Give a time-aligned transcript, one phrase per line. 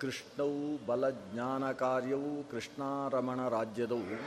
[0.00, 4.18] ಕೃಷ್ಣವು ಬಲಜ್ಞಾನಕಾರ್ಯವು ಕೃಷ್ಣಾರಮಣರಾಜ್ಯದವು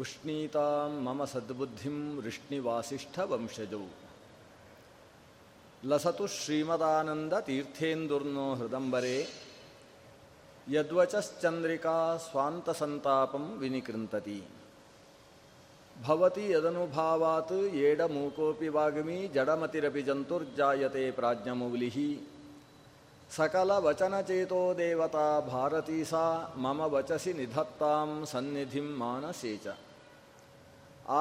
[0.00, 3.90] ಉಷ್ಣೀತಾಂ ಮಮ ಸದ್ಬುದ್ಧಿಂ ವೃಷ್ಣಿವಾಸಿಷ್ಠವಂಶಜವು
[5.86, 9.16] ಲಸತು ಶ್ರೀಮದಾನಂದ ತೀರ್ಥೇಂದುರ್ನೋ ಹೃದಂಬರೆ,
[10.70, 14.42] ಯದ್ವಚಶ್ಚಂದ್ರಿಕಾ ಸ್ವಾಂತಸಂತಾಪಂ ವಿನಿಕೃಂತತಿ.
[15.96, 21.98] ಭವತಿ ಯದನುಭಾವಾತ್ ಏಡಮೂಕೋಪಿ ವಾಗ್ಮಿ ಜಡಮತಿರಪಿ ಜಂತುರ್ಜಾಯತೆ ಪ್ರಾಜ್ಞಮೌಲಿಃ
[23.37, 26.23] सकलवचनचेतो देवता भारती सा
[26.63, 29.75] मम वचसि निधत्तां सन्निधिं मानसे च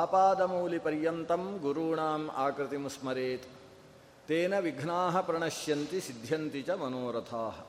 [0.00, 3.46] आपादमौलिपर्यन्तं गुरूणाम् आकृतिं स्मरेत्
[4.28, 7.60] तेन विघ्नाः प्रणश्यन्ति सिद्ध्यन्ति च मनोरथाः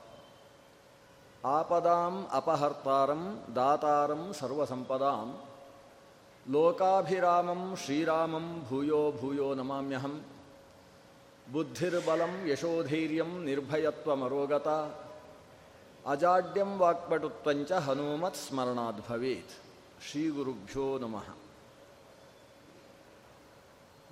[1.44, 3.22] आपदाम् अपहर्तारं
[3.58, 5.20] दातारं सर्वसम्पदां
[6.46, 10.20] लोकाभिरामं श्रीरामं भूयो भूयो नमाम्यहम्
[11.51, 14.67] ಬುದ್ಧಿರ್ಬಲಂ ಯಶೋಧೈರ್ಯಂ ನಿರ್ಭಯತ್ವಮರೋಗತ.
[16.07, 19.51] ಅಜಾಡ್ಯಂ ವಾಕ್ಪಟುತ್ವಂಚ ಹನುಮತ್ ಸ್ಮರಣಾತ್ ಭವೇತ್.
[20.09, 21.35] ಶ್ರೀ ಗುರುಭ್ಯೋ ನಮಃ.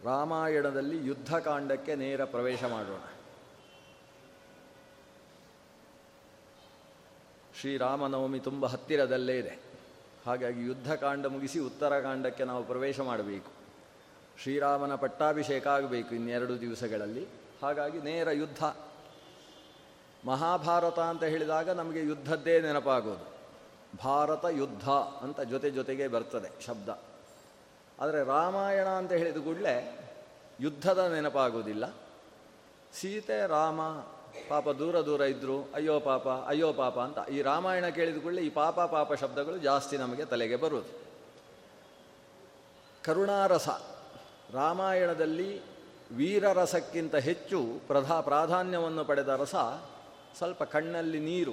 [0.04, 3.02] ರಾಮಾಯಣದಲ್ಲಿ ಯುದ್ಧಕಾಂಡಕ್ಕೆ ನೇರ ಪ್ರವೇಶ ಮಾಡೋಣ.
[7.60, 9.60] ಶ್ರೀರಾಮನವಮಿ ತುಂಬ ಹತ್ತಿರದಲ್ಲೇ ಇದೆ.
[10.26, 13.63] ಹಾಗಾಗಿ ಯುದ್ಧಕಾಂಡ ಮುಗಿಸಿ ಉತ್ತರಕಾಂಡಕ್ಕೆ ನಾವು ಪ್ರವೇಶ ಮಾಡಬೇಕು.
[14.42, 17.28] ಶ್ರೀರಾಮನ ಪಟ್ಟಾಭಿಷೇಕ ಆಗಬೇಕು ಇನ್ನೆರಡು ದಿವಸಗಳಲ್ಲಿ.
[17.62, 18.64] ಹಾಗಾಗಿ ನೇರ ಯುದ್ಧ.
[20.26, 23.34] ಮಹಾಭಾರತ ಅಂತ ಹೇಳಿದಾಗ ನಮಗೆ ಯುದ್ಧದ್ದೇ ನೆನಪಾಗೋದು.
[24.04, 26.90] ಭಾರತ ಯುದ್ಧ ಅಂತ ಜೊತೆ ಜೊತೆಗೆ ಬರ್ತದೆ ಶಬ್ದ.
[28.00, 30.00] ಆದರೆ ರಾಮಾಯಣ ಅಂತ ಹೇಳಿದ ಕೂಡಲೇ
[30.60, 31.94] ಯುದ್ಧದ ನೆನಪಾಗೋದಿಲ್ಲ.
[32.94, 33.82] ಸೀತೆ, ರಾಮ,
[34.50, 38.80] ಪಾಪ ದೂರ ದೂರ ಇದ್ದರು ಅಯ್ಯೋ ಪಾಪ ಅಯ್ಯೋ ಪಾಪ ಅಂತ ಈ ರಾಮಾಯಣ ಕೇಳಿದ ಕೂಡಲೇ ಈ ಪಾಪ
[38.80, 41.00] ಪಾಪ ಶಬ್ದಗಳು ಜಾಸ್ತಿ ನಮಗೆ ತಲೆಗೆ ಬರುವುದು
[43.04, 43.70] ಕರುಣಾರಸ.
[44.54, 45.62] ರಾಮಾಯಣದಲ್ಲಿ
[46.16, 49.56] ವೀರರಸಕ್ಕಿಂತ ಹೆಚ್ಚು ಪ್ರಧಾ ಪ್ರಾಧಾನ್ಯವನ್ನು ಪಡೆದ ರಸ
[50.38, 51.52] ಸ್ವಲ್ಪ ಕಣ್ಣಲ್ಲಿ ನೀರು.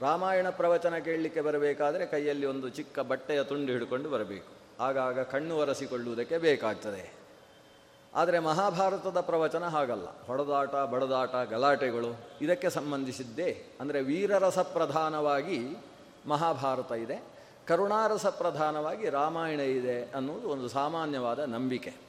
[0.00, 4.82] ರಾಮಾಯಣ ಪ್ರವಚನ ಕೇಳಲಿಕ್ಕೆ ಬರಬೇಕಾದರೆ ಕೈಯಲ್ಲಿ ಒಂದು ಚಿಕ್ಕ ಬಟ್ಟೆಯ ತುಂಡು ಹಿಡ್ಕೊಂಡು ಬರಬೇಕು.
[4.82, 7.14] ಆಗಾಗ ಕಣ್ಣು ಒರೆಸಿಕೊಳ್ಳುವುದಕ್ಕೆ ಬೇಕಾಗ್ತದೆ.
[8.14, 10.20] ಆದರೆ ಮಹಾಭಾರತದ ಪ್ರವಚನ ಹಾಗಲ್ಲ.
[10.26, 13.64] ಹೊಡೆದಾಟ, ಬಡದಾಟ, ಗಲಾಟೆಗಳು ಇದಕ್ಕೆ ಸಂಬಂಧಿಸಿದ್ದೇ.
[13.80, 15.76] ಅಂದರೆ ವೀರರಸ ಪ್ರಧಾನವಾಗಿ
[16.26, 17.24] ಮಹಾಭಾರತ ಇದೆ.
[17.66, 22.07] ಕರುಣಾರಸ ಪ್ರಧಾನವಾಗಿ ರಾಮಾಯಣ ಇದೆ ಅನ್ನುವುದು ಒಂದು ಸಾಮಾನ್ಯವಾದ ನಂಬಿಕೆ.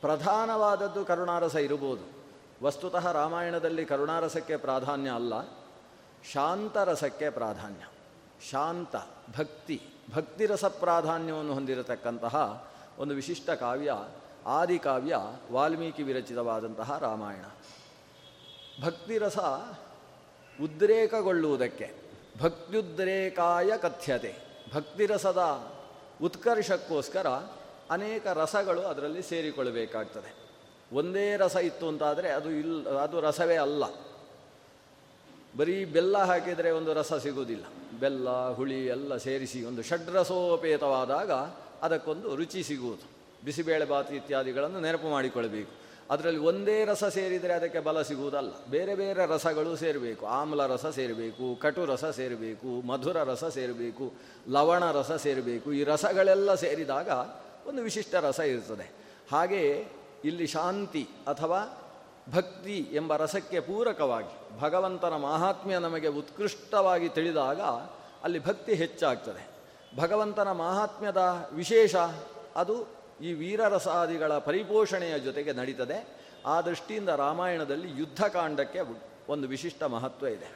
[0.00, 2.20] ಪ್ರಧಾನವಾದದ್ದು ಕರುಣಾರಸ ಇರಬಹುದು.
[2.62, 5.42] ವಸ್ತುತಃ ರಾಮಾಯಣದಲ್ಲಿ ಕರುಣಾರಸಕ್ಕೆ ಪ್ರಾಧಾನ್ಯ ಅಲ್ಲ.
[6.32, 7.86] ಶಾಂತರಸಕ್ಕೆ ಪ್ರಾಧಾನ್ಯ.
[8.50, 8.96] ಶಾಂತ,
[9.38, 9.82] ಭಕ್ತಿ,
[10.14, 12.66] ಭಕ್ತಿರಸ ಪ್ರಾಧಾನ್ಯವನ್ನು ಹೊಂದಿರತಕ್ಕಂತಹ
[12.98, 13.92] ಒಂದು ವಿಶಿಷ್ಟ ಕಾವ್ಯ,
[14.46, 15.16] ಆದಿಕಾವ್ಯ,
[15.52, 17.44] ವಾಲ್ಮೀಕಿ ವಿರಚಿತವಾದಂತಹ ರಾಮಾಯಣ.
[18.84, 19.38] ಭಕ್ತಿರಸ
[20.62, 21.94] ಉದ್ರೇಕಗೊಳ್ಳುವುದಕ್ಕೆ
[22.42, 24.36] ಭಕ್ತ್ಯುದ್ರೇಕಾಯ ಕಥ್ಯತೆ.
[24.74, 25.70] ಭಕ್ತಿರಸದ
[26.22, 27.26] ಉತ್ಕರ್ಷಕ್ಕೋಸ್ಕರ
[27.90, 30.34] ಅನೇಕ ರಸಗಳು ಅದರಲ್ಲಿ ಸೇರಿಕೊಳ್ಳಬೇಕಾಗ್ತದೆ.
[30.92, 33.84] ಒಂದೇ ರಸ ಇತ್ತು ಅಂತಾದರೆ ಅದು ಇಲ್ಲ ಅದು ರಸವೇ ಅಲ್ಲ.
[35.56, 37.64] ಬರೀ ಬೆಲ್ಲ ಹಾಕಿದರೆ ಒಂದು ರಸ ಸಿಗುವುದಿಲ್ಲ.
[38.00, 41.30] ಬೆಲ್ಲ, ಹುಳಿ ಎಲ್ಲ ಸೇರಿಸಿ ಒಂದು ಷಡ್ರಸೋಪೇತವಾದಾಗ
[41.82, 43.06] ಅದಕ್ಕೊಂದು ರುಚಿ ಸಿಗುವುದು.
[43.44, 45.70] ಬಿಸಿಬೇಳೆಬಾತು ಇತ್ಯಾದಿಗಳನ್ನು ನೆನಪು ಮಾಡಿಕೊಳ್ಬೇಕು.
[46.10, 48.66] ಅದರಲ್ಲಿ ಒಂದೇ ರಸ ಸೇರಿದರೆ ಅದಕ್ಕೆ ಬಲ ಸಿಗುವುದಲ್ಲ.
[48.70, 50.26] ಬೇರೆ ಬೇರೆ ರಸಗಳು ಸೇರಬೇಕು.
[50.26, 54.12] ಆಮ್ಲ ರಸ ಸೇರಬೇಕು, ಕಟು ರಸ ಸೇರಬೇಕು, ಮಧುರ ರಸ ಸೇರಬೇಕು,
[54.48, 55.72] ಲವಣ ರಸ ಸೇರಬೇಕು.
[55.72, 57.10] ಈ ರಸಗಳೆಲ್ಲ ಸೇರಿದಾಗ
[57.66, 58.90] ಒಂದು ವಿಶಿಷ್ಟ ರಸ ಇರುತ್ತದೆ.
[59.32, 59.88] ಹಾಗೆಯೇ
[60.24, 61.76] ಇಲ್ಲಿ ಶಾಂತಿ ಅಥವಾ
[62.34, 67.60] ಭಕ್ತಿ ಎಂಬ ರಸಕ್ಕೆ ಪೂರಕವಾಗಿ ಭಗವಂತನ ಮಾಹಾತ್ಮ್ಯ ನಮಗೆ ಉತ್ಕೃಷ್ಟವಾಗಿ ತಿಳಿದಾಗ
[68.24, 69.48] ಅಲ್ಲಿ ಭಕ್ತಿ ಹೆಚ್ಚಾಗ್ತದೆ.
[69.96, 71.96] ಭಗವಂತನ ಮಾಹಾತ್ಮ್ಯದ ವಿಶೇಷ
[72.56, 72.86] ಅದು
[73.22, 76.20] ಈ ವೀರರಸಾದಿಗಳ ಪರಿಪೋಷಣೆಯ ಜೊತೆಗೆ ನಡೀತದೆ.
[76.46, 78.78] ಆ ದೃಷ್ಟಿಯಿಂದ ರಾಮಾಯಣದಲ್ಲಿ ಯುದ್ಧಕಾಂಡಕ್ಕೆ
[79.28, 80.52] ಒಂದು ವಿಶಿಷ್ಟ ಮಹತ್ವ ಇದೆ.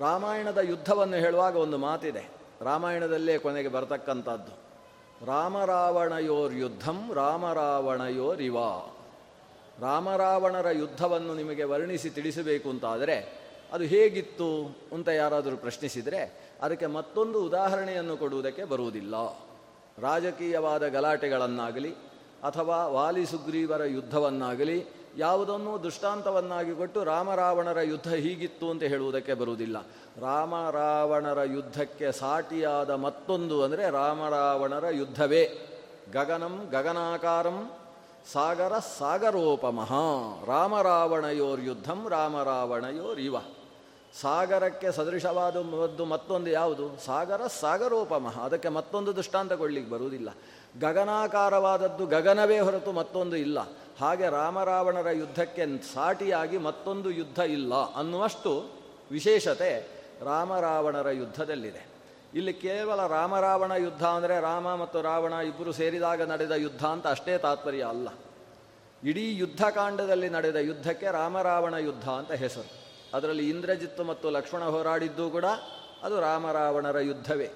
[0.00, 2.28] ರಾಮಾಯಣದ ಯುದ್ಧವನ್ನು ಹೇಳುವಾಗ ಒಂದು ಮಾತಿದೆ.
[2.60, 4.71] ರಾಮಾಯಣದಲ್ಲೇ ಕೊನೆಗೆ ಬರತಕ್ಕಂಥದ್ದು.
[5.26, 8.56] ರಾಮರಾವಣಯೋರ್ ಯುದ್ಧಂ ರಾಮರಾವಣಯೋರಿವ.
[9.80, 18.64] ರಾಮರಾವಣರ ಯುದ್ಧವನ್ನು ನಿಮಗೆ ವರ್ಣಿಸಿ ತಿಳಿಸಬೇಕು ಅಂತಾದರೆ, ಅದು ಹೇಗಿತ್ತು ಅಂತ ಯಾರಾದರೂ ಪ್ರಶ್ನಿಸಿದರೆ, ಅದಕ್ಕೆ ಮತ್ತೊಂದು ಉದಾಹರಣೆಯನ್ನು ಕೊಡುವುದಕ್ಕೆ
[18.64, 19.14] ಬರುವುದಿಲ್ಲ.
[19.98, 21.90] ರಾಜಕೀಯವಾದ ಗಲಾಟೆಗಳನ್ನಾಗಲಿ,
[22.42, 29.76] ಅಥವಾ ವಾಲಿ ಸುಗ್ರೀವರ ಯುದ್ಧವನ್ನಾಗಲಿ ಯಾವುದನ್ನೂ ದೃಷ್ಟಾಂತವನ್ನಾಗಿ ಕೊಟ್ಟು ರಾಮರಾವಣರ ಯುದ್ಧ ಹೀಗಿತ್ತು ಅಂತ ಹೇಳುವುದಕ್ಕೆ ಬರುವುದಿಲ್ಲ.
[30.20, 35.68] ರಾಮರಾವಣರ ಯುದ್ಧಕ್ಕೆ ಸಾಟಿಯಾದ ಮತ್ತೊಂದು ಅಂದರೆ ರಾಮರಾವಣರ ಯುದ್ಧವೇ.
[36.12, 37.70] ಗಗನಂ ಗಗನಾಕಾರಂ
[38.32, 39.92] ಸಾಗರ ಸಾಗರೋಪಮಃ
[40.46, 43.36] ರಾಮರಾವಣಯೋರ್ ಯುದ್ಧಂ ರಾಮರಾವಣಯೋರ್ ಇವ.
[44.20, 47.04] ಸಾಗರಕ್ಕೆ ಸದೃಶವಾದದ್ದು ಮತ್ತೊಂದು ಯಾವುದು?
[47.04, 50.28] ಸಾಗರ ಸಾಗರೋಪಮಃ ಅದಕ್ಕೆ ಮತ್ತೊಂದು ದೃಷ್ಟಾಂತ ಕೊಡಲಿಕ್ಕೆ ಬರುವುದಿಲ್ಲ.
[50.80, 53.58] ಗಗನಾಕಾರವಾದದ್ದು ಗಗನವೇ ಹೊರತು ಮತ್ತೊಂದು ಇಲ್ಲ.
[54.00, 58.70] ಹಾಗೆ ರಾಮರಾವಣರ ಯುದ್ಧಕ್ಕೆ ಸಾಟಿಯಾಗಿ ಮತ್ತೊಂದು ಯುದ್ಧ ಇಲ್ಲ ಅನ್ನುವಷ್ಟು
[59.10, 59.88] ವಿಶೇಷತೆ
[60.24, 61.86] ರಾಮರಾವಣರ ಯುದ್ಧದಲ್ಲಿದೆ.
[62.34, 67.82] ಇಲ್ಲಿ ಕೇವಲ ರಾಮರಾವಣ ಯುದ್ಧ ಅಂದರೆ ರಾಮ ಮತ್ತು ರಾವಣ ಇಬ್ಬರು ಸೇರಿದಾಗ ನಡೆದ ಯುದ್ಧ ಅಂತ ಅಷ್ಟೇ ತಾತ್ಪರ್ಯ
[67.82, 68.08] ಅಲ್ಲ.
[69.04, 72.70] ಇಡೀ ಯುದ್ಧಕಾಂಡದಲ್ಲಿ ನಡೆದ ಯುದ್ಧಕ್ಕೆ ರಾಮರಾವಣ ಯುದ್ಧ ಅಂತ ಹೆಸರು.
[73.16, 75.44] ಅದರಲ್ಲಿ ಇಂದ್ರಜಿತ್ತು ಮತ್ತು ಲಕ್ಷ್ಮಣ ಹೋರಾಡಿದ್ದು ಕೂಡ
[76.02, 77.50] ಅದು ರಾಮರಾವಣರ ಯುದ್ಧವೇ.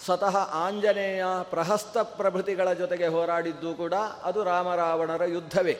[0.00, 5.78] ಸ್ವತಃ ಆಂಜನೇಯ ಪ್ರಹಸ್ತ ಪ್ರಭೃತಿಗಳ ಜೊತೆಗೆ ಹೋರಾಡಿದ್ದು ಕೂಡ ಅದು ರಾಮರಾವಣರ ಯುದ್ಧವೇ.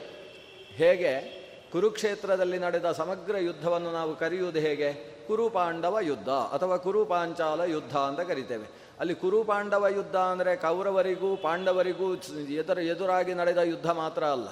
[0.74, 1.44] ಹೇಗೆ?
[1.72, 4.92] ಕುರುಕ್ಷೇತ್ರದಲ್ಲಿ ನಡೆದ ಸಮಗ್ರ ಯುದ್ಧವನ್ನು ನಾವು ಕರೆಯುವುದು ಹೇಗೆ?
[5.26, 8.66] ಕುರುಪಾಂಡವ ಯುದ್ಧ ಅಥವಾ ಕುರುಪಾಂಚಾಲ ಯುದ್ಧ ಅಂತ ಕರಿತೇವೆ.
[9.00, 14.48] ಅಲ್ಲಿ ಕುರುಪಾಂಡವ ಯುದ್ಧ ಅಂದರೆ ಕೌರವರಿಗೂ ಪಾಂಡವರಿಗೂ ಎದುರು ಎದುರಾಗಿ ನಡೆದ ಯುದ್ಧ ಮಾತ್ರ ಅಲ್ಲ.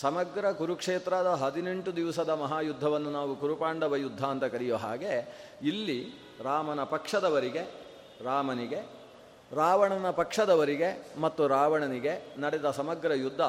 [0.00, 6.12] ಸಮಗ್ರ ಕುರುಕ್ಷೇತ್ರದ ಹದಿನೆಂಟು ದಿವಸದ ಮಹಾಯುದ್ಧವನ್ನು ನಾವು ಕುರುಪಾಂಡವ ಯುದ್ಧ ಅಂತ ಕರೆಯೋ ಹಾಗೆ ಇಲ್ಲಿ
[6.42, 7.83] ರಾಮನ ಪಕ್ಷದವರಿಗೆ
[8.20, 8.86] ರಾಮನಿಗೆ,
[9.56, 13.40] ರಾವಣನ ಪಕ್ಷದವರಿಗೆ ಮತ್ತು ರಾವಣನಿಗೆ ನಡೆದ ಸಮಗ್ರ ಯುದ್ಧ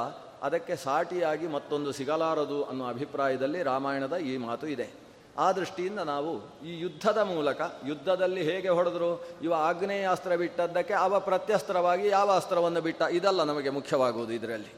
[0.44, 5.06] ಅದಕ್ಕೆ ಸಾಟಿಯಾಗಿ ಮತ್ತೊಂದು ಸಿಗಲಾರದು ಅನ್ನೋ ಅಭಿಪ್ರಾಯದಲ್ಲಿ ರಾಮಾಯಣದ ಈ ಮಾತು ಇದೆ.
[5.38, 12.32] ಆ ದೃಷ್ಟಿಯಿಂದ ನಾವು ಈ ಯುದ್ಧದ ಮೂಲಕ, ಯುದ್ಧದಲ್ಲಿ ಹೇಗೆ ಹೊಡೆದ್ರು, ಇವ ಆಗ್ನೇಯಾಸ್ತ್ರ ಬಿಟ್ಟದ್ದಕ್ಕೆ ಅವ ಪ್ರತ್ಯಸ್ತ್ರವಾಗಿ ಯಾವ
[12.32, 14.74] ಅಸ್ತ್ರವನ್ನು ಬಿಟ್ಟ, ಇದಲ್ಲ ನಮಗೆ ಮುಖ್ಯವಾಗುವುದು ಇದರಲ್ಲಿ.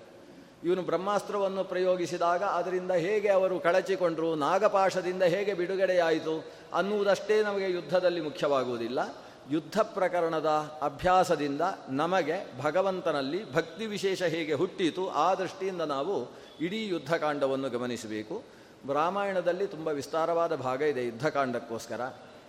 [0.64, 9.00] ಇವನು ಬ್ರಹ್ಮಾಸ್ತ್ರವನ್ನು ಪ್ರಯೋಗಿಸಿದಾಗ ಅದರಿಂದ ಹೇಗೆ ಅವರು ಕಳಚಿಕೊಂಡರು, ನಾಗಪಾಶದಿಂದ ಹೇಗೆ ಬಿಡುಗಡೆಯಾಯಿತು ಅನ್ನುವುದಷ್ಟೇ ನಮಗೆ ಯುದ್ಧದಲ್ಲಿ ಮುಖ್ಯವಾಗುವುದಿಲ್ಲ.
[9.52, 10.46] ಯುದ್ಧ ಪ್ರಕರಣದ
[10.82, 18.44] ಅಭ್ಯಾಸದಿಂದ ನಮಗೆ ಭಗವಂತನಲ್ಲಿ ಭಕ್ತಿ ವಿಶೇಷ ಹೇಗೆ ಹುಟ್ಟಿತು ಆ ದೃಷ್ಟಿಯಿಂದ ನಾವು ಇಡೀ ಯುದ್ಧಕಾಂಡವನ್ನು ಗಮನಿಸಬೇಕು.
[18.94, 22.02] ರಾಮಾಯಣದಲ್ಲಿ ತುಂಬ ವಿಸ್ತಾರವಾದ ಭಾಗ ಇದೆ ಯುದ್ಧಕಾಂಡಕ್ಕೋಸ್ಕರ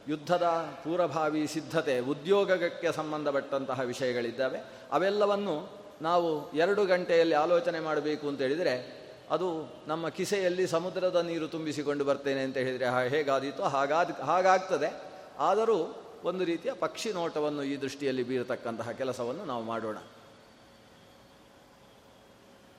[0.08, 0.42] ಯುದ್ಧದ
[0.84, 4.58] ಪೂರ್ವಭಾವಿ ಸಿದ್ಧತೆ, ಉದ್ಯೋಗಕ್ಕೆ ಸಂಬಂಧಪಟ್ಟಂತಹ ವಿಷಯಗಳಿದ್ದಾವೆ.
[4.92, 5.70] ಅವೆಲ್ಲವನ್ನು
[6.02, 12.56] ನಾವು ಎರಡು ಗಂಟೆಯಲ್ಲಿ ಆಲೋಚನೆ ಮಾಡಬೇಕು ಅಂತ ಹೇಳಿದರೆ, ಅದು ನಮ್ಮ ಕಿಸೆಯಲ್ಲಿ ಸಮುದ್ರದ ನೀರು ತುಂಬಿಸಿಕೊಂಡು ಬರ್ತೇನೆ ಅಂತ
[12.56, 15.02] ಹೇಳಿದರೆ ಹೇಗಾದೀತೋ ಹಾಗಾದ, ಹಾಗಾಗ್ತದೆ.
[15.38, 19.98] ಆದರೂ ಒಂದು ರೀತಿಯ ಪಕ್ಷಿ ನೋಟವನ್ನು ಈ ದೃಷ್ಟಿಯಲ್ಲಿ ಬೀರತಕ್ಕಂತಹ ಕೆಲಸವನ್ನು ನಾವು ಮಾಡೋಣ.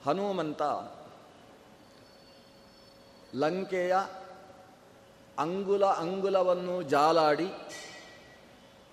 [0.05, 0.61] ಹನುಮಂತ
[3.35, 3.95] ಲಂಕೆಯ
[5.37, 7.49] ಅಂಗುಲ ಅಂಗುಲವನ್ನು ಜಾಲಾಡಿ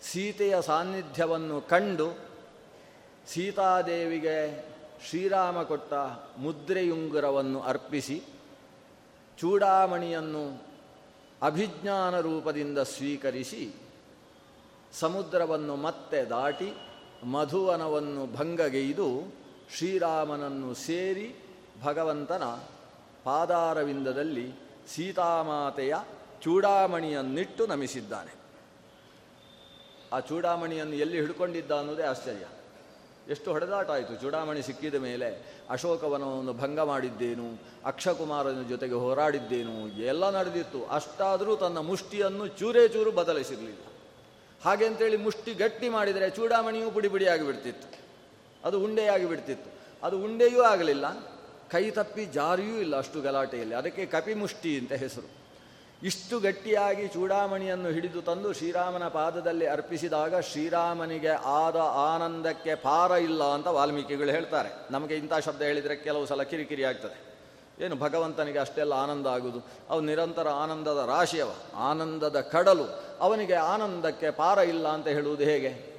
[0.02, 2.08] ಸೀತೆಯ ಸಾನ್ನಿಧ್ಯವನ್ನು ಕಂಡು
[3.26, 4.36] ಸೀತಾದೇವಿಗೆ
[5.08, 5.92] ಶ್ರೀರಾಮ ಕೊಟ್ಟ
[6.38, 8.22] ಮುದ್ರೆಯುಂಗುರವನ್ನು ಅರ್ಪಿಸಿ
[9.38, 10.62] ಚೂಡಾಮಣಿಯನ್ನು
[11.42, 13.85] ಅಭಿಜ್ಞಾನ ರೂಪದಿಂದ ಸ್ವೀಕರಿಸಿ
[15.00, 16.72] ಸಮುದ್ರವನ್ನು ಮತ್ತೆ ದಾಟಿ
[17.24, 19.34] ಮಧುವನವನ್ನು ಭಂಗಗೈದು
[19.76, 21.34] ಶ್ರೀರಾಮನನ್ನು ಸೇರಿ
[21.82, 22.42] ಭಗವಂತನ
[23.24, 24.52] ಪಾದಾರವಿಂದದಲ್ಲಿ
[24.88, 25.94] ಸೀತಾಮಾತೆಯ
[26.42, 28.34] ಚೂಡಾಮಣಿಯನ್ನಿಟ್ಟು ನಮಿಸಿದ್ದಾನೆ.
[30.12, 32.46] ಆ ಚೂಡಾಮಣಿಯನ್ನು ಎಲ್ಲಿ ಹಿಡ್ಕೊಂಡಿದ್ದ ಅನ್ನೋದೇ ಆಶ್ಚರ್ಯ.
[33.30, 34.16] ಎಷ್ಟು ಹೊಡೆದಾಟ ಆಯಿತು?
[34.16, 37.62] ಚೂಡಾಮಣಿ ಸಿಕ್ಕಿದ ಮೇಲೆ ಅಶೋಕವನವನ್ನು ಭಂಗ ಮಾಡಿದ್ದೇನು?
[37.84, 39.88] ಅಕ್ಷಕುಮಾರನ ಜೊತೆಗೆ ಹೋರಾಡಿದ್ದೇನು?
[39.88, 40.86] ಎಲ್ಲ ನಡೆದಿತ್ತು.
[40.86, 43.78] ಅಷ್ಟಾದರೂ ತನ್ನ ಮುಷ್ಟಿಯನ್ನು ಚೂರೇ ಚೂರು ಬದಲಿಸಿರಲಿಲ್ಲ.
[44.64, 47.98] ಹಾಗೆ ಅಂತೇಳಿ ಮುಷ್ಟಿ ಗಟ್ಟಿ ಮಾಡಿದರೆ ಚೂಡಾಮಣಿಯೂ ಪುಡಿ ಪುಡಿಯಾಗಿ ಬಿಡ್ತಿತ್ತು.
[48.64, 49.70] ಅದು ಉಂಡೆಯಾಗಿ ಬಿಡ್ತಿತ್ತು.
[50.06, 51.04] ಅದು ಉಂಡೆಯೂ ಆಗಲಿಲ್ಲ.
[51.70, 53.74] ಕೈ ತಪ್ಪಿ ಜಾರಿಯೂ ಇಲ್ಲ ಅಷ್ಟು ಗಲಾಟೆಯಲ್ಲಿ.
[53.74, 55.46] ಅದಕ್ಕೆ ಕಪಿಮುಷ್ಟಿ ಅಂತ ಹೆಸರು.
[56.02, 64.30] ಇಷ್ಟು ಗಟ್ಟಿಯಾಗಿ ಚೂಡಾಮಣಿಯನ್ನು ಹಿಡಿದು ತಂದು ಶ್ರೀರಾಮನ ಪಾದದಲ್ಲಿ ಅರ್ಪಿಸಿದಾಗ ಶ್ರೀರಾಮನಿಗೆ ಆದ ಆನಂದಕ್ಕೆ ಪಾರ ಇಲ್ಲ ಅಂತ ವಾಲ್ಮೀಕಿಗಳು
[64.30, 64.68] ಹೇಳ್ತಾರೆ.
[64.90, 67.26] ನಮಗೆ ಇಂಥ ಶಬ್ದ ಹೇಳಿದರೆ ಕೆಲವು ಸಲ ಕಿರಿಕಿರಿ ಆಗ್ತದೆ.
[67.84, 69.66] ಏನು ಭಗವಂತನಿಗೆ ಅಷ್ಟೆಲ್ಲ ಆನಂದ ಆಗುವುದು?
[69.90, 71.50] ಅವು ನಿರಂತರ ಆನಂದದ ರಾಶಿಯವ.
[71.74, 73.05] ಆನಂದದ ಕಡಲು.
[73.20, 75.96] ಅವನಿಗೆ ಆನಂದಕ್ಕೆ ಪಾರ ಇಲ್ಲ ಅಂತ ಹೇಳುವುದು ಹೇಗೆ?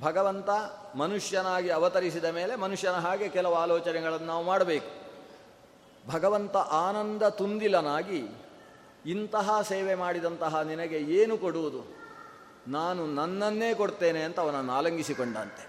[0.00, 0.50] ಭಗವಂತ
[0.94, 4.98] ಮನುಷ್ಯನಾಗಿ ಅವತರಿಸಿದ ಮೇಲೆ ಮನುಷ್ಯನ ಹಾಗೆ ಕೆಲವು ಆಲೋಚನೆಗಳನ್ನು ನಾವು ಮಾಡಬೇಕು.
[6.10, 8.26] ಭಗವಂತ ಆನಂದ ತುಂದಿಲನಾಗಿ
[9.06, 11.96] ಇಂತಹ ಸೇವೆ ಮಾಡಿದಂತಹ ನಿನಗೆ ಏನು ಕೊಡುವುದು?
[12.68, 15.68] ನಾನು ನನ್ನನ್ನೇ ಕೊಡ್ತೇನೆ ಅಂತ ಅವನನ್ನು ಆಲಂಗಿಸಿಕೊಂಡಂತೆ.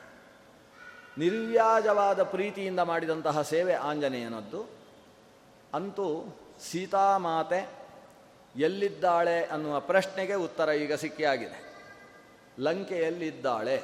[1.18, 4.65] ನಿರ್ವ್ಯಾಜವಾದ ಪ್ರೀತಿಯಿಂದ ಮಾಡಿದಂತಹ ಸೇವೆ ಆಂಜನೇಯನದ್ದು.
[5.74, 6.38] ಅಂತೂ
[6.71, 7.78] ಸೀತಾಮಾತೆ
[8.55, 11.75] ಎಲ್ಲಿದ್ದಾಳೆ ಅನ್ನುವ ಪ್ರಶ್ನೆಗೆ ಉತ್ತರ ಈಗ ಸಿಕ್ಕಿಯಾಗಿದೆ.
[12.59, 13.83] ಲಂಕೆಯಲ್ಲಿದ್ದಾಳೆ.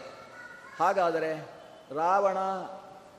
[0.80, 1.50] ಹಾಗಾದರೆ
[1.96, 2.38] ರಾವಣ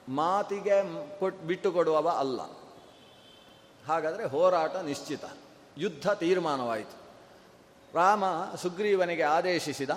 [0.08, 2.40] ಮಾತಿಗೆ ಕೊಟ್ ಬಿಟ್ಟು ಕೊಡುವವ ಅಲ್ಲ.
[3.86, 5.24] ಹಾಗಾದರೆ ಹೋರಾಟ ನಿಶ್ಚಿತ.
[5.78, 6.96] ಯುದ್ಧ ತೀರ್ಮಾನವಾಯಿತು.
[7.94, 8.24] ರಾಮ
[8.54, 9.90] ಸುಗ್ರೀವನಿಗೆ ಆದೇಶಿಸಿದ,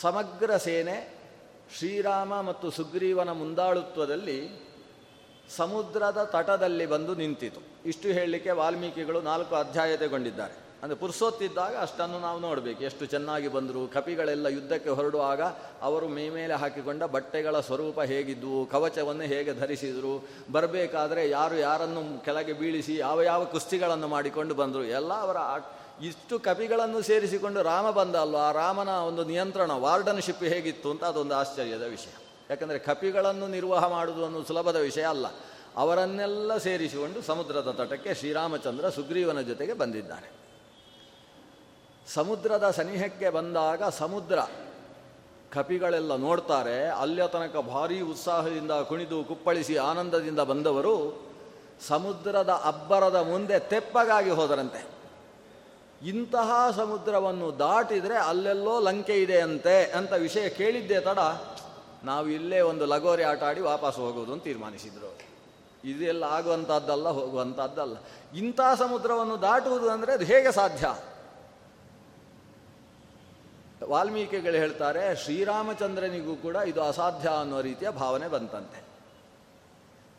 [0.00, 1.14] ಸಮಗ್ರ ಸೇನೆ
[1.78, 4.65] ಶ್ರೀರಾಮ ಮತ್ತು ಸುಗ್ರೀವನ ಮುಂದಾಳುತ್ವದಲ್ಲಿ
[5.56, 7.60] ಸಮುದ್ರದ ತಟದಲ್ಲಿ ಬಂದು ನಿಂತಿತು.
[7.86, 12.84] ಇಷ್ಟು ಹೇಳಲಿಕ್ಕೆ ವಾಲ್ಮೀಕಿಗಳು ನಾಲ್ಕು ಅಧ್ಯಾಯತೆಗೊಂಡಿದ್ದಾರೆ ಅಂದರೆ ಪುರ್ಸೊತ್ತಿದ್ದಾಗ ಅಷ್ಟನ್ನು ನಾವು ನೋಡಬೇಕು.
[12.84, 15.42] ಎಷ್ಟು ಚೆನ್ನಾಗಿ ಬಂದರು, ಕಪಿಗಳೆಲ್ಲ ಯುದ್ಧಕ್ಕೆ ಹೊರಡುವಾಗ
[15.82, 22.96] ಅವರು ಮೇ ಮೇಲೆ ಹಾಕಿಕೊಂಡ ಬಟ್ಟೆಗಳ ಸ್ವರೂಪ ಹೇಗಿದ್ವು, ಕವಚವನ್ನು ಹೇಗೆ ಧರಿಸಿದರು, ಬರಬೇಕಾದ್ರೆ ಯಾರು ಯಾರನ್ನು ಕೆಳಗೆ ಬೀಳಿಸಿ
[22.96, 25.36] ಯಾವ ಯಾವ ಕುಸ್ತಿಗಳನ್ನು ಮಾಡಿಕೊಂಡು ಬಂದರು, ಎಲ್ಲ ಅವರ
[26.02, 28.52] ಇಷ್ಟು ಕಪಿಗಳನ್ನು ಸೇರಿಸಿಕೊಂಡು ರಾಮ ಬಂದ ಅಲ್ವಾ?
[28.52, 32.25] ರಾಮನ ಒಂದು ನಿಯಂತ್ರಣ, ವಾರ್ಡನ್ಶಿಪ್ ಹೇಗಿತ್ತು ಅಂತ ಅದೊಂದು ಆಶ್ಚರ್ಯದ ವಿಷಯ.
[32.50, 35.26] ಯಾಕಂದರೆ ಕಪಿಗಳನ್ನು ನಿರ್ವಾಹ ಮಾಡುವುದು ಅನ್ನೋದು ಸುಲಭದ ವಿಷಯ ಅಲ್ಲ.
[35.76, 40.32] ಅವರನ್ನೆಲ್ಲ ಸೇರಿಸಿಕೊಂಡು ಸಮುದ್ರದ ತಟಕ್ಕೆ ಶ್ರೀರಾಮಚಂದ್ರ ಸುಗ್ರೀವನ ಜೊತೆಗೆ ಬಂದಿದ್ದಾನೆ
[42.14, 44.38] ಸಮುದ್ರದ ಸನಿಹಕ್ಕೆ ಬಂದಾಗ ಸಮುದ್ರ
[45.52, 51.26] ಕಪಿಗಳೆಲ್ಲ ನೋಡ್ತಾರೆ ಅಲ್ಲಿಯ ತನಕ ಭಾರೀ ಉತ್ಸಾಹದಿಂದ ಕುಣಿದು ಕುಪ್ಪಳಿಸಿ ಆನಂದದಿಂದ ಬಂದವರು
[51.88, 54.86] ಸಮುದ್ರದ ಅಬ್ಬರದ ಮುಂದೆ ತೆಪ್ಪಗಾಗಿ ಹೋದರಂತೆ.
[56.08, 61.18] ಇಂತಹ ಸಮುದ್ರವನ್ನು ದಾಟಿದರೆ ಅಲ್ಲೆಲ್ಲೋ ಲಂಕೆ ಇದೆ ಅಂತೆ ಅಂತ ವಿಷಯ ಕೇಳಿದ್ದೇ ತಡ
[62.04, 65.18] ನಾವು ಇಲ್ಲೇ ಒಂದು ಲಗೋರಿ ಆಟ ಆಡಿ ವಾಪಸ್ ಹೋಗೋದು ಅಂತ ತೀರ್ಮಾನಿಸಿದ್ರು.
[65.84, 67.96] ಇದೆಲ್ಲ ಆಗುವಂಥದ್ದಲ್ಲ ಹೋಗುವಂಥದ್ದಲ್ಲ
[68.36, 70.86] ಇಂಥ ಸಮುದ್ರವನ್ನು ದಾಟುವುದು ಅಂದರೆ ಅದು ಹೇಗೆ ಸಾಧ್ಯ?
[73.84, 78.84] ವಾಲ್ಮೀಕಿಗಳು ಹೇಳ್ತಾರೆ, ಶ್ರೀರಾಮಚಂದ್ರನಿಗೂ ಕೂಡ ಇದು ಅಸಾಧ್ಯ ಅನ್ನೋ ರೀತಿಯ ಭಾವನೆ ಬಂತಂತೆ.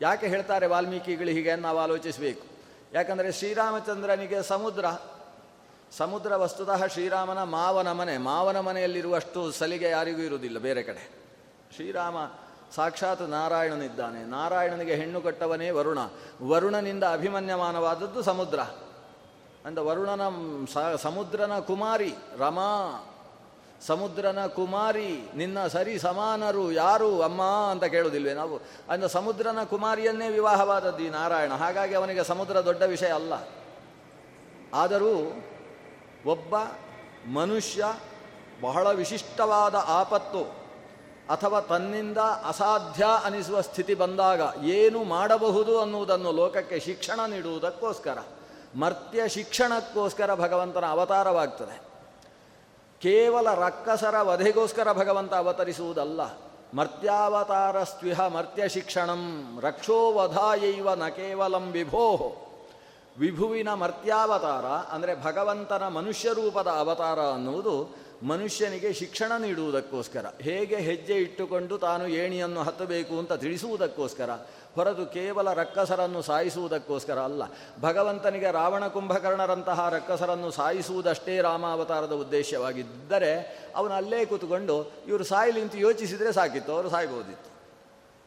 [0.01, 2.45] ಯಾಕೆ ಹೇಳ್ತಾರೆ ವಾಲ್ಮೀಕಿಗಳು ಹೀಗೆ ನಾವು ಆಲೋಚಿಸಬೇಕು?
[2.93, 4.85] ಯಾಕಂದರೆ ಶ್ರೀರಾಮಚಂದ್ರನಿಗೆ ಸಮುದ್ರ
[5.97, 11.26] ಸಮುದ್ರ ವಸ್ತುತಃ ಶ್ರೀರಾಮನ ಮಾವನ ಮನೆ, ಮಾವನ ಮನೆಯಲ್ಲಿರುವಷ್ಟು ಸಲಿಗೆ ಯಾರಿಗೂ ಇರುವುದಿಲ್ಲ ಬೇರೆ ಕಡೆ.
[11.75, 12.15] ಶ್ರೀರಾಮ
[12.75, 14.23] ಸಾಕ್ಷಾತ್ ನಾರಾಯಣನಿದ್ದಾನೆ.
[14.23, 15.97] ನಾರಾಯಣನಿಗೆ ಹೆಣ್ಣು ಕಟ್ಟವನೇ ವರುಣ.
[16.43, 18.59] ವರುಣನಿಂದ ಅಭಿಮನ್ಯಮಾನವಾದದ್ದು ಸಮುದ್ರ.
[19.65, 20.21] ಅಂದ ವರುಣನ
[20.95, 23.03] ಸಮುದ್ರನ ಕುಮಾರಿ, ರಮಾ.
[23.87, 28.59] ಸಮುದ್ರನ ಕುಮಾರಿ, ನಿನ್ನ ಸರಿ ಸಮಾನರು ಯಾರು ಅಮ್ಮ ಅಂತ ಕೇಳುವುದಿಲ್ವೇ ನಾವು?
[28.89, 31.53] ಅಂದ ಸಮುದ್ರನ ಕುಮಾರಿಯನ್ನೇ ವಿವಾಹವಾದದ್ದು ಈ ನಾರಾಯಣ.
[31.53, 33.33] ಹಾಗಾಗಿ ಅವನಿಗೆ ಸಮುದ್ರ ದೊಡ್ಡ ವಿಷಯ ಅಲ್ಲ.
[34.73, 35.43] ಆದರೂ
[36.25, 36.55] ಒಬ್ಬ
[37.31, 37.93] ಮನುಷ್ಯ
[38.61, 40.66] ಬಹಳ ವಿಶಿಷ್ಟವಾದ ಆಪತ್ತು.
[41.29, 48.17] ಅಥವಾ ತನ್ನಿಂದ ಅಸಾಧ್ಯ ಅನಿಸುವ ಸ್ಥಿತಿ ಬಂದಾಗ ಏನು ಮಾಡಬಹುದು ಅನ್ನುವುದನ್ನು ಲೋಕಕ್ಕೆ ಶಿಕ್ಷಣ ನೀಡುವುದಕ್ಕೋಸ್ಕರ.
[48.75, 51.81] ಮರ್ತ್ಯ ಶಿಕ್ಷಣಕ್ಕೋಸ್ಕರ ಭಗವಂತನ ಅವತಾರವಾಗ್ತದೆ.
[53.01, 56.19] ಕೇವಲ ರಕ್ಕಸರ ವಧೆಗೋಸ್ಕರ ಭಗವಂತ ಅವತರಿಸುವುದಲ್ಲ.
[56.73, 62.35] ಮರ್ತ್ಯಾವತಾರ ಸ್ವಿಹ ಮರ್ತ್ಯ ಶಿಕ್ಷಣಂ ರಕ್ಷೋವಧಾಯೈವ ನ ಕೇವಲಂ ವಿಭೋ.
[63.19, 70.25] ವಿಭುವಿನ ಮರ್ತ್ಯಾವತಾರ ಅಂದರೆ ಭಗವಂತನ ಮನುಷ್ಯ ರೂಪದ ಅವತಾರ ಅನ್ನುವುದು ಮನುಷ್ಯನಿಗೆ ಶಿಕ್ಷಣ ನೀಡುವುದಕ್ಕೋಸ್ಕರ.
[70.41, 74.29] ಹೇಗೆ ಹೆಜ್ಜೆ ಇಟ್ಟುಕೊಂಡು ತಾನು ಏಣಿಯನ್ನು ಹತ್ತಬೇಕು ಅಂತ ತಿಳಿಸುವುದಕ್ಕೋಸ್ಕರ,
[74.75, 77.43] ಹೊರತು ಕೇವಲ ರಕ್ಕಸರನ್ನು ಸಾಯಿಸುವುದಕ್ಕೋಸ್ಕರ ಅಲ್ಲ.
[77.81, 86.71] ಭಗವಂತನಿಗೆ ರಾವಣ ಕುಂಭಕರ್ಣರಂತಹ ರಕ್ಕಸರನ್ನು ಸಾಯಿಸುವುದಷ್ಟೇ ರಾಮಾವತಾರದ ಉದ್ದೇಶವಾಗಿದ್ದರೆ, ಅವನು ಅಲ್ಲೇ ಕೂತ್ಕೊಂಡು ಇವರು ಸಾಯಲಿ ಅಂತ ಯೋಚಿಸಿದರೆ ಸಾಕಿತ್ತು,
[86.71, 87.57] ಅವರು ಸಾಯ್ಬೋದಿತ್ತು.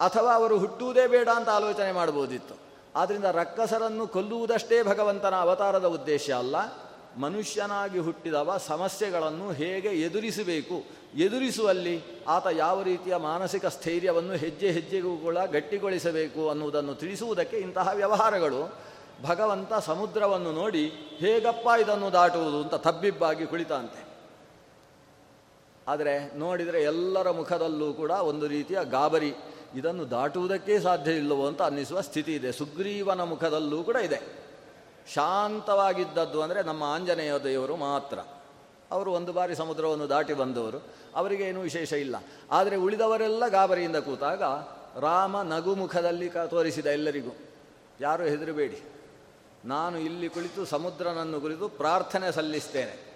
[0.05, 2.55] ಅಥವಾ ಅವರು ಹುಟ್ಟುವುದೇ ಬೇಡ ಅಂತ ಆಲೋಚನೆ ಮಾಡ್ಬೋದಿತ್ತು.
[2.97, 6.90] ಆದ್ದರಿಂದ ರಕ್ಕಸರನ್ನು ಕೊಲ್ಲುವುದಷ್ಟೇ ಭಗವಂತನ ಅವತಾರದ ಉದ್ದೇಶ ಅಲ್ಲ.
[7.19, 11.01] ಮನುಷ್ಯನಾಗಿ ಹುಟ್ಟಿದವ ಸಮಸ್ಯೆಗಳನ್ನು ಹೇಗೆ ಎದುರಿಸಬೇಕು?
[11.15, 18.79] ಎದುರಿಸುವಲ್ಲಿ ಆತ ಯಾವ ರೀತಿಯ ಮಾನಸಿಕ ಸ್ಥೈರ್ಯವನ್ನು ಹೆಜ್ಜೆ ಹೆಜ್ಜೆಗೂ ಕೂಡ ಗಟ್ಟಿಗೊಳಿಸಬೇಕು ಅನ್ನುವುದನ್ನು ತಿಳಿಸುವುದಕ್ಕೆ ಇಂತಹ ವ್ಯವಹಾರಗಳು.
[19.23, 20.89] ಭಗವಂತ ಸಮುದ್ರವನ್ನು ನೋಡಿ
[21.19, 24.05] ಹೇಗಪ್ಪ ಇದನ್ನು ದಾಟುವುದು ಅಂತ ತಬ್ಬಿಬ್ಬಾಗಿ ಕುಳಿತಂತೆ.
[25.89, 29.35] ಆದರೆ ನೋಡಿದರೆ ಎಲ್ಲರ ಮುಖದಲ್ಲೂ ಕೂಡ ಒಂದು ರೀತಿಯ ಗಾಬರಿ.
[29.77, 32.53] ಇದನ್ನು ದಾಟುವುದಕ್ಕೆ ಸಾಧ್ಯ ಇಲ್ಲವೋ ಅಂತ ಅನ್ನಿಸುವ ಸ್ಥಿತಿ ಇದೆ.
[32.53, 34.40] ಸುಗ್ರೀವನ ಮುಖದಲ್ಲೂ ಕೂಡ ಇದೆ.
[35.15, 38.19] ಶಾಂತವಾಗಿದ್ದದ್ದು ಅಂದರೆ ನಮ್ಮ ಆಂಜನೇಯ ದೇವರು ಮಾತ್ರ.
[38.91, 40.79] ಅವರು ಒಂದು ಬಾರಿ ಸಮುದ್ರವನ್ನು ದಾಟಿ ಬಂದವರು.
[41.15, 42.17] ಅವರಿಗೆ ಏನೂ ವಿಶೇಷ ಇಲ್ಲ.
[42.51, 44.43] ಆದರೆ ಉಳಿದವರೆಲ್ಲ ಗಾಬರಿಯಿಂದ ಕೂತಾಗ
[45.01, 47.37] ರಾಮ ನಗುಮುಖದಲ್ಲಿ ಕ ತೋರಿಸಿದ ಎಲ್ಲರಿಗೂ,
[48.01, 48.83] ಯಾರೂ ಹೆದರಬೇಡಿ.
[49.65, 53.11] ನಾನು ಇಲ್ಲಿ ಕುಳಿತು ಸಮುದ್ರನನ್ನು ಕುರಿತು ಪ್ರಾರ್ಥನೆ ಸಲ್ಲಿಸ್ತೇನೆ.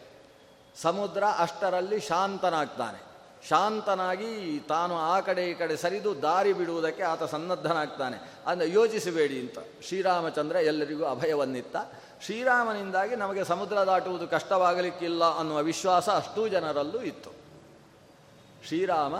[0.83, 3.14] ಸಮುದ್ರ ಅಷ್ಟರಲ್ಲಿ ಶಾಂತನಾಗ್ತಾನೆ.
[3.49, 8.31] ಶಾಂತನಾಗಿ ತಾನು ಆ ಕಡೆ ಈ ಕಡೆ ಸರಿದು ದಾರಿ ಬಿಡುವುದಕ್ಕೆ ಆತ ಸನ್ನದ್ಧನಾಗ್ತಾನೆ.
[8.47, 9.59] ಅಂದರೆ ಯೋಚಿಸಬೇಡಿ ಅಂತ.
[9.83, 11.77] ಶ್ರೀರಾಮಚಂದ್ರ ಎಲ್ಲರಿಗೂ ಅಭಯವನ್ನಿತ್ತ.
[12.25, 17.31] ಶ್ರೀರಾಮನಿಂದಾಗಿ ನಮಗೆ ಸಮುದ್ರ ದಾಟುವುದು ಕಷ್ಟವಾಗಲಿಕ್ಕಿಲ್ಲ ಅನ್ನುವ ವಿಶ್ವಾಸ ಅಷ್ಟೂ ಜನರಲ್ಲೂ ಇತ್ತು.
[18.67, 19.15] ಶ್ರೀರಾಮ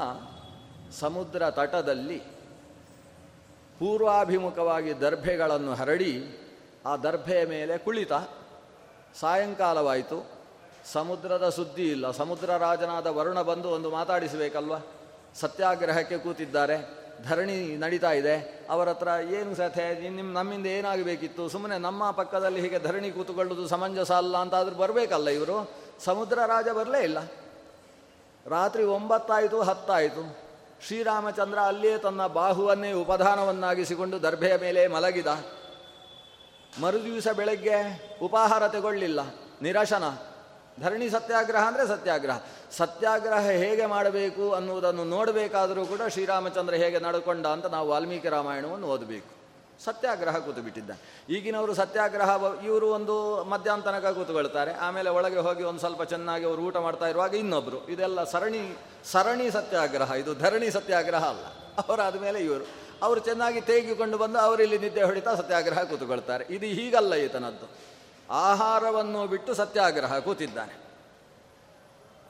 [0.93, 2.19] ಸಮುದ್ರ ತಟದಲ್ಲಿ
[3.79, 6.39] ಪೂರ್ವಾಭಿಮುಖವಾಗಿ ದರ್ಭೆಗಳನ್ನು ಹರಡಿ
[6.87, 8.13] ಆ ದರ್ಭೆಯ ಮೇಲೆ ಕುಳಿತ.
[9.21, 10.34] ಸಾಯಂಕಾಲವಾಯಿತು.
[10.93, 12.11] ಸಮುದ್ರದ ಸುದ್ದಿ ಇಲ್ಲ.
[12.11, 14.73] ಸಮುದ್ರ ರಾಜನಾದ ವರುಣ ಬಂದು ಒಂದು ಮಾತಾಡಿಸಬೇಕಲ್ವ?
[15.35, 17.05] ಸತ್ಯಾಗ್ರಹಕ್ಕೆ ಕೂತಿದ್ದಾರೆ.
[17.29, 18.67] ಧರಣಿ ನಡೀತಾ ಇದೆ.
[18.71, 21.49] ಅವರ ಹತ್ರ ಏನು ಸಥೆ ನಿಮ್ಮ ನಮ್ಮಿಂದ ಏನಾಗಬೇಕಿತ್ತು?
[21.49, 25.71] ಸುಮ್ಮನೆ ನಮ್ಮ ಪಕ್ಕದಲ್ಲಿ ಹೀಗೆ ಧರಣಿ ಕೂತುಕೊಳ್ಳುವುದು ಸಮಂಜಸ ಅಲ್ಲ ಅಂತಾದರೂ ಬರಬೇಕಲ್ಲ ಇವರು?
[26.05, 27.19] ಸಮುದ್ರ ರಾಜ ಬರಲೇ ಇಲ್ಲ.
[28.47, 30.39] ರಾತ್ರಿ ಒಂಬತ್ತಾಯಿತು, ಹತ್ತಾಯಿತು.
[30.87, 35.27] ಶ್ರೀರಾಮಚಂದ್ರ ಅಲ್ಲಿಯೇ ತನ್ನ ಬಾಹುವನ್ನೇ ಉಪಧಾನವನ್ನಾಗಿಸಿಕೊಂಡು ದರ್ಭೆಯ ಮೇಲೆ ಮಲಗಿದ.
[36.83, 39.21] ಮರುದಿವಸ ಬೆಳಗ್ಗೆ ಉಪಾಹಾರ ತಗೊಳ್ಳಿಲ್ಲ.
[39.63, 40.34] ನಿರಶನ.
[40.81, 42.39] ಧರಣಿ ಸತ್ಯಾಗ್ರಹ ಅಂದರೆ ಸತ್ಯಾಗ್ರಹ.
[42.71, 49.45] ಸತ್ಯಾಗ್ರಹ ಹೇಗೆ ಮಾಡಬೇಕು ಅನ್ನುವುದನ್ನು ನೋಡಬೇಕಾದರೂ ಕೂಡ ಶ್ರೀರಾಮಚಂದ್ರ ಹೇಗೆ ನಡ್ಕೊಂಡ ಅಂತ ನಾವು ವಾಲ್ಮೀಕಿ ರಾಮಾಯಣವನ್ನು ಓದಬೇಕು.
[49.85, 54.75] ಸತ್ಯಾಗ್ರಹ ಕೂತು ಬಿಟ್ಟಿದ್ದಾನೆ ಈಗಿನವರು ಸತ್ಯಾಗ್ರಹ ಇವರು ಒಂದು ಮಧ್ಯಾಹ್ನ ತನಕ ಕೂತ್ಕೊಳ್ತಾರೆ.
[54.75, 60.11] ಆಮೇಲೆ ಒಳಗೆ ಹೋಗಿ ಒಂದು ಸ್ವಲ್ಪ ಚೆನ್ನಾಗಿ ಅವರು ಊಟ ಮಾಡ್ತಾ ಇರುವಾಗ ಇನ್ನೊಬ್ಬರು ಇದೆಲ್ಲ ಸರಣಿ ಸರಣಿ ಸತ್ಯಾಗ್ರಹ.
[60.11, 61.45] ಇದು ಧರಣಿ ಸತ್ಯಾಗ್ರಹ ಅಲ್ಲ.
[61.89, 62.65] ಅವರಾದ ಮೇಲೆ ಇವರು.
[63.03, 66.45] ಅವರು ಚೆನ್ನಾಗಿ ತೇಗಿಕೊಂಡು ಬಂದು ಅವರಿಲ್ಲಿ ನಿದ್ದೆ ಹೊಡಿತಾ ಸತ್ಯಾಗ್ರಹ ಕೂತುಕೊಳ್ತಾರೆ.
[66.51, 67.95] ಇದು ಹೀಗಲ್ಲ ಈತನದ್ದು.
[68.31, 70.75] ಆಹಾರವನ್ನು ಬಿಟ್ಟು ಸತ್ಯಾಗ್ರಹ ಕೂತಿದ್ದಾನೆ.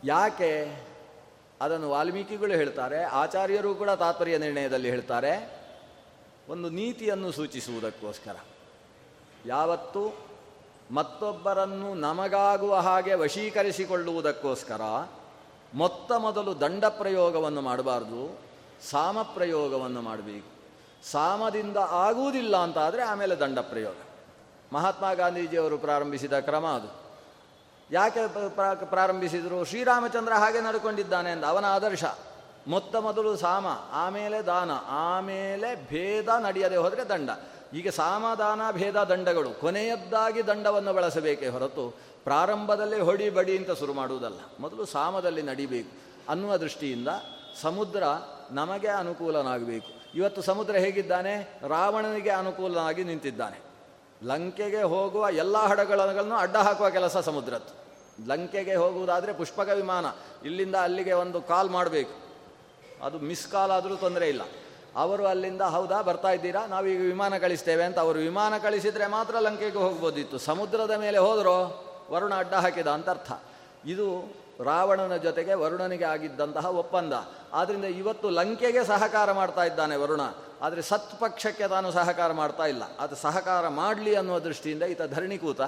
[0.05, 0.85] ಯಾಕೆ?
[1.61, 5.65] ಅದನ್ನು ವಾಲ್ಮೀಕಿಗಳು ಹೇಳ್ತಾರೆ, ಆಚಾರ್ಯರು ಕೂಡ ತಾತ್ಪರ್ಯ ನಿರ್ಣಯದಲ್ಲಿ ಹೇಳ್ತಾರೆ,
[6.49, 8.37] ಒಂದು ನೀತಿಯನ್ನು ಸೂಚಿಸುವುದಕ್ಕೋಸ್ಕರ.
[9.47, 10.35] ಯಾವತ್ತು?
[10.91, 14.81] ಮತ್ತೊಬ್ಬರನ್ನು ನಮಗಾಗುವ ಹಾಗೆ ವಶೀಕರಿಸಿಕೊಳ್ಳುವುದಕ್ಕೋಸ್ಕರ
[15.75, 18.39] ಮೊತ್ತ ಮೊದಲು ದಂಡ ಪ್ರಯೋಗವನ್ನು ಮಾಡಬಾರ್ದು
[18.91, 20.55] ಸಾಮ ಪ್ರಯೋಗವನ್ನು ಮಾಡಬೇಕು.
[21.11, 23.95] ಸಾಮದಿಂದ ಆಗುವುದಿಲ್ಲ ಅಂತಾದರೆ ಆಮೇಲೆ ದಂಡ ಪ್ರಯೋಗ
[24.75, 27.05] ಮಹಾತ್ಮ ಗಾಂಧೀಜಿಯವರು ಪ್ರಾರಂಭಿಸಿದ ಕ್ರಮ ಅದು.
[27.91, 28.21] ಯಾಕೆ
[28.85, 29.65] ಪ್ರಾರಂಭಿಸಿದರು?
[29.65, 32.05] ಶ್ರೀರಾಮಚಂದ್ರ ಹಾಗೆ ನಡ್ಕೊಂಡಿದ್ದಾನೆ ಅಂತ ಅವನ ಆದರ್ಶ,
[32.67, 37.31] ಮೊತ್ತ ಮೊದಲು ಸಾಮ, ಆಮೇಲೆ ದಾನ, ಆಮೇಲೆ ಭೇದ ನಡೆಯದೆ ಹೋದರೆ ದಂಡ.
[37.73, 44.39] ಈಗ ಸಾಮದಾನ ಭೇದ, ದಂಡಗಳು ಕೊನೆಯದ್ದಾಗಿ ದಂಡವನ್ನು ಬಳಸಬೇಕೇ ಹೊರತು ಪ್ರಾರಂಭದಲ್ಲೇ ಹೊಡಿ ಬಡಿ ಅಂತ ಶುರು ಮಾಡುವುದಲ್ಲ.
[44.61, 45.91] ಮೊದಲು ಸಾಮದಲ್ಲಿ ನಡಿಬೇಕು.
[46.29, 47.09] ಅನ್ನುವ ದೃಷ್ಟಿಯಿಂದ
[47.61, 48.03] ಸಮುದ್ರ
[48.51, 49.89] ನಮಗೆ ಅನುಕೂಲನಾಗಬೇಕು.
[50.15, 51.61] ಇವತ್ತು ಸಮುದ್ರ ಹೇಗಿದ್ದಾನೆ?
[51.69, 53.64] ರಾವಣನಿಗೆ ಅನುಕೂಲನಾಗಿ ನಿಂತಿದ್ದಾನೆ.
[54.25, 57.85] ಲಂಕೆಗೆ ಹೋಗುವ ಎಲ್ಲ ಹಡಗಳನ್ನು ಅಡ್ಡ ಹಾಕುವ ಕೆಲಸ ಸಮುದ್ರದ್ದು
[58.29, 60.07] ಲಂಕೆಗೆ ಹೋಗುವುದಾದರೆ ಪುಷ್ಪಕ ವಿಮಾನ.
[60.45, 62.25] ಇಲ್ಲಿಂದ ಅಲ್ಲಿಗೆ ಒಂದು ಕಾಲ್ ಮಾಡಬೇಕು.
[63.05, 64.43] ಅದು ಮಿಸ್ ಕಾಲ್ ಆದರೂ ತೊಂದರೆ ಇಲ್ಲ.
[64.97, 66.67] ಅವರು ಅಲ್ಲಿಂದ, ಹೌದಾ, ಬರ್ತಾ ಇದ್ದೀರಾ?
[66.67, 70.39] ನಾವೀಗ ವಿಮಾನ ಕಳಿಸ್ತೇವೆ ಅಂತ ಅವರು ವಿಮಾನ ಕಳಿಸಿದರೆ ಮಾತ್ರ ಲಂಕೆಗೆ ಹೋಗ್ಬೋದಿತ್ತು.
[70.39, 73.33] ಸಮುದ್ರದ ಮೇಲೆ ಹೋದರೋ ವರುಣ ಅಡ್ಡ ಹಾಕಿದ ಅಂತ ಅರ್ಥ.
[73.87, 77.13] ಇದು ರಾವಣನ ಜೊತೆಗೆ ವರುಣನಿಗೆ ಆಗಿದ್ದಂತಹ ಒಪ್ಪಂದ.
[77.53, 80.21] ಆದ್ದರಿಂದ ಇವತ್ತು ಲಂಕೆಗೆ ಸಹಕಾರ ಮಾಡ್ತಾ ಇದ್ದಾನೆ ವರುಣ.
[80.65, 82.97] ಆದರೆ ಸತ್ಪಕ್ಷಕ್ಕೆ ತಾನು ಸಹಕಾರ ಮಾಡ್ತಾ ಇಲ್ಲ.
[82.97, 85.61] ಅದು ಸಹಕಾರ ಮಾಡಲಿ ಅನ್ನೋ ದೃಷ್ಟಿಯಿಂದ ಈತ ಧರಣಿಕೂತ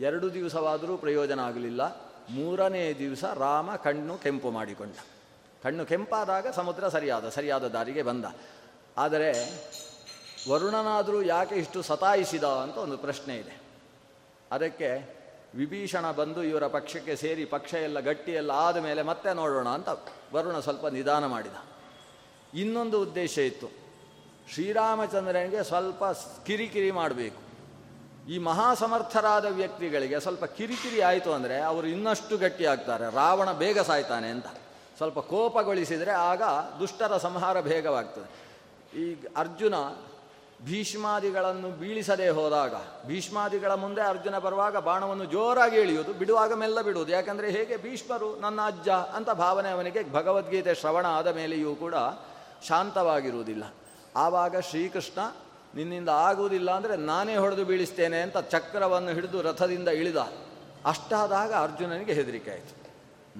[0.00, 1.82] ಎರಡು ದಿವಸವಾದರೂ ಪ್ರಯೋಜನ ಆಗಲಿಲ್ಲ.
[2.30, 4.96] ಮೂರನೇ ದಿವಸ ರಾಮ ಕಣ್ಣು ಕೆಂಪು ಮಾಡಿಕೊಂಡ.
[5.62, 8.24] ಕಣ್ಣು ಕೆಂಪಾದಾಗ ಸಮುದ್ರ ಸರಿಯಾದ ಸರಿಯಾದ ದಾರಿಗೆ ಬಂದ.
[8.96, 9.30] ಆದರೆ
[10.50, 13.60] ವರುಣನಾದರೂ ಯಾಕೆ ಇಷ್ಟು ಸತಾಯಿಸಿದ ಅಂತ ಒಂದು ಪ್ರಶ್ನೆ ಇದೆ.
[14.52, 14.90] ಅದಕ್ಕೆ
[15.54, 19.88] ವಿಭೀಷಣ ಬಂದು ಇವರ ಪಕ್ಷಕ್ಕೆ ಸೇರಿ ಪಕ್ಷ ಎಲ್ಲ ಗಟ್ಟಿ ಎಲ್ಲ ಆದ ಮೇಲೆ ಮತ್ತೆ ನೋಡೋಣ ಅಂತ
[20.34, 21.56] ವರುಣ ಸ್ವಲ್ಪ ನಿಧಾನ ಮಾಡಿದ.
[22.54, 23.85] ಇನ್ನೊಂದು ಉದ್ದೇಶ ಇತ್ತು.
[24.52, 26.04] ಶ್ರೀರಾಮಚಂದ್ರನಿಗೆ ಸ್ವಲ್ಪ
[26.46, 27.40] ಕಿರಿಕಿರಿ ಮಾಡಬೇಕು.
[28.32, 34.46] ಈ ಮಹಾಸಮರ್ಥರಾದ ವ್ಯಕ್ತಿಗಳಿಗೆ ಸ್ವಲ್ಪ ಕಿರಿಕಿರಿ ಆಯಿತು ಅಂದರೆ ಅವರು ಇನ್ನಷ್ಟು ಗಟ್ಟಿಯಾಗ್ತಾರೆ ರಾವಣ ಬೇಗ ಸಾಯ್ತಾನೆ ಅಂತ.
[34.96, 36.42] ಸ್ವಲ್ಪ ಕೋಪಗೊಳಿಸಿದರೆ ಆಗ
[36.80, 38.28] ದುಷ್ಟರ ಸಂಹಾರ ಬೇಗವಾಗ್ತದೆ
[39.02, 39.74] ಈ ಅರ್ಜುನ
[40.64, 42.74] ಭೀಷ್ಮಾದಿಗಳನ್ನು ಬೀಳಿಸದೇ ಹೋದಾಗ,
[43.06, 47.12] ಭೀಷ್ಮಾದಿಗಳ ಮುಂದೆ ಅರ್ಜುನ ಬರುವಾಗ ಬಾಣವನ್ನು ಜೋರಾಗಿ ಇಳಿಯುವುದು ಬಿಡುವಾಗ ಮೆಲ್ಲ ಬಿಡುವುದು.
[47.12, 51.94] ಯಾಕಂದರೆ ಹೇಗೆ ಭೀಷ್ಮರು ನನ್ನ ಅಜ್ಜ ಅಂತ ಭಾವನೆ ಅವನಿಗೆ ಭಗವದ್ಗೀತೆ ಶ್ರವಣ ಆದ ಮೇಲೆಯೂ ಕೂಡ
[52.68, 53.64] ಶಾಂತವಾಗಿರುವುದಿಲ್ಲ.
[54.24, 55.20] ಆವಾಗ ಶ್ರೀಕೃಷ್ಣ,
[55.76, 60.20] ನಿನ್ನಿಂದ ಆಗುವುದಿಲ್ಲ ಅಂದರೆ ನಾನೇ ಹೊಡೆದು ಬೀಳಿಸ್ತೇನೆ ಅಂತ ಚಕ್ರವನ್ನು ಹಿಡಿದು ರಥದಿಂದ ಇಳಿದ.
[60.92, 62.74] ಅಷ್ಟಾದಾಗ ಅರ್ಜುನನಿಗೆ ಹೆದರಿಕೆ ಆಯಿತು.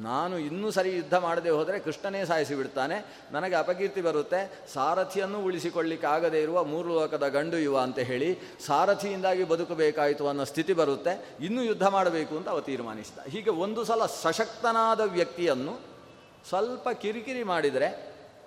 [0.05, 2.97] ನಾನು ಇನ್ನೂ ಸರಿ ಯುದ್ಧ ಮಾಡದೆ ಹೋದರೆ ಕೃಷ್ಣನೇ ಸಾಯಿಸಿ ಬಿಡ್ತಾನೆ.
[3.35, 4.41] ನನಗೆ ಅಪಕೀರ್ತಿ ಬರುತ್ತೆ.
[4.73, 8.29] ಸಾರಥಿಯನ್ನು ಉಳಿಸಿಕೊಳ್ಳಿಕ್ಕೆ ಆಗದೇ ಇರುವ ಮೂರು ಲೋಕದ ಗಂಡು ಯುವ ಅಂತ ಹೇಳಿ
[8.67, 11.15] ಸಾರಥಿಯಿಂದಾಗಿ ಬದುಕಬೇಕಾಯಿತು ಅನ್ನೋ ಸ್ಥಿತಿ ಬರುತ್ತೆ.
[11.47, 13.25] ಇನ್ನೂ ಯುದ್ಧ ಮಾಡಬೇಕು ಅಂತ ಅವ ತೀರ್ಮಾನಿಸಿದ.
[13.35, 15.77] ಹೀಗೆ ಒಂದು ಸಲ ಸಶಕ್ತನಾದ ವ್ಯಕ್ತಿಯನ್ನು
[16.51, 17.91] ಸ್ವಲ್ಪ ಕಿರಿಕಿರಿ ಮಾಡಿದರೆ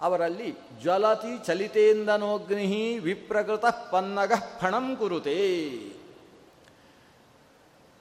[0.02, 5.38] ಅವರಲ್ಲಿ ಜ್ವಲತಿ ಚಲಿತೇಂದನೋಗ್ನಿ ವಿಪ್ರಕೃತ ಪನ್ನಗ ಫಣಂ ಕುರುತೆ.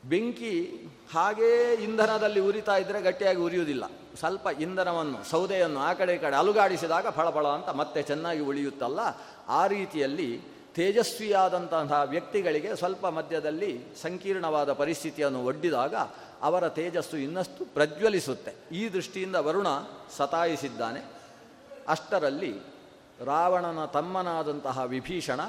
[0.04, 3.84] ಬೆಂಕಿ ಹಾಗೇ ಇಂಧನದಲ್ಲಿ ಉರಿತಾ ಇದ್ದರೆ ಗಟ್ಟಿಯಾಗಿ ಉರಿಯುವುದಿಲ್ಲ.
[4.18, 8.98] ಸ್ವಲ್ಪ ಇಂಧನವನ್ನು, ಸೌದೆಯನ್ನು ಆ ಕಡೆ ಕಡೆ ಅಲುಗಾಡಿಸಿದಾಗ ಫಳಫಳ ಅಂತ ಮತ್ತೆ ಚೆನ್ನಾಗಿ ಉಳಿಯುತ್ತಲ್ಲ.
[9.48, 10.40] ಆ ರೀತಿಯಲ್ಲಿ
[10.74, 15.94] ತೇಜಸ್ವಿಯಾದಂತಹ ವ್ಯಕ್ತಿಗಳಿಗೆ ಸ್ವಲ್ಪ ಮಧ್ಯದಲ್ಲಿ ಸಂಕೀರ್ಣವಾದ ಪರಿಸ್ಥಿತಿಯನ್ನು ಒಡ್ಡಿದಾಗ
[16.42, 18.76] ಅವರ ತೇಜಸ್ಸು ಇನ್ನಷ್ಟು ಪ್ರಜ್ವಲಿಸುತ್ತೆ.
[18.76, 19.66] ಈ ದೃಷ್ಟಿಯಿಂದ ವರುಣ
[20.16, 21.17] ಸತಾಯಿಸಿದ್ದಾನೆ.
[21.88, 22.60] ಅಷ್ಟರಲ್ಲಿ
[23.24, 25.40] ರಾವಣನ ತಮ್ಮನಾದಂತಹ ವಿಭೀಷಣ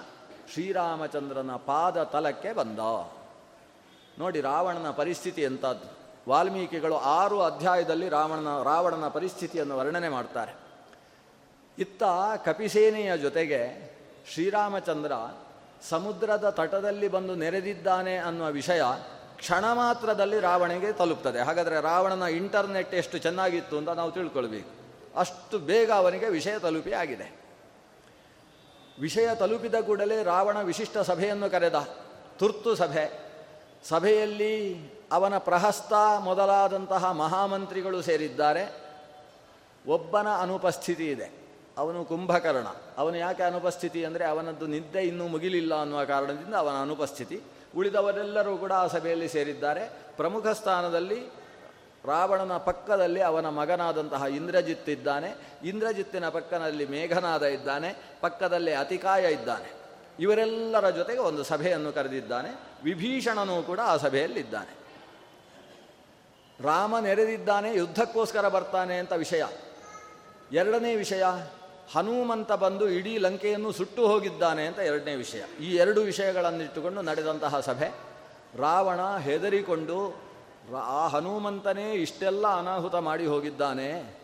[0.54, 2.80] ಶ್ರೀರಾಮಚಂದ್ರನ ಪಾದ ತಲಕ್ಕೆ ಬಂದ.
[4.20, 6.00] ನೋಡಿ ರಾವಣನ ಪರಿಸ್ಥಿತಿ ಎಂಥದ್ದು.
[6.30, 10.56] ವಾಲ್ಮೀಕಿಗಳು ಆರು ಅಧ್ಯಾಯದಲ್ಲಿ ರಾವಣನ ರಾವಣನ ಪರಿಸ್ಥಿತಿಯನ್ನು ವರ್ಣನೆ ಮಾಡ್ತಾರೆ.
[11.80, 12.04] ಇತ್ತ
[12.46, 13.90] ಕಪಿಸೇನೆಯ ಜೊತೆಗೆ
[14.34, 15.12] ಶ್ರೀರಾಮಚಂದ್ರ
[15.90, 18.82] ಸಮುದ್ರದ ತಟದಲ್ಲಿ ಬಂದು ನೆರೆದಿದ್ದಾನೆ ಅನ್ನುವ ವಿಷಯ
[19.36, 21.40] ಕ್ಷಣ ಮಾತ್ರದಲ್ಲಿ ರಾವಣಿಗೆ ತಲುಪ್ತದೆ.
[21.40, 24.80] ಹಾಗಾದರೆ ರಾವಣನ ಇಂಟರ್ನೆಟ್ ಎಷ್ಟು ಚೆನ್ನಾಗಿತ್ತು ಅಂತ ನಾವು ತಿಳ್ಕೊಳ್ಬೇಕು.
[25.20, 27.40] ಅಷ್ಟು ಬೇಗ ಅವನಿಗೆ ವಿಷಯ ತಲುಪಿ ಆಗಿದೆ.
[29.02, 31.88] ವಿಷಯ ತಲುಪಿದ ಕೂಡಲೇ ರಾವಣ ವಿಶಿಷ್ಟ ಸಭೆಯನ್ನು ಕರೆದ.
[32.38, 33.30] ತುರ್ತು ಸಭೆ.
[33.84, 34.76] ಸಭೆಯಲ್ಲಿ
[35.12, 38.90] ಅವನ ಪ್ರಹಸ್ತ ಮೊದಲಾದಂತಹ ಮಹಾಮಂತ್ರಿಗಳು ಸೇರಿದ್ದಾರೆ.
[39.88, 41.32] ಒಬ್ಬನ ಅನುಪಸ್ಥಿತಿ ಇದೆ.
[41.78, 42.68] ಅವನು ಕುಂಭಕರ್ಣ.
[42.98, 47.42] ಅವನು ಯಾಕೆ ಅನುಪಸ್ಥಿತಿ ಅಂದರೆ ಅವನದ್ದು ನಿದ್ದೆ ಇನ್ನೂ ಮುಗಿಲಿಲ್ಲ ಅನ್ನುವ ಕಾರಣದಿಂದ ಅವನ ಅನುಪಸ್ಥಿತಿ
[47.78, 49.90] ಉಳಿದವರೆಲ್ಲರೂ ಕೂಡ ಆ ಸಭೆಯಲ್ಲಿ ಸೇರಿದ್ದಾರೆ.
[50.18, 51.32] ಪ್ರಮುಖ ಸ್ಥಾನದಲ್ಲಿ
[52.06, 55.36] ರಾವಣನ ಪಕ್ಕದಲ್ಲಿ ಅವನ ಮಗನಾದಂತಹ ಇಂದ್ರಜಿತ್ ಇದ್ದಾನೆ.
[55.64, 59.74] ಇಂದ್ರಜಿತ್ತಿನ ಪಕ್ಕದಲ್ಲಿ ಮೇಘನಾದ ಇದ್ದಾನೆ, ಪಕ್ಕದಲ್ಲಿ ಅತಿಕಾಯ ಇದ್ದಾನೆ.
[60.20, 62.60] ಇವರೆಲ್ಲರ ಜೊತೆಗೆ ಒಂದು ಸಭೆಯನ್ನು ಕರೆದಿದ್ದಾನೆ.
[62.84, 64.80] ವಿಭೀಷಣನೂ ಕೂಡ ಆ ಸಭೆಯಲ್ಲಿದ್ದಾನೆ.
[66.64, 69.44] ರಾಮ ನೆರೆದಿದ್ದಾನೆ, ಯುದ್ಧಕ್ಕೋಸ್ಕರ ಬರ್ತಾನೆ ಅಂತ ವಿಷಯ.
[70.52, 71.24] ಎರಡನೇ ವಿಷಯ,
[71.96, 75.44] ಹನುಮಂತ ಬಂದು ಇಡೀ ಲಂಕೆಯನ್ನು ಸುಟ್ಟು ಹೋಗಿದ್ದಾನೆ ಅಂತ ಎರಡನೇ ವಿಷಯ.
[75.62, 77.88] ಈ ಎರಡು ವಿಷಯಗಳನ್ನಿಟ್ಟುಕೊಂಡು ನಡೆದಂತಹ ಸಭೆ.
[78.58, 80.29] ರಾವಣ ಹೆದರಿಕೊಂಡು
[80.76, 84.18] ಆ ಹನುಮಂತನೇ ಇಷ್ಟೆಲ್ಲ ಅನಾಹುತ ಮಾಡಿ ಹೋಗಿದ್ದಾನೆ.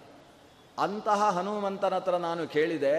[0.79, 2.97] ಅಂತಹ ಹನುಮಂತನ ಹತ್ರ ನಾನು ಕೇಳಿದೆ,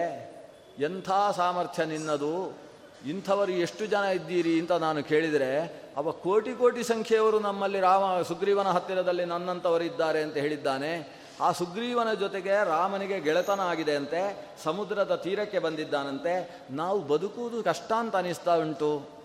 [0.79, 2.67] ಎಂಥ ಸಾಮರ್ಥ್ಯ ನಿನ್ನದು?
[3.05, 9.25] ಇಂಥವರು ಎಷ್ಟು ಜನ ಇದ್ದೀರಿ ಅಂತ ನಾನು ಕೇಳಿದರೆ, ಅವ ಕೋಟಿ ಕೋಟಿ ಸಂಖ್ಯೆಯವರು ನಮ್ಮಲ್ಲಿ ರಾಮ, ಸುಗ್ರೀವನ ಹತ್ತಿರದಲ್ಲಿ
[9.25, 11.17] ನನ್ನಂಥವರಿದ್ದಾರೆ ಅಂತ ಹೇಳಿದ್ದಾನೆ.
[11.41, 16.65] ಆ ಸುಗ್ರೀವನ ಜೊತೆಗೆ ರಾಮನಿಗೆ ಗೆಳೆತನ ಆಗಿದೆ ಅಂತೆ, ಸಮುದ್ರದ ತೀರಕ್ಕೆ ಬಂದಿದ್ದಾನಂತೆ.
[16.71, 19.16] ನಾವು ಬದುಕುವುದು ಕಷ್ಟ ಅಂತ ಅನಿಸ್ತಾ ಉಂಟು.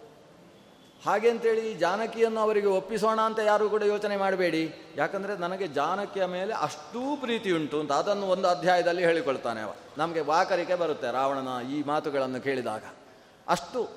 [1.06, 4.74] ಹಾಗೆ ಅಂತೇಳಿ ಜಾನಕಿಯನ್ನು ಅವರಿಗೆ ಒಪ್ಪಿಸೋಣ ಅಂತ ಯಾರೂ ಕೂಡ ಯೋಚನೆ ಮಾಡಬೇಡಿ.
[4.96, 9.74] ಯಾಕಂದರೆ ನನಗೆ ಜಾನಕಿಯ ಮೇಲೆ ಅಷ್ಟೂ ಪ್ರೀತಿ ಉಂಟು ಅಂತ ಅದನ್ನು ಒಂದು ಅಧ್ಯಾಯದಲ್ಲಿ ಹೇಳಿಕೊಳ್ತಾನೆ ಅವ.
[9.98, 12.84] ನಮಗೆ ವಾಕರಿಕೆ ಬರುತ್ತೆ ರಾವಣನ ಈ ಮಾತುಗಳನ್ನು ಕೇಳಿದಾಗ.
[13.48, 13.90] ಅಷ್ಟು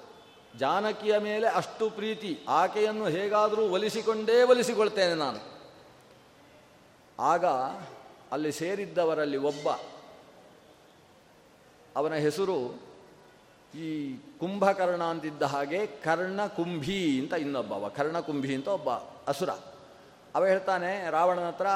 [0.60, 5.40] ಜಾನಕಿಯ ಮೇಲೆ ಅಷ್ಟು ಪ್ರೀತಿ, ಆಕೆಯನ್ನು ಹೇಗಾದರೂ ಒಲಿಸಿಕೊಂಡೇ ಒಲಿಸಿಕೊಳ್ತೇನೆ ನಾನು.
[7.20, 7.46] ಆಗ
[8.32, 9.70] ಅಲ್ಲಿ ಸೇರಿದ್ದವರಲ್ಲಿ ಒಬ್ಬ,
[11.96, 12.85] ಅವನ ಹೆಸರು
[13.78, 18.90] ಈ ಕುಂಭಕರ್ಣ ಅಂತಿದ್ದ ಹಾಗೆ ಕರ್ಣಕುಂಭಿ ಅಂತ ಇನ್ನೊಬ್ಬವ ಕರ್ಣ ಕರ್ಣಕುಂಭಿ ಅಂತ ಒಬ್ಬ
[19.28, 19.50] ಅಸುರ.
[20.36, 21.68] ಅವ ಹೇಳ್ತಾನೆ, ರಾವಣನ ಹತ್ರ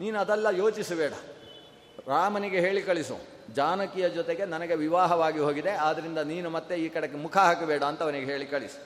[0.00, 1.12] ನೀನು ಅದೆಲ್ಲ ಯೋಚಿಸಬೇಡ.
[2.08, 3.16] ರಾಮನಿಗೆ ಹೇಳಿ ಕಳಿಸು.
[3.54, 8.46] ಜಾನಕಿಯ ಜೊತೆಗೆ ನನಗೆ ವಿವಾಹವಾಗಿ ಹೋಗಿದೆ ಆದ್ದರಿಂದ ನೀನು ಮತ್ತೆ ಈ ಕಡೆಗೆ ಮುಖ ಹಾಕಬೇಡ ಅಂತ ಅವನಿಗೆ ಹೇಳಿ
[8.46, 8.80] ಕಳಿಸು.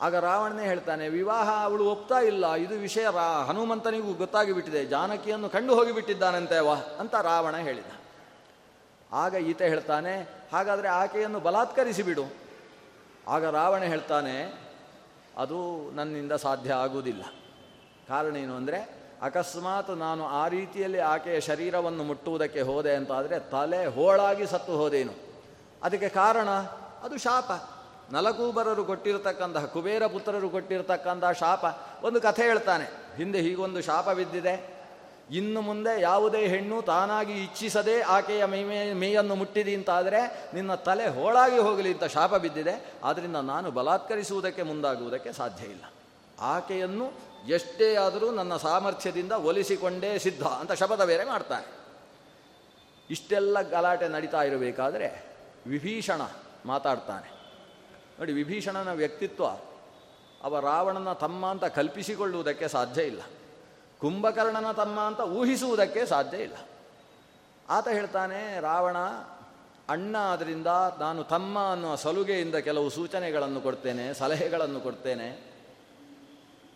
[0.00, 2.54] ಆಗ ರಾವಣನೇ ಹೇಳ್ತಾನೆ, ವಿವಾಹ ಅವಳು ಒಪ್ತಾ ಇಲ್ಲ.
[2.54, 4.84] ಇದು ವಿಷಯ ರಾ, ಹನುಮಂತನಿಗೂ ಗೊತ್ತಾಗಿಬಿಟ್ಟಿದೆ.
[4.84, 7.84] ಜಾನಕಿಯನ್ನು ಕಂಡು ಹೋಗಿಬಿಟ್ಟಿದ್ದಾನಂತೆ ವಾ ಅಂತ ರಾವಣ ಹೇಳಿದ.
[9.12, 12.24] ಆಗ ಈತ ಹೇಳ್ತಾನೆ ಹಾಗಾದರೆ ಆಕೆಯನ್ನು ಬಲಾತ್ಕರಿಸಿ ಬಿಡು
[13.28, 14.34] ಆಗ ರಾವಣ ಹೇಳ್ತಾನೆ,
[15.42, 15.58] ಅದು
[15.94, 17.22] ನನ್ನಿಂದ ಸಾಧ್ಯ ಆಗುವುದಿಲ್ಲ.
[18.08, 18.78] ಕಾರಣ ಏನು ಅಂದರೆ,
[19.22, 25.14] ಅಕಸ್ಮಾತ್ ನಾನು ಆ ರೀತಿಯಲ್ಲಿ ಆಕೆಯ ಶರೀರವನ್ನು ಮುಟ್ಟುವುದಕ್ಕೆ ಹೋದೆ ಅಂತಾದರೆ ತಲೆ ಹೋಳಾಗಿ ಸತ್ತು ಹೋದೇನು.
[25.82, 26.50] ಅದಕ್ಕೆ ಕಾರಣ,
[27.02, 27.50] ಅದು ಶಾಪ.
[28.12, 31.64] ನಲಕೂಬರರು ಕೊಟ್ಟಿರತಕ್ಕಂತಹ, ಕುಬೇರ ಪುತ್ರರು ಕೊಟ್ಟಿರತಕ್ಕಂತಹ ಶಾಪ.
[32.04, 32.86] ಒಂದು ಕಥೆ ಹೇಳ್ತಾನೆ,
[33.16, 34.54] ಹಿಂದೆ ಹೀಗೊಂದು ಶಾಪ ಬಿದ್ದಿದೆ.
[35.30, 41.92] ಇನ್ನು ಮುಂದೆ ಯಾವುದೇ ಹೆಣ್ಣು ತಾನಾಗಿ ಇಚ್ಛಿಸದೆ ಆಕೆಯ ಮೈ ಮೇಯನ್ನು ಮುಟ್ಟಿದಿ ಅಂತಾದರೆ ನಿನ್ನ ತಲೆ ಹೋಳಾಗಿ ಹೋಗಲಿ
[41.92, 42.92] ಅಂತ ಶಾಪ ಬಿದ್ದಿದೆ.
[43.04, 45.82] ಆದ್ದರಿಂದ ನಾನು ಬಲಾತ್ಕರಿಸುವುದಕ್ಕೆ ಮುಂದಾಗುವುದಕ್ಕೆ ಸಾಧ್ಯ ಇಲ್ಲ.
[46.40, 47.12] ಆಕೆಯನ್ನು
[47.48, 51.66] ಎಷ್ಟೇ ಆದರೂ ನನ್ನ ಸಾಮರ್ಥ್ಯದಿಂದ ಒಲಿಸಿಕೊಂಡೇ ಸಿದ್ಧ ಅಂತ ಶಪಥ ಬೇರೆ ಮಾಡ್ತಾನೆ
[53.10, 55.24] ಇಷ್ಟೆಲ್ಲ ಗಲಾಟೆ ನಡೀತಾ ಇರಬೇಕಾದ್ರೆ
[55.66, 56.20] ವಿಭೀಷಣ
[56.66, 57.30] ಮಾತಾಡ್ತಾನೆ.
[58.18, 59.46] ನೋಡಿ, ವಿಭೀಷಣನ ವ್ಯಕ್ತಿತ್ವ,
[60.42, 63.22] ಅವ ರಾವಣನ ತಮ್ಮ ಅಂತ ಕಲ್ಪಿಸಿಕೊಳ್ಳುವುದಕ್ಕೆ ಸಾಧ್ಯ ಇಲ್ಲ.
[64.04, 66.56] ಕುಂಭಕರ್ಣನ ತಮ್ಮ ಅಂತ ಊಹಿಸುವುದಕ್ಕೆ ಸಾಧ್ಯ ಇಲ್ಲ.
[67.68, 68.96] ಆತ ಹೇಳ್ತಾನೆ, ರಾವಣ,
[69.88, 70.66] ಅಣ್ಣ ಆದ್ದರಿಂದ
[70.98, 75.28] ನಾನು ತಮ್ಮ ಅನ್ನುವ ಸಲುಗೆಯಿಂದ ಕೆಲವು ಸೂಚನೆಗಳನ್ನು ಕೊಡ್ತೇನೆ, ಸಲಹೆಗಳನ್ನು ಕೊಡ್ತೇನೆ.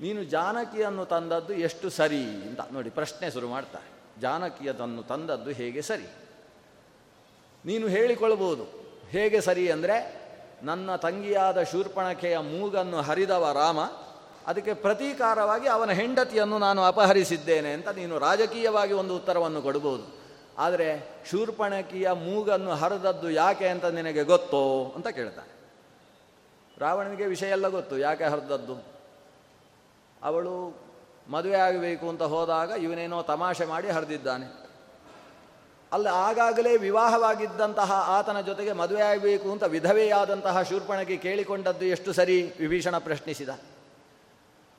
[0.00, 2.24] ನೀನು ಜಾನಕಿಯನ್ನು ತಂದದ್ದು ಎಷ್ಟು ಸರಿ?
[2.24, 4.20] ಅಂತ ನೋಡಿ ಪ್ರಶ್ನೆ ಶುರು ಮಾಡ್ತಾರೆ.
[4.20, 6.08] ಜಾನಕಿಯದನ್ನು ತಂದದ್ದು ಹೇಗೆ ಸರಿ?
[7.64, 8.64] ನೀನು ಹೇಳಿಕೊಳ್ಬೋದು.
[9.08, 10.28] ಹೇಗೆ ಸರಿ ಅಂದರೆ,
[10.62, 13.78] ನನ್ನ ತಂಗಿಯಾದ ಶೂರ್ಪಣಕೆಯ ಮೂಗನ್ನು ಹರಿದವ ರಾಮ
[14.48, 20.18] ಅದಕ್ಕೆ ಪ್ರತೀಕಾರವಾಗಿ ಅವನ ಹೆಂಡತಿಯನ್ನು ನಾನು ಅಪಹರಿಸಿದ್ದೇನೆ ಅಂತ ನೀನು ರಾಜಕೀಯವಾಗಿ ಒಂದು ಉತ್ತರವನ್ನು ಕೊಡ್ಬೋದು.
[20.58, 25.52] ಆದರೆ ಶೂರ್ಪಣಕಿಯ ಮೂಗನ್ನು ಹರಿದದ್ದು ಯಾಕೆ ಅಂತ ನಿನಗೆ ಗೊತ್ತೋ ಅಂತ ಕೇಳ್ತಾನೆ.
[26.78, 28.84] ರಾವಣನಿಗೆ ವಿಷಯ ಎಲ್ಲ ಗೊತ್ತು, ಯಾಕೆ ಹರಿದದ್ದು?
[30.22, 30.54] ಅವಳು
[31.28, 34.46] ಮದುವೆ ಆಗಬೇಕು ಅಂತ ಹೋದಾಗ ಇವನೇನೋ ತಮಾಷೆ ಮಾಡಿ ಹರಿದಿದ್ದಾನೆ.
[35.92, 43.48] ಅಲ್ಲಿ, ಆಗಾಗಲೇ ವಿವಾಹವಾಗಿದ್ದಂತಹ ಆತನ ಜೊತೆಗೆ ಮದುವೆ ಆಗಬೇಕು ಅಂತ ವಿಧವೆಯಾದಂತಹ ಶೂರ್ಪಣಕಿ ಕೇಳಿಕೊಂಡದ್ದು ಎಷ್ಟು ಸರಿ ವಿಭೀಷಣ ಪ್ರಶ್ನಿಸಿದ.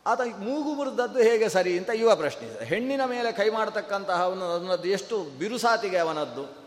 [0.05, 5.97] ಆತ ಮೂಗು ಮುರಿದದ್ದು ಹೇಗೆ ಸರಿ ಅಂತ ಇವ ಪ್ರಶ್ನಿಸಿದ ಹೆಣ್ಣಿನ ಮೇಲೆ ಕೈ ಮಾಡತಕ್ಕಂತಹ ಅವನದ್ದು ಎಷ್ಟು ಬಿರುಸಾತಿಗೆ
[5.97, 6.59] ಅವನದ್ದು.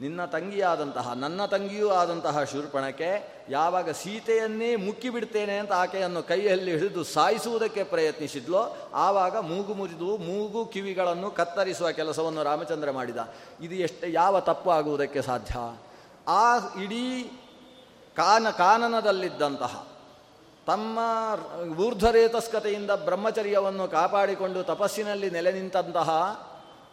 [0.00, 7.84] ನಿನ್ನ ತಂಗಿಯಾದಂತಹ, ನನ್ನ ತಂಗಿಯೂ ಆದಂತಹ ಶೂರ್ಪಣಕ್ಕೆ ಯಾವಾಗ ಸೀತೆಯನ್ನೇ ಮುಕ್ಕಿ ಬಿಡ್ತೇನೆ ಅಂತ ಆಕೆಯನ್ನು ಕೈಯಲ್ಲಿ ಹಿಡಿದು ಸಾಯಿಸುವುದಕ್ಕೆ
[7.84, 13.16] ಪ್ರಯತ್ನಿಸಿದ್ಲೋ, ಆವಾಗ ಮೂಗು ಮುರಿದು ಮೂಗು ಕಿವಿಗಳನ್ನು ಕತ್ತರಿಸುವ ಕೆಲಸವನ್ನು ರಾಮಚಂದ್ರ ಮಾಡಿದ.
[13.60, 15.76] ಇದು ಎಷ್ಟು, ಯಾವ ತಪ್ಪು ಆಗುವುದಕ್ಕೆ ಸಾಧ್ಯ?
[16.28, 17.22] ಆ ಇಡೀ
[18.16, 19.95] ಕಾನ, ಕಾನನದಲ್ಲಿದ್ದಂತಹ
[20.66, 20.98] ತಮ್ಮ
[21.78, 26.10] ಊರ್ಧ್ವರೇತಸ್ಕತೆಯಿಂದ ಬ್ರಹ್ಮಚರ್ಯವನ್ನು ಕಾಪಾಡಿಕೊಂಡು ತಪಸ್ಸಿನಲ್ಲಿ ನೆಲೆ ನಿಂತಹ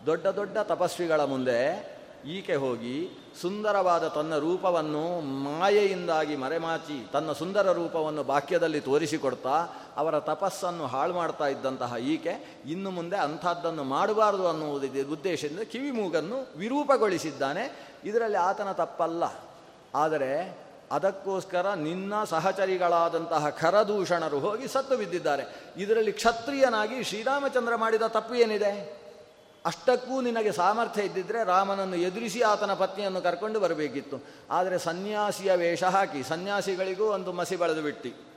[0.05, 1.93] ದೊಡ್ಡ ದೊಡ್ಡ ತಪಸ್ವಿಗಳ ಮುಂದೆ
[2.25, 3.09] ಈಕೆ ಹೋಗಿ
[3.41, 11.95] ಸುಂದರವಾದ ತನ್ನ ರೂಪವನ್ನು ಮಾಯೆಯಿಂದಾಗಿ ಮರೆಮಾಚಿ ತನ್ನ ಸುಂದರ ರೂಪವನ್ನು ಬಾಕ್ಯದಲ್ಲಿ ತೋರಿಸಿಕೊಡ್ತಾ ಅವರ ತಪಸ್ಸನ್ನು ಹಾಳು ಮಾಡ್ತಾ ಇದ್ದಂತಹ
[11.97, 17.91] ಈಕೆ ಇನ್ನು ಮುಂದೆ ಅಂಥದ್ದನ್ನು ಮಾಡಬಾರದು ಅನ್ನುವುದು ಉದ್ದೇಶದಿಂದ ಕಿವಿ ಮೂಗನ್ನು ವಿರೂಪಗೊಳಿಸಿದ್ದಾನೆ.
[18.05, 19.23] ಇದರಲ್ಲಿ ಆತನ ತಪ್ಪಲ್ಲ.
[19.95, 25.43] ಆದರೆ ಅದಕ್ಕೋಸ್ಕರ ನಿನ್ನ ಸಹಚರಿಗಳಾದಂತಹ ಖರದೂಷಣರು ಹೋಗಿ ಸತ್ತು ಬಿದ್ದಿದ್ದಾರೆ.
[25.77, 29.03] ಇದರಲ್ಲಿ ಕ್ಷತ್ರಿಯನಾಗಿ ಶ್ರೀರಾಮಚಂದ್ರ ಮಾಡಿದ ತಪ್ಪು ಏನಿದೆ?
[29.65, 34.23] ಅಷ್ಟಕ್ಕೂ ನಿನಗೆ ಸಾಮರ್ಥ್ಯ ಇದ್ದಿದ್ದರೆ ರಾಮನನ್ನು ಎದುರಿಸಿ ಆತನ ಪತ್ನಿಯನ್ನು ಕರ್ಕೊಂಡು ಬರಬೇಕಿತ್ತು.
[34.51, 38.32] ಆದರೆ ಸನ್ಯಾಸಿಯ ವೇಷ ಹಾಕಿ, ಸನ್ಯಾಸಿಗಳಿಗೂ ಒಂದು ಮಸಿ ಬಳದುಬಿಟ್ಟಿ ಬಿಟ್ಟು.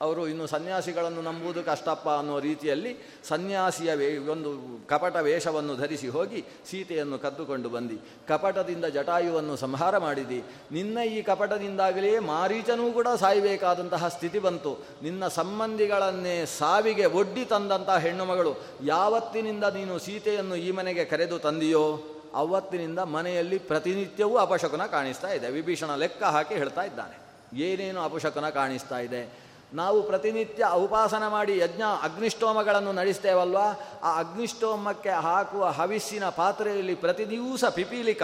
[0.00, 2.96] ಅವರು ಇನ್ನು ಸನ್ಯಾಸಿಗಳನ್ನು ನಂಬುವುದು ಕಷ್ಟಪ್ಪ ಅನ್ನೋ ರೀತಿಯಲ್ಲಿ
[3.28, 4.50] ಸನ್ಯಾಸಿಯ ವೇ ಒಂದು
[4.86, 8.08] ಕಪಟ ವೇಷವನ್ನು ಧರಿಸಿ ಹೋಗಿ ಸೀತೆಯನ್ನು ಕದ್ದುಕೊಂಡು ಬಂದು.
[8.28, 10.44] ಕಪಟದಿಂದ ಜಟಾಯುವನ್ನು ಸಂಹಾರ ಮಾಡಿದಿ.
[10.72, 14.86] ನಿನ್ನ ಈ ಕಪಟದಿಂದಾಗಲೇ ಮಾರೀಚನೂ ಕೂಡ ಸಾಯಬೇಕಾದಂತಹ ಸ್ಥಿತಿ ಬಂತು.
[15.02, 22.02] ನಿನ್ನ ಸಂಬಂಧಿಗಳನ್ನೇ ಸಾವಿಗೆ ಒಡ್ಡಿ ತಂದಂತಹ ಹೆಣ್ಣುಮಗಳು ಯಾವತ್ತಿನಿಂದ ನೀನು ಸೀತೆಯನ್ನು ಈ ಮನೆಗೆ ಕರೆದು ತಂದಿಯೋ,
[22.34, 25.50] ಅವತ್ತಿನಿಂದ ಮನೆಯಲ್ಲಿ ಪ್ರತಿನಿತ್ಯವೂ ಅಪಶಕುನ ಕಾಣಿಸ್ತಾ ಇದೆ.
[25.50, 27.18] ವಿಭೀಷಣ ಲೆಕ್ಕ ಹಾಕಿ ಹೇಳ್ತಾ ಇದ್ದಾನೆ.
[27.58, 29.47] ಏನೇನು ಅಪಶಕುನ ಕಾಣಿಸ್ತಾ ಇದೆ?
[29.72, 33.72] ನಾವು ಪ್ರತಿನಿತ್ಯ ಉಪಾಸನ ಮಾಡಿ ಯಜ್ಞ ಅಗ್ನಿಷ್ಟೋಮಗಳನ್ನು ನಡೆಸ್ತೇವಲ್ವಾ?
[34.02, 38.22] ಆ ಅಗ್ನಿಷ್ಟೋಮಕ್ಕೆ ಹಾಕುವ ಹವಿಸ್ಸಿನ ಪಾತ್ರೆಯಲ್ಲಿ ಪ್ರತಿ ದಿವಸ ಪಿಪೀಲಿಕ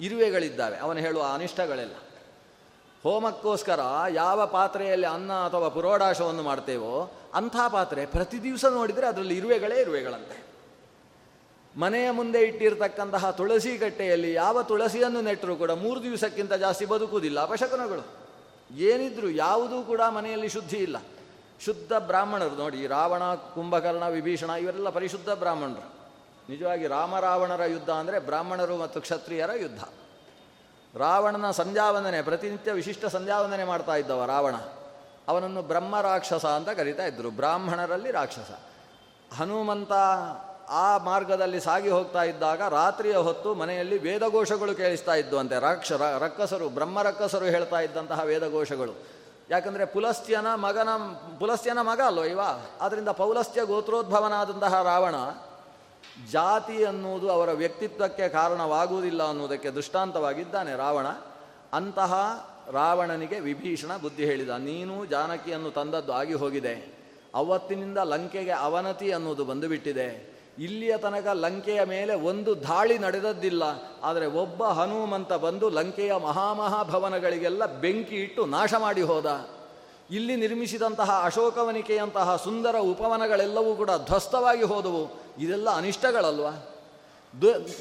[0.00, 0.78] ಇರುವೆಗಳಿದ್ದಾವೆ.
[0.78, 1.94] ಅವನು ಹೇಳುವ ಅನಿಷ್ಟಗಳೆಲ್ಲ.
[3.02, 10.50] ಹೋಮಕ್ಕೋಸ್ಕರ ಯಾವ ಪಾತ್ರೆಯಲ್ಲಿ ಅನ್ನ ಅಥವಾ ಪುರೋಡಾಶವನ್ನು ಮಾಡ್ತೇವೋ ಅಂಥ ಪಾತ್ರೆ ಪ್ರತಿ ದಿವಸ ನೋಡಿದರೆ ಅದರಲ್ಲಿ ಇರುವೆಗಳೇ ಇರುವೆಗಳಂತೆ.
[11.76, 17.40] ಮನೆಯ ಮುಂದೆ ಇಟ್ಟಿರತಕ್ಕಂತಹ ತುಳಸಿ ಕಟ್ಟೆಯಲ್ಲಿ ಯಾವ ತುಳಸಿಯನ್ನು ನೆಟ್ಟರೂ ಕೂಡ ಮೂರು ದಿವಸಕ್ಕಿಂತ ಜಾಸ್ತಿ ಬದುಕುವುದಿಲ್ಲ.
[17.40, 18.29] ಅಪಶಕನಗಳು
[18.74, 20.96] ಏನಿದ್ರು ಯಾವುದೂ ಕೂಡ ಮನೆಯಲ್ಲಿ ಶುದ್ಧಿ ಇಲ್ಲ.
[21.64, 26.00] ಶುದ್ಧ ಬ್ರಾಹ್ಮಣರು ನೋಡಿ, ರಾವಣ, ಕುಂಭಕರ್ಣ, ವಿಭೀಷಣ ಇವರೆಲ್ಲ ಪರಿಶುದ್ಧ ಬ್ರಾಹ್ಮಣರು.
[26.50, 29.80] ನಿಜವಾಗಿ ರಾಮರಾವಣರ ಯುದ್ಧ ಅಂದರೆ ಬ್ರಾಹ್ಮಣರು ಮತ್ತು ಕ್ಷತ್ರಿಯರ ಯುದ್ಧ.
[30.96, 34.54] ರಾವಣನ ಸಂಧ್ಯಾವಂದನೆ, ಪ್ರತಿನಿತ್ಯ ವಿಶಿಷ್ಟ ಸಂಧ್ಯಾವಂದನೆ ಮಾಡ್ತಾ ಇದ್ದವ ರಾವಣ.
[35.28, 38.58] ಅವನನ್ನು ಬ್ರಹ್ಮ ರಾಕ್ಷಸ ಅಂತ ಕರಿತಾ ಇದ್ದರು ಬ್ರಾಹ್ಮಣರಲ್ಲಿ ರಾಕ್ಷಸ.
[39.36, 39.92] ಹನುಮಂತ
[40.70, 45.60] ಆ ಮಾರ್ಗದಲ್ಲಿ ಸಾಗಿ ಹೋಗ್ತಾ ಇದ್ದಾಗ ರಾತ್ರಿಯ ಹೊತ್ತು ಮನೆಯಲ್ಲಿ ವೇದಘೋಷಗಳು ಕೇಳಿಸ್ತಾ ಇದ್ದು ಅಂತೆ.
[45.60, 48.94] ರಾಕ್ಷ ರಕ್ಕಸರು ಬ್ರಹ್ಮರಕ್ಕಸರು ಹೇಳ್ತಾ ಇದ್ದಂತಹ ವೇದಘೋಷಗಳು.
[49.50, 50.88] ಯಾಕಂದರೆ ಪುಲಸ್ತ್ಯನ ಮಗನ,
[51.38, 52.40] ಪುಲಸ್ತ್ಯನ ಮಗ ಅಲ್ವ ಇವ?
[52.80, 55.14] ಆದ್ದರಿಂದ ಪೌಲಸ್ತ್ಯ ಗೋತ್ರೋದ್ಭವನಾದಂತಹ ರಾವಣ
[56.30, 61.06] ಜಾತಿ ಅನ್ನುವುದು ಅವರ ವ್ಯಕ್ತಿತ್ವಕ್ಕೆ ಕಾರಣವಾಗುವುದಿಲ್ಲ ಅನ್ನುವುದಕ್ಕೆ ದೃಷ್ಟಾಂತವಾಗಿದ್ದಾನೆ ರಾವಣ.
[61.72, 62.14] ಅಂತಹ
[62.72, 66.74] ರಾವಣನಿಗೆ ವಿಭೀಷಣ ಬುದ್ಧಿ ಹೇಳಿದ, ನೀನು ಜಾನಕಿಯನ್ನು ತಂದದ್ದು ಆಗಿ ಹೋಗಿದೆ.
[67.34, 70.39] ಅವತ್ತಿನಿಂದ ಲಂಕೆಗೆ ಅವನತಿ ಅನ್ನುವುದು ಬಂದುಬಿಟ್ಟಿದೆ.
[70.60, 73.62] ಇಲ್ಲಿಯ ತನಕ ಲಂಕೆಯ ಮೇಲೆ ಒಂದು ದಾಳಿ ನಡೆದದ್ದಿಲ್ಲ.
[74.02, 79.48] ಆದರೆ ಒಬ್ಬ ಹನುಮಂತ ಬಂದು ಲಂಕೆಯ ಮಹಾಮಹಾಭವನಗಳಿಗೆಲ್ಲ ಬೆಂಕಿ ಇಟ್ಟು ನಾಶ ಮಾಡಿ ಹೋದ.
[80.10, 85.20] ಇಲ್ಲಿ ನಿರ್ಮಿಸಿದಂತಹ ಅಶೋಕವನಿಕೆಯಂತಹ ಸುಂದರ ಉಪವನಗಳೆಲ್ಲವೂ ಕೂಡ ಧ್ವಸ್ತವಾಗಿ ಹೋದವು.
[85.38, 86.52] ಇದೆಲ್ಲ ಅನಿಷ್ಟಗಳಲ್ವಾ?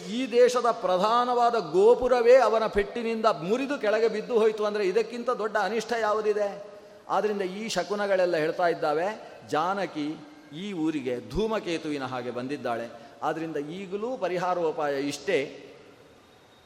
[0.09, 4.65] ಈ ದೇಶದ ಪ್ರಧಾನವಾದ ಗೋಪುರವೇ ಅವನ ಪೆಟ್ಟಿನಿಂದ ಮುರಿದು ಕೆಳಗೆ ಬಿದ್ದು ಹೋಯಿತು.
[4.65, 6.65] ಅಂದರೆ ಇದಕ್ಕಿಂತ ದೊಡ್ಡ ಅನಿಷ್ಟ ಯಾವುದಿದೆ?
[7.09, 9.07] ಆದ್ದರಿಂದ ಈ ಶಕುನಗಳೆಲ್ಲ ಹೇಳ್ತಾ ಇದ್ದಾವೆ,
[9.49, 12.89] ಜಾನಕಿ ಈ ಊರಿಗೆ ಧೂಮಕೇತುವಿನ ಹಾಗೆ ಬಂದಿದ್ದಾಳೆ.
[13.23, 15.65] ಆದ್ದರಿಂದ ಈಗಲೂ ಪರಿಹಾರೋಪಾಯ ಇಷ್ಟೇ.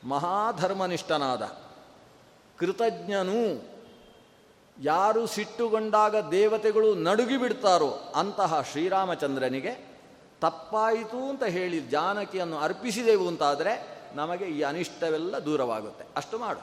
[0.03, 1.41] ಮಹಾಧರ್ಮನಿಷ್ಠನಾದ,
[2.57, 3.69] ಕೃತಜ್ಞನೂ,
[4.81, 9.93] ಯಾರು ಸಿಟ್ಟುಗೊಂಡಾಗ ದೇವತೆಗಳು ನಡುಗಿ ಬಿಡ್ತಾರೋ ಅಂತಹ ಶ್ರೀರಾಮಚಂದ್ರನಿಗೆ
[10.41, 16.05] ತಪ್ಪಾಯಿತು ಅಂತ ಹೇಳಿ ಜಾನಕಿಯನ್ನು ಅರ್ಪಿಸಿದೆವು ಅಂತಾದರೆ ನಮಗೆ ಈ ಅನಿಷ್ಟವೆಲ್ಲ ದೂರವಾಗುತ್ತೆ.
[16.17, 16.59] ಅಷ್ಟು ಮಾಡು.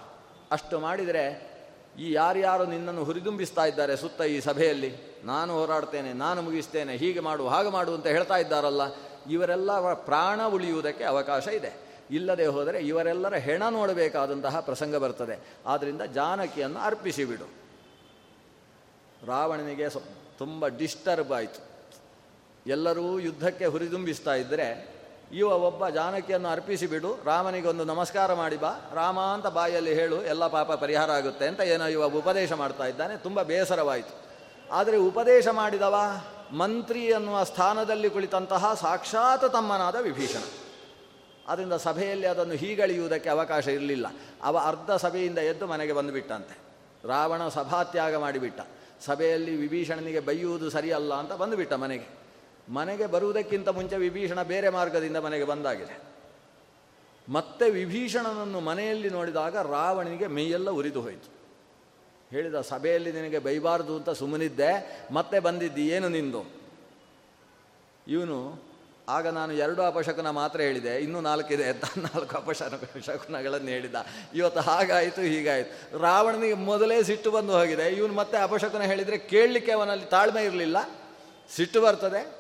[0.51, 1.50] ಅಷ್ಟು ಮಾಡಿದರೆ
[1.99, 7.69] ಈ ಯಾರ್ಯಾರು ನಿನ್ನನ್ನು ಹುರಿದುಂಬಿಸ್ತಾ ಇದ್ದಾರೆ ಸುತ್ತ ಈ ಸಭೆಯಲ್ಲಿ, ನಾನು ಹೋರಾಡ್ತೇನೆ, ನಾನು ಮುಗಿಸ್ತೇನೆ, ಹೀಗೆ ಮಾಡು, ಹಾಗೆ
[7.69, 8.81] ಮಾಡು ಅಂತ ಹೇಳ್ತಾ ಇದ್ದಾರಲ್ಲ,
[9.31, 11.91] ಇವರೆಲ್ಲ ಪ್ರಾಣ ಉಳಿಯುವುದಕ್ಕೆ ಅವಕಾಶ ಇದೆ.
[12.11, 15.39] ಇಲ್ಲದೆ ಹೋದರೆ ಇವರೆಲ್ಲರ ಹೆಣ ನೋಡಬೇಕಾದಂತಹ ಪ್ರಸಂಗ ಬರ್ತದೆ.
[15.67, 17.45] ಆದ್ದರಿಂದ ಜಾನಕಿಯನ್ನು ಅರ್ಪಿಸಿಬಿಡು
[19.27, 19.89] ರಾವಣನಿಗೆ
[20.39, 21.61] ತುಂಬ ಡಿಸ್ಟರ್ಬ್ ಆಯಿತು.
[22.67, 25.00] ಎಲ್ಲರೂ ಯುದ್ಧಕ್ಕೆ ಹುರಿದುಂಬಿಸ್ತಾ ಇದ್ದರೆ
[25.33, 28.73] ಇವ ಒಬ್ಬ ಜಾನಕಿಯನ್ನು ಅರ್ಪಿಸಿಬಿಡು ರಾಮನಿಗೊಂದು ನಮಸ್ಕಾರ ಮಾಡಿ ಬಾ.
[28.95, 33.17] ರಾಮ ಅಂತ ಬಾಯಲ್ಲಿ ಹೇಳು, ಎಲ್ಲ ಪಾಪ ಪರಿಹಾರ ಆಗುತ್ತೆ ಅಂತ ಏನೋ ಇವ ಉಪದೇಶ ಮಾಡ್ತಾ ಇದ್ದಾನೆ.
[33.17, 34.31] ತುಂಬ ಬೇಸರವಾಯಿತು.
[34.73, 35.97] ಆದರೆ ಉಪದೇಶ ಮಾಡಿದವ
[36.53, 40.43] ಮಂತ್ರಿ ಅನ್ನುವ ಸ್ಥಾನದಲ್ಲಿ ಕುಳಿತಂತಹ ಸಾಕ್ಷಾತ್ ತಮ್ಮನಾದ ವಿಭೀಷಣ.
[41.49, 44.07] ಅದರಿಂದ ಸಭೆಯಲ್ಲಿ ಅದನ್ನು ಹೀಗಳೆಯುವುದಕ್ಕೆ ಅವಕಾಶ ಇರಲಿಲ್ಲ.
[44.43, 46.59] ಅವ ಅರ್ಧ ಸಭೆಯಿಂದ ಎದ್ದು ಮನೆಗೆ ಬಂದುಬಿಟ್ಟಂತೆ.
[47.09, 48.61] ರಾವಣ ಸಭಾತ್ಯಾಗ ಮಾಡಿಬಿಟ್ಟ.
[49.07, 52.21] ಸಭೆಯಲ್ಲಿ ವಿಭೀಷಣನಿಗೆ ಬೈಯುವುದು ಸರಿಯಲ್ಲ ಅಂತ ಬಂದುಬಿಟ್ಟ ಮನೆಗೆ.
[52.71, 56.11] ಮನೆಗೆ ಬರುವುದಕ್ಕಿಂತ ಮುಂಚೆ ವಿಭೀಷಣ ಬೇರೆ ಮಾರ್ಗದಿಂದ ಮನೆಗೆ ಬಂದಾಗಿದೆ.
[57.29, 61.41] ಮತ್ತೆ ವಿಭೀಷಣನನ್ನು ಮನೆಯಲ್ಲಿ ನೋಡಿದಾಗ ರಾವಣನಿಗೆ ಮೈಯೆಲ್ಲ ಉರಿದು ಹೋಯಿತು.
[62.31, 66.45] ಹೇಳಿದ, ಸಭೆಯಲ್ಲಿ ನಿನಗೆ ಬೈಬಾರ್ದು ಅಂತ ಸುಮ್ಮನಿದ್ದೆ, ಮತ್ತೆ ಬಂದಿದ್ದಿ, ಏನು ನಿಂದು?
[68.09, 68.63] ಇವನು,
[69.09, 73.95] ಆಗ ನಾನು ಎರಡು ಅಪಶಕುನ ಮಾತ್ರ ಹೇಳಿದೆ, ಇನ್ನೂ ನಾಲ್ಕಿದೆ ಅಂತ ನಾಲ್ಕು ಅಪಶನ, ಶಕುನಗಳನ್ನು ಹೇಳಿದ.
[74.35, 75.99] ಇವತ್ತು ಹಾಗಾಯಿತು, ಹೀಗಾಯಿತು.
[75.99, 77.89] ರಾವಣನಿಗೆ ಮೊದಲೇ ಸಿಟ್ಟು ಬಂದು ಹೋಗಿದೆ.
[77.89, 80.77] ಇವನು ಮತ್ತೆ ಅಪಶಕುನ ಹೇಳಿದರೆ ಕೇಳಲಿಕ್ಕೆ ಅವನಲ್ಲಿ ತಾಳ್ಮೆ ಇರಲಿಲ್ಲ.
[81.57, 82.40] ಸಿಟ್ಟು ಬರ್ತದೆ.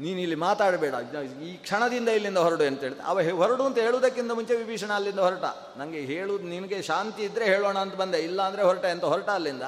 [0.00, 0.94] ನೀನು ಇಲ್ಲಿ ಮಾತಾಡಬೇಡ
[1.42, 5.44] ಈ ಕ್ಷಣದಿಂದ ಇಲ್ಲಿಂದ ಹೊರಡು ಅಂತ ಹೇಳಿದ ಅವ ಹೊರಡು ಅಂತ ಹೇಳುವುದಕ್ಕಿಂತ ಮುಂಚೆ ವಿಭೀಷಣ ಅಲ್ಲಿಂದ ಹೊರಟ.
[5.76, 8.18] ನನಗೆ ಹೇಳುದು ನಿನಗೆ ಶಾಂತಿ ಇದ್ದರೆ ಹೇಳೋಣ ಅಂತ ಬಂದೆ.
[8.18, 9.62] ಇಲ್ಲ ಅಂದರೆ ಹೊರಟ ಅಂತ ಹೊರಟ ಅಲ್ಲಿಂದ.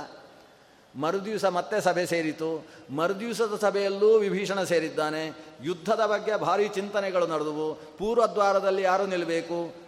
[0.96, 2.66] ಮರುದಿವಸ ಮತ್ತೆ ಸಭೆ ಸೇರಿತು.
[2.90, 5.22] ಮರುದಿವಸದ ಸಭೆಯಲ್ಲೂ ವಿಭೀಷಣ ಸೇರಿದ್ದಾನೆ.
[5.62, 7.74] ಯುದ್ಧದ ಬಗ್ಗೆ ಭಾರಿ ಚಿಂತನೆಗಳು ನಡೆದವು.
[7.74, 9.82] ಪೂರ್ವದ್ವಾರದಲ್ಲಿ ಯಾರು ನಿಲ್ಲಬೇಕು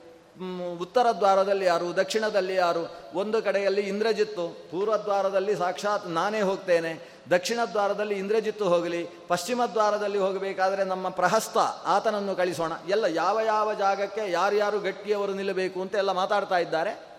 [0.80, 1.96] ಉತ್ತರ ದ್ವಾರದಲ್ಲಿ ಯಾರು?
[1.96, 2.80] ದಕ್ಷಿಣದಲ್ಲಿ ಯಾರು?
[3.14, 4.46] ಒಂದು ಕಡೆಯಲ್ಲಿ ಇಂದ್ರಜಿತ್ತು.
[4.70, 7.13] ಪೂರ್ವದ್ವಾರದಲ್ಲಿ ಸಾಕ್ಷಾತ್ ನಾನೇ ಹೋಗ್ತೇನೆ.
[7.30, 12.72] ದಕ್ಷಿಣ ದ್ವಾರದಲ್ಲಿ ಇಂದ್ರಜಿತ್ತು ಹೋಗಲಿ, ಪಶ್ಚಿಮ ದ್ವಾರದಲ್ಲಿ ಹೋಗಬೇಕಾದರೆ ನಮ್ಮ ಪ್ರಹಸ್ತ ಆತನನ್ನು ಕಳಿಸೋಣ.
[12.88, 17.14] ಎಲ್ಲ ಯಾವ ಯಾವ ಜಾಗಕ್ಕೆ ಯಾರ್ಯಾರು ಗಟ್ಟಿಯವರು ನಿಲ್ಲಬೇಕು ಅಂತ ಎಲ್ಲ ಮಾತಾಡ್ತಾ ಇದ್ದಾರೆ.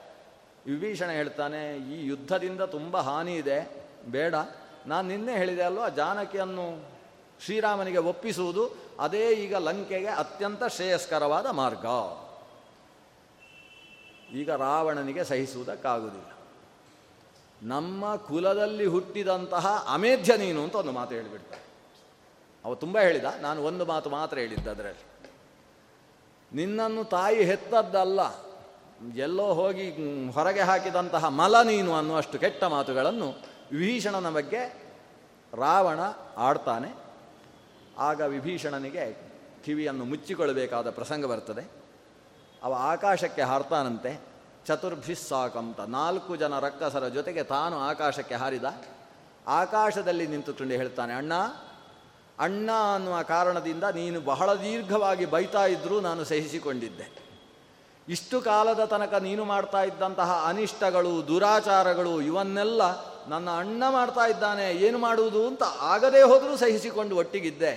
[0.65, 3.85] ವಿಭೀಷಣ ಹೇಳ್ತಾನೆ, ಈ ಯುದ್ಧದಿಂದ ತುಂಬ ಹಾನಿ ಇದೆ.
[4.07, 4.35] ಬೇಡ.
[4.87, 6.95] ನಾನು ನಿನ್ನೆ ಹೇಳಿದೆ ಅಲ್ವಾ, ಜಾನಕಿಯನ್ನು
[7.45, 11.85] ಶ್ರೀರಾಮನಿಗೆ ಒಪ್ಪಿಸುವುದು ಅದೇ ಈಗ ಲಂಕೆಗೆ ಅತ್ಯಂತ ಶ್ರೇಯಸ್ಕರವಾದ ಮಾರ್ಗ.
[14.35, 16.34] ಈಗ ರಾವಣನಿಗೆ ಸಹಿಸುವುದಕ್ಕಾಗುವುದಿಲ್ಲ.
[17.61, 21.63] ನಮ್ಮ ಕುಲದಲ್ಲಿ ಹುಟ್ಟಿದಂತಹ ಅಮೇಧ್ಯ ನೀನು ಅಂತ ಒಂದು ಮಾತು ಹೇಳಿಬಿಡ್ತಾರೆ
[22.65, 25.05] ಅವ ತುಂಬ ಹೇಳಿದ, ನಾನು ಒಂದು ಮಾತು ಮಾತ್ರ ಹೇಳಿದ್ದ ಅದರಲ್ಲಿ
[26.51, 28.21] ನಿನ್ನನ್ನು ತಾಯಿ ಹೆತ್ತದ್ದಲ್ಲ,
[29.15, 29.85] ಎಲ್ಲೋ ಹೋಗಿ
[30.31, 33.27] ಹೊರಗೆ ಹಾಕಿದಂತಹ ಮಲ ನೀನು ಅನ್ನುವಷ್ಟು ಕೆಟ್ಟ ಮಾತುಗಳನ್ನು
[33.71, 34.61] ವಿಭೀಷಣನ ಬಗ್ಗೆ
[35.53, 35.99] ರಾವಣ
[36.37, 36.89] ಆಡ್ತಾನೆ.
[37.97, 39.05] ಆಗ ವಿಭೀಷಣನಿಗೆ
[39.65, 41.63] ಕಿವಿಯನ್ನು ಮುಚ್ಚಿಕೊಳ್ಳಬೇಕಾದ ಪ್ರಸಂಗ ಬರ್ತದೆ.
[42.63, 44.11] ಅವ ಆಕಾಶಕ್ಕೆ ಹಾರ್ತಾನಂತೆ.
[44.67, 48.67] ಚತುರ್ಭಿಸ್ ಸಾಕಂತ ನಾಲ್ಕು ಜನ ರಕ್ಕಸರ ಜೊತೆಗೆ ತಾನು ಆಕಾಶಕ್ಕೆ ಹಾರಿದ.
[49.47, 51.33] ಆಕಾಶದಲ್ಲಿ ನಿಂತುಕೊಂಡು ಹೇಳ್ತಾನೆ, ಅಣ್ಣ
[52.39, 57.05] ಅಣ್ಣ ಅನ್ನುವ ಕಾರಣದಿಂದ ನೀನು ಬಹಳ ದೀರ್ಘವಾಗಿ ಬೈತಾ ಇದ್ದರೂ ನಾನು ಸಹಿಸಿಕೊಂಡಿದ್ದೆ.
[58.07, 62.81] ಇಷ್ಟು ಕಾಲದ ತನಕ ನೀನು ಮಾಡ್ತಾ ಇದ್ದಂತಹ ಅನಿಷ್ಟಗಳು, ದುರಾಚಾರಗಳು, ಇವನ್ನೆಲ್ಲ
[63.27, 67.71] ನನ್ನ ಅಣ್ಣ ಮಾಡ್ತಾ ಇದ್ದಾನೆ, ಏನು ಮಾಡುವುದು ಅಂತ ಆಗದೇ ಹೋದರೂ ಸಹಿಸಿಕೊಂಡು ಒಟ್ಟಿಗಿದ್ದೆ.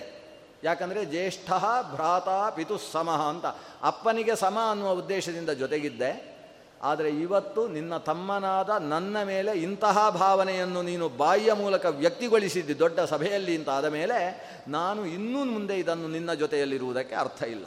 [0.64, 1.50] ಯಾಕಂದರೆ ಜ್ಯೇಷ್ಠ
[1.92, 3.46] ಭ್ರಾತ ಪಿತು ಸಮಃ ಅಂತ
[3.82, 6.37] ಅಪ್ಪನಿಗೆ ಸಮ ಅನ್ನುವ ಉದ್ದೇಶದಿಂದ ಜೊತೆಗಿದ್ದೆ.
[6.82, 13.70] ಆದರೆ ಇವತ್ತು ನಿನ್ನ ತಮ್ಮನಾದ ನನ್ನ ಮೇಲೆ ಇಂತಹ ಭಾವನೆಯನ್ನು ನೀನು ಬಾಯಿಯ ಮೂಲಕ ವ್ಯಕ್ತಿಗೊಳಿಸಿದ್ದಿ ದೊಡ್ಡ ಸಭೆಯಲ್ಲಿ ಅಂತ
[13.70, 17.66] ಆದ ಮೇಲೆ ನಾನು ಇನ್ನೂ ಮುಂದೆ ಇದನ್ನು ನಿನ್ನ ಜೊತೆಯಲ್ಲಿರುವುದಕ್ಕೆ ಅರ್ಥ ಇಲ್ಲ.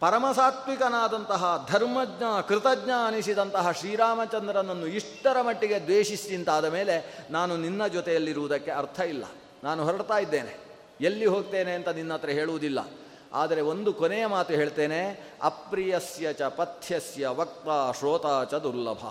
[0.00, 9.24] ಪರಮಸಾತ್ವಿಕನಾದಂತಹ ಧರ್ಮಜ್ಞ, ಕೃತಜ್ಞ ಅನಿಸಿದಂತಹ ಶ್ರೀರಾಮಚಂದ್ರನನ್ನು ಇಷ್ಟರ ಮಟ್ಟಿಗೆ ದ್ವೇಷಿಸಿಂತಾದ ಮೇಲೆ ನಾನು ನಿನ್ನ ಜೊತೆಯಲ್ಲಿರುವುದಕ್ಕೆ ಅರ್ಥ ಇಲ್ಲ.
[9.64, 10.64] ನಾನು ಹೊರಡ್ತಾ ಇದ್ದೇನೆ.
[11.00, 12.88] ಎಲ್ಲಿ ಹೋಗ್ತೇನೆ ಅಂತ ನಿನ್ನ ಹತ್ರ ಹೇಳುವುದಿಲ್ಲ.
[13.34, 19.04] ಆದರೆ ಒಂದು ಕೊನೆಯ ಮಾತು ಹೇಳ್ತೇನೆ, ಅಪ್ರಿಯಸ್ಯ ಚ ಪಥ್ಯಸ್ಯ ವಕ್ತ ಶ್ರೋತ ಚ ದುರ್ಲಭ.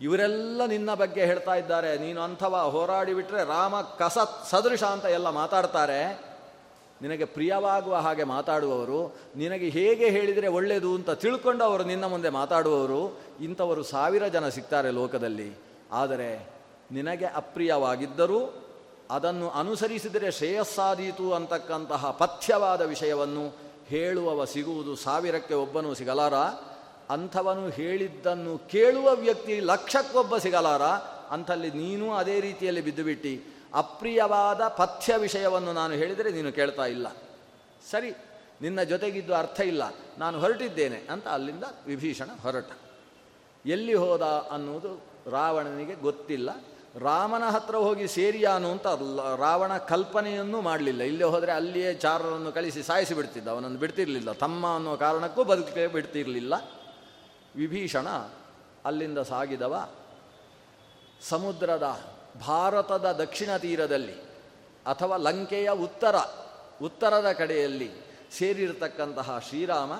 [0.00, 1.98] ಇವರೆಲ್ಲ ನಿನ್ನ ಬಗ್ಗೆ ಹೇಳ್ತಾ ಇದ್ದಾರೆ.
[1.98, 4.18] ನೀನು ಅಂಥವ ಹೋರಾಡಿಬಿಟ್ರೆ ರಾಮ ಕಸ
[4.50, 6.34] ಸದೃಶ ಅಂತ ಎಲ್ಲ ಮಾತಾಡ್ತಾರೆ.
[7.02, 13.82] ನಿನಗೆ ಪ್ರಿಯವಾಗುವ ಹಾಗೆ ಮಾತಾಡುವವರು, ನಿನಗೆ ಹೇಗೆ ಹೇಳಿದರೆ ಒಳ್ಳೆಯದು ಅಂತ ತಿಳ್ಕೊಂಡು ಅವರು ನಿನ್ನ ಮುಂದೆ ಮಾತಾಡುವವರು, ಇಂಥವರು
[13.82, 15.58] ಸಾವಿರ ಜನ ಸಿಗ್ತಾರೆ ಲೋಕದಲ್ಲಿ.
[15.92, 16.48] ಆದರೆ
[16.92, 18.63] ನಿನಗೆ ಅಪ್ರಿಯವಾಗಿದ್ದರೂ
[19.10, 26.34] ಅದನ್ನು ಅನುಸರಿಸಿದರೆ ಶ್ರೇಯಸ್ಸಾದೀತು ಅಂತಕ್ಕಂತಹ ಪಥ್ಯವಾದ ವಿಷಯವನ್ನು ಹೇಳುವವ ಸಿಗುವುದು ಸಾವಿರಕ್ಕೆ ಒಬ್ಬನು ಸಿಗಲಾರ?
[27.10, 30.82] ಅಂಥವನು ಹೇಳಿದ್ದನ್ನು ಕೇಳುವ ವ್ಯಕ್ತಿ ಲಕ್ಷಕ್ಕೊಬ್ಬ ಸಿಗಲಾರ?
[31.30, 33.54] ಅಂಥಲ್ಲಿ ನೀನು ಅದೇ ರೀತಿಯಲ್ಲಿ ಬಿದ್ದುಬಿಟ್ಟು.
[33.74, 37.06] ಅಪ್ರಿಯವಾದ ಪಥ್ಯ ವಿಷಯವನ್ನು ನಾನು ಹೇಳಿದರೆ ನೀನು ಕೇಳ್ತಾ ಇಲ್ಲ.
[37.90, 38.10] ಸರಿ,
[38.62, 39.82] ನಿನ್ನ ಜೊತೆಗಿದ್ದು ಅರ್ಥ ಇಲ್ಲ.
[40.18, 42.70] ನಾನು ಹೊರಟಿದ್ದೇನೆ ಅಂತ ಅಲ್ಲಿಂದ ವಿಭೀಷಣ ಹೊರಟ.
[43.66, 46.50] ಎಲ್ಲಿ ಹೋದ ಅನ್ನುವುದು ರಾವಣನಿಗೆ ಗೊತ್ತಿಲ್ಲ.
[46.98, 48.86] ರಾಮನ ಹತ್ರ ಹೋಗಿ ಸೇರಿಯಾನು ಅಂತ
[49.38, 51.02] ರಾವಣ ಕಲ್ಪನೆಯನ್ನು ಮಾಡಲಿಲ್ಲ.
[51.02, 53.48] ಇಲ್ಲೇ ಹೋದರೆ ಅಲ್ಲಿಯೇ ಚಾರರನ್ನು ಕಳಿಸಿ ಸಾಯಿಸಿ ಬಿಡ್ತಿದ್ದ.
[53.48, 54.32] ಅವನನ್ನು ಬಿಡ್ತಿರಲಿಲ್ಲ.
[54.32, 56.54] ತಮ್ಮ ಅನ್ನೋ ಕಾರಣಕ್ಕೂ ಬದುಕೆ ಬಿಡ್ತಿರಲಿಲ್ಲ.
[57.56, 58.08] ವಿಭೀಷಣ
[58.84, 59.88] ಅಲ್ಲಿಂದ ಸಾಗಿದವ.
[61.28, 62.00] ಸಮುದ್ರದ
[62.46, 64.14] ಭಾರತದ ದಕ್ಷಿಣ ತೀರದಲ್ಲಿ
[64.86, 66.16] ಅಥವಾ ಲಂಕೆಯ ಉತ್ತರ,
[66.82, 67.90] ಉತ್ತರದ ಕಡೆಯಲ್ಲಿ
[68.38, 69.92] ಸೇರಿರತಕ್ಕಂತಹ ಶ್ರೀರಾಮ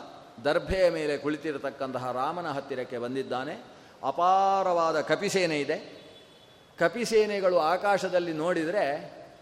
[0.44, 3.64] ದರ್ಭೆಯ ಮೇಲೆ ಕುಳಿತಿರತಕ್ಕಂತಹ ರಾಮನ ಹತ್ತಿರಕ್ಕೆ ಬಂದಿದ್ದಾನೆ.
[4.04, 6.03] ಅಪಾರವಾದ ಕಪಿಸೇನೆ ಇದೆ.
[6.78, 8.84] ಕಪಿಸೇನೆಗಳು ಆಕಾಶದಲ್ಲಿ ನೋಡಿದರೆ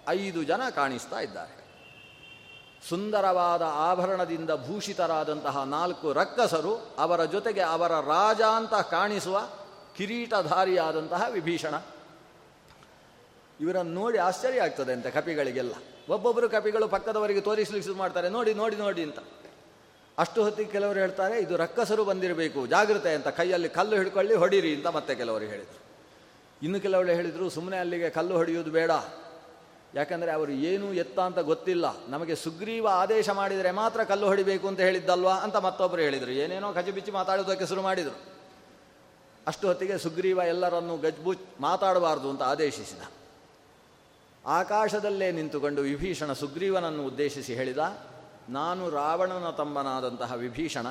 [0.08, 1.54] ಐದು ಜನ ಕಾಣಿಸ್ತಾ ಇದ್ದಾರೆ.
[2.88, 9.40] ಸುಂದರವಾದ ಆಭರಣದಿಂದ ಭೂಷಿತರಾದಂತಹ ನಾಲ್ಕು ರಕ್ಕಸರು ಅವರ ಜೊತೆಗೆ ಅವರ ರಾಜ ಅಂತ ಕಾಣಿಸುವ
[9.96, 11.74] ಕಿರೀಟಧಾರಿಯಾದಂತಹ ವಿಭೀಷಣ.
[13.60, 15.72] ಇವರನ್ನು ನೋಡಿ ಆಶ್ಚರ್ಯ ಆಗ್ತದೆ ಅಂತ ಕಪಿಗಳಿಗೆಲ್ಲ.
[16.08, 19.18] ಒಬ್ಬೊಬ್ಬರು ಕಪಿಗಳು ಪಕ್ಕದವರಿಗೆ ತೋರಿಸ್ಲಿಕ್ಕೆ ಶುರು ಮಾಡ್ತಾರೆ, ನೋಡಿ ನೋಡಿ ನೋಡಿ ಅಂತ.
[20.18, 25.14] ಅಷ್ಟು ಹೊತ್ತಿಗೆ ಕೆಲವರು ಹೇಳ್ತಾರೆ, ಇದು ರಕ್ಕಸರು ಬಂದಿರಬೇಕು, ಜಾಗ್ರತೆ ಅಂತ ಕೈಯಲ್ಲಿ ಕಲ್ಲು ಹಿಡ್ಕೊಳ್ಳಿ, ಹೊಡಿರಿ ಅಂತ ಮತ್ತೆ
[25.14, 25.81] ಕೆಲವರು ಹೇಳಿದರು.
[26.62, 28.90] ಇನ್ನು ಕೆಲವಳು ಹೇಳಿದರು ಸುಮ್ಮನೆ ಅಲ್ಲಿಗೆ ಕಲ್ಲು ಹೊಡೆಯುವುದು ಬೇಡ.
[29.94, 32.07] ಯಾಕಂದರೆ ಅವರು ಏನು ಎತ್ತ ಅಂತ ಗೊತ್ತಿಲ್ಲ.
[32.09, 36.31] ನಮಗೆ ಸುಗ್ರೀವ ಆದೇಶ ಮಾಡಿದರೆ ಮಾತ್ರ ಕಲ್ಲು ಹೊಡಿಬೇಕು ಅಂತ ಹೇಳಿದ್ದಲ್ವಾ ಅಂತ ಮತ್ತೊಬ್ಬರು ಹೇಳಿದರು.
[36.31, 38.33] ಏನೇನೋ ಕಜಿಬಿಚ್ಚಿ ಮಾತಾಡೋದಕ್ಕೆ ಶುರು ಮಾಡಿದರು.
[39.46, 43.03] ಅಷ್ಟು ಹೊತ್ತಿಗೆ ಸುಗ್ರೀವ ಎಲ್ಲರನ್ನೂ ಗಜ್ಬುಚ್ ಮಾತಾಡಬಾರ್ದು ಅಂತ ಆದೇಶಿಸಿದ.
[44.46, 47.79] ಆಕಾಶದಲ್ಲೇ ನಿಂತುಕೊಂಡು ವಿಭೀಷಣ ಸುಗ್ರೀವನನ್ನು ಉದ್ದೇಶಿಸಿ ಹೇಳಿದ,
[48.48, 50.87] ನಾನು ರಾವಣನ ತಮ್ಮನಾದಂತಹ ವಿಭೀಷಣ,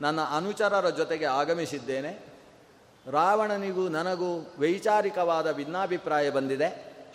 [0.00, 2.33] ನನ್ನ ಅನುಚರರ ಜೊತೆಗೆ ಆಗಮಿಸಿದ್ದೇನೆ.
[3.06, 6.68] ರಾವಣನಿಗೂ ನನಗೂ ವೈಚಾರಿಕವಾದ ಭಿನ್ನಾಭಿಪ್ರಾಯ ಬಂದಿದೆ.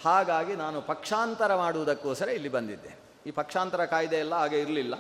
[0.06, 2.92] ಹಾಗಾಗಿ ನಾನು ಪಕ್ಷಾಂತರ ಮಾಡುವುದಕ್ಕೋಸ್ಕರ ಇಲ್ಲಿ ಬಂದಿದ್ದೆ.
[3.26, 4.96] ಈ ಪಕ್ಷಾಂತರ ಕಾಯ್ದೆ ಎಲ್ಲ ಹಾಗೆ ಇರಲಿಲ್ಲ.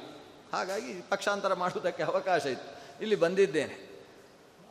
[0.54, 3.02] ಹಾಗಾಗಿ ಪಕ್ಷಾಂತರ ಮಾಡುವುದಕ್ಕೆ ಅವಕಾಶ ಇತ್ತು.
[3.02, 3.75] ಇಲ್ಲಿ ಬಂದಿದ್ದೇನೆ.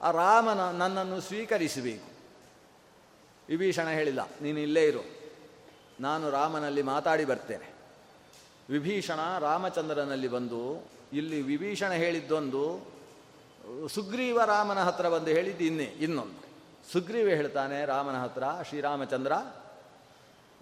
[0.02, 2.08] ಆ ರಾಮನ ನನ್ನನ್ನು ಸ್ವೀಕರಿಸಬೇಕು.
[3.48, 5.04] ವಿಭೀಷಣ ಹೇಳಿಲ್ಲ, ನೀನು ಇಲ್ಲೇ ಇರು.
[6.00, 7.68] ನಾನು ರಾಮನಲ್ಲಿ ಮಾತಾಡಿ ಬರ್ತೇನೆ.
[8.70, 12.97] ವಿಭೀಷಣ ರಾಮಚಂದ್ರನಲ್ಲಿ ಬಂದು ಇಲ್ಲಿ ವಿಭೀಷಣ ಹೇಳಿದ್ದೊಂದು
[13.94, 16.48] ಸುಗ್ರೀವ ರಾಮನ ಹತ್ರ ಬಂದು ಹೇಳಿದ್ದು ಇನ್ನೇ, ಇನ್ನೊಂದು.
[16.92, 19.32] ಸುಗ್ರೀವ ಹೇಳ್ತಾನೆ, ರಾಮನ ಹತ್ರ, ಶ್ರೀರಾಮಚಂದ್ರ,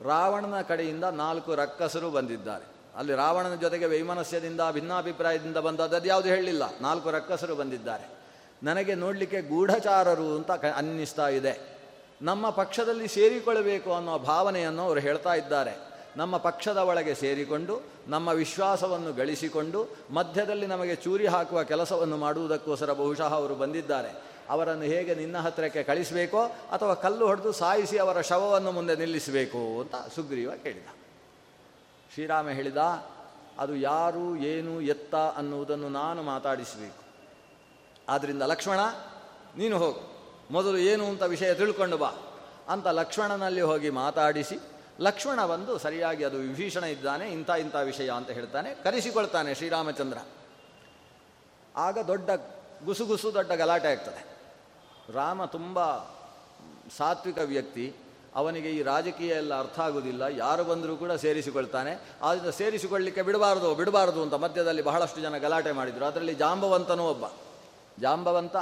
[0.05, 2.65] ರಾವಣನ ಕಡೆಯಿಂದ ನಾಲ್ಕು ರಕ್ಕಸರು ಬಂದಿದ್ದಾರೆ.
[2.99, 6.63] ಅಲ್ಲಿ ರಾವಣನ ಜೊತೆಗೆ ವೈಮನಸ್ಯದಿಂದ, ಭಿನ್ನಾಭಿಪ್ರಾಯದಿಂದ ಬಂದದ್ದು ಯಾವುದು ಹೇಳಲಿಲ್ಲ.
[6.81, 8.17] ನಾಲ್ಕು ರಕ್ಕಸರು ಬಂದಿದ್ದಾರೆ.
[8.63, 11.77] ನನಗೆ ನೋಡಲಿಕ್ಕೆ ಗೂಢಚಾರರು ಅಂತ ಅನ್ನಿಸ್ತಾ ಇದೆ.
[12.23, 15.96] ನಮ್ಮ ಪಕ್ಷದಲ್ಲಿ ಸೇರಿಕೊಳ್ಳಬೇಕು ಅನ್ನೋ ಭಾವನೆಯನ್ನು ಅವರು ಹೇಳ್ತಾ ಇದ್ದಾರೆ.
[16.17, 23.55] ನಮ್ಮ ಪಕ್ಷದ ಒಳಗೆ ಸೇರಿಕೊಂಡು, ನಮ್ಮ ವಿಶ್ವಾಸವನ್ನು ಗಳಿಸಿಕೊಂಡು, ಮಧ್ಯದಲ್ಲಿ ನಮಗೆ ಚೂರಿ ಹಾಕುವ ಕೆಲಸವನ್ನು ಮಾಡುವುದಕ್ಕೋಸ್ಕರ ಬಹುಶಃ ಅವರು
[23.55, 24.37] ಬಂದಿದ್ದಾರೆ.
[24.49, 30.53] ಅವರನ್ನು ಹೇಗೆ ನಿನ್ನ ಹತ್ತಿರಕ್ಕೆ ಕಳಿಸಬೇಕೋ ಅಥವಾ ಕಲ್ಲು ಹೊಡೆದು ಸಾಯಿಸಿ ಅವರ ಶವವನ್ನು ಮುಂದೆ ನಿಲ್ಲಿಸಬೇಕು ಅಂತ ಸುಗ್ರೀವ
[30.63, 30.87] ಕೇಳಿದ.
[32.15, 32.77] ಶ್ರೀರಾಮ ಹೇಳಿದ,
[33.59, 37.05] ಅದು ಯಾರು, ಏನು, ಎತ್ತ ಅನ್ನುವುದನ್ನು ನಾನು ಮಾತಾಡಿಸಬೇಕು.
[38.09, 38.79] ಆದ್ದರಿಂದ ಲಕ್ಷ್ಮಣ,
[39.57, 40.17] ನೀನು ಹೋಗು.
[40.51, 42.11] ಮೊದಲು ಏನು ಅಂತ ವಿಷಯ ತಿಳ್ಕೊಂಡು ಬಾ.
[42.69, 44.59] ಅಂತ ಲಕ್ಷ್ಮಣನಲ್ಲಿ ಹೋಗಿ ಮಾತಾಡಿಸಿ
[45.01, 50.19] ಲಕ್ಷ್ಮಣ ಬಂದು ಸರಿಯಾಗಿ ಅದು ವಿಭೀಷಣ ಇದ್ದಾನೆ, ಇಂಥ ಇಂಥ ವಿಷಯ ಅಂತ ಹೇಳ್ತಾನೆ, ಕರೆಸಿಕೊಳ್ತಾನೆ ಶ್ರೀರಾಮಚಂದ್ರ.
[51.77, 52.31] ಆಗ ದೊಡ್ಡ
[52.85, 54.27] ಗುಸುಗುಸು ದೊಡ್ಡ ಗಲಾಟೆ ಆಗ್ತದೆ.
[55.13, 55.99] ರಾಮ ತುಂಬ
[56.97, 57.95] ಸಾತ್ವಿಕ ವ್ಯಕ್ತಿ,
[58.35, 64.35] ಅವನಿಗೆ ಈ ರಾಜಕೀಯ ಎಲ್ಲ ಅರ್ಥ ಆಗುವುದಿಲ್ಲ ಯಾರು ಬಂದರೂ ಕೂಡ ಸೇರಿಸಿಕೊಳ್ತಾನೆ ಆದ್ದರಿಂದ ಸೇರಿಸಿಕೊಳ್ಳಲಿಕ್ಕೆ ಬಿಡಬಾರ್ದು ಬಿಡಬಾರ್ದು ಅಂತ
[64.35, 66.05] ಮಧ್ಯದಲ್ಲಿ ಬಹಳಷ್ಟು ಜನ ಗಲಾಟೆ ಮಾಡಿದರು.
[66.05, 67.25] ಅದರಲ್ಲಿ ಜಾಂಬವಂತನೂ ಒಬ್ಬ.
[68.01, 68.57] ಜಾಂಬವಂತ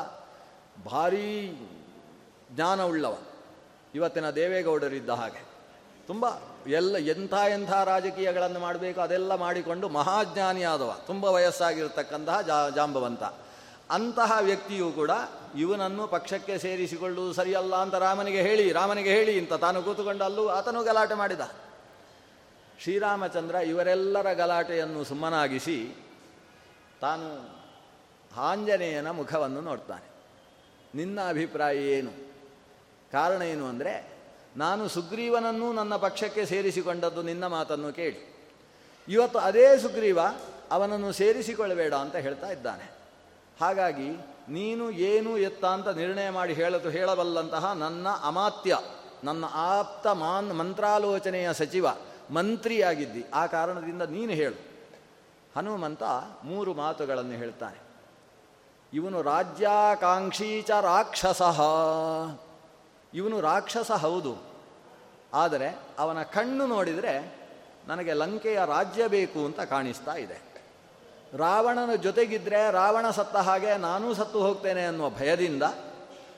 [0.84, 1.58] ಭಾರೀ
[2.50, 3.18] ಜ್ಞಾನವುಳ್ಳವ
[3.94, 5.53] ಇವತ್ತಿನ ದೇವೇಗೌಡರಿದ್ದ ಹಾಗೆ.
[6.06, 6.26] ತುಂಬ
[6.66, 13.22] ಎಲ್ಲ ಎಂಥ ಎಂಥ ರಾಜಕೀಯಗಳನ್ನು ಮಾಡಬೇಕು ಅದೆಲ್ಲ ಮಾಡಿಕೊಂಡು ಮಹಾಜ್ಞಾನಿಯಾದವ, ತುಂಬ ವಯಸ್ಸಾಗಿರ್ತಕ್ಕಂತಹ ಜಾ ಜಾಂಬವಂತ.
[13.90, 15.10] ಅಂತಹ ವ್ಯಕ್ತಿಯು ಕೂಡ
[15.56, 21.14] ಇವನನ್ನು ಪಕ್ಷಕ್ಕೆ ಸೇರಿಸಿಕೊಳ್ಳುವುದು ಸರಿಯಲ್ಲ ಅಂತ ರಾಮನಿಗೆ ಹೇಳಿ ರಾಮನಿಗೆ ಹೇಳಿ ಅಂತ ತಾನು ಕೂತುಕೊಂಡು ಅಲ್ಲೂ ಆತನು ಗಲಾಟೆ
[21.14, 21.40] ಮಾಡಿದ.
[22.82, 25.96] ಶ್ರೀರಾಮಚಂದ್ರ ಇವರೆಲ್ಲರ ಗಲಾಟೆಯನ್ನು ಸುಮ್ಮನಾಗಿಸಿ
[27.00, 27.54] ತಾನು
[28.36, 30.10] ಆಂಜನೇಯನ ಮುಖವನ್ನು ನೋಡ್ತಾನೆ.
[30.94, 32.10] ನಿನ್ನ ಅಭಿಪ್ರಾಯ ಏನು?
[33.12, 34.13] ಕಾರಣ ಏನು ಅಂದರೆ
[34.56, 38.34] ನಾನು ಸುಗ್ರೀವನನ್ನು ನನ್ನ ಪಕ್ಷಕ್ಕೆ ಸೇರಿಸಿಕೊಂಡದ್ದು ನಿನ್ನ ಮಾತನ್ನು ಕೇಳಿ.
[39.08, 40.18] ಇವತ್ತು ಅದೇ ಸುಗ್ರೀವ
[40.70, 42.90] ಅವನನ್ನು ಸೇರಿಸಿಕೊಳ್ಳಬೇಡ ಅಂತ ಹೇಳ್ತಾ ಇದ್ದಾನೆ.
[43.60, 44.08] ಹಾಗಾಗಿ
[44.48, 48.78] ನೀನು ಏನು ಎತ್ತ ಅಂತ ನಿರ್ಣಯ ಮಾಡಿ ಹೇಳತು ಹೇಳಬಲ್ಲಂತಹ ನನ್ನ ಅಮಾತ್ಯ,
[49.24, 51.86] ನನ್ನ ಆಪ್ತ ಮಾನ್ ಮಂತ್ರಾಲೋಚನೆಯ ಸಚಿವ,
[52.30, 53.24] ಮಂತ್ರಿಯಾಗಿದ್ದಿ.
[53.34, 54.74] ಆ ಕಾರಣದಿಂದ ನೀನು ಹೇಳು.
[55.56, 56.02] ಹನುಮಂತ
[56.44, 57.78] ಮೂರು ಮಾತುಗಳನ್ನು ಹೇಳ್ತಾನೆ.
[58.92, 61.42] ಇವನು ರಾಜ್ಯಾಕಾಂಕ್ಷೀಚ ರಾಕ್ಷಸ.
[63.14, 64.36] ಇವನು ರಾಕ್ಷಸ ಹೌದು.
[65.34, 67.44] ಆದರೆ ಅವನ ಕಣ್ಣು ನೋಡಿದರೆ
[67.88, 70.54] ನನಗೆ ಲಂಕೆಯ ರಾಜ್ಯ ಬೇಕು ಅಂತ ಕಾಣಿಸ್ತಾ ಇದೆ.
[71.36, 75.62] ರಾವಣನ ಜೊತೆಗಿದ್ದರೆ ರಾವಣ ಸತ್ತ ಹಾಗೆ ನಾನೂ ಸತ್ತು ಹೋಗ್ತೇನೆ ಅನ್ನುವ ಭಯದಿಂದ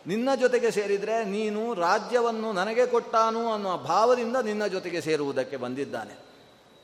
[0.07, 6.19] ನಿನ್ನ ಜೊತೆಗೆ ಸೇರಿದರೆ ನೀನು ರಾಜ್ಯವನ್ನು ನನಗೆ ಕೊಟ್ಟಾನು ಅನ್ನುವ ಭಾವದಿಂದ ನಿನ್ನ ಜೊತೆಗೆ ಸೇರುವುದಕ್ಕೆ ಬಂದಿದ್ದಾನೆ.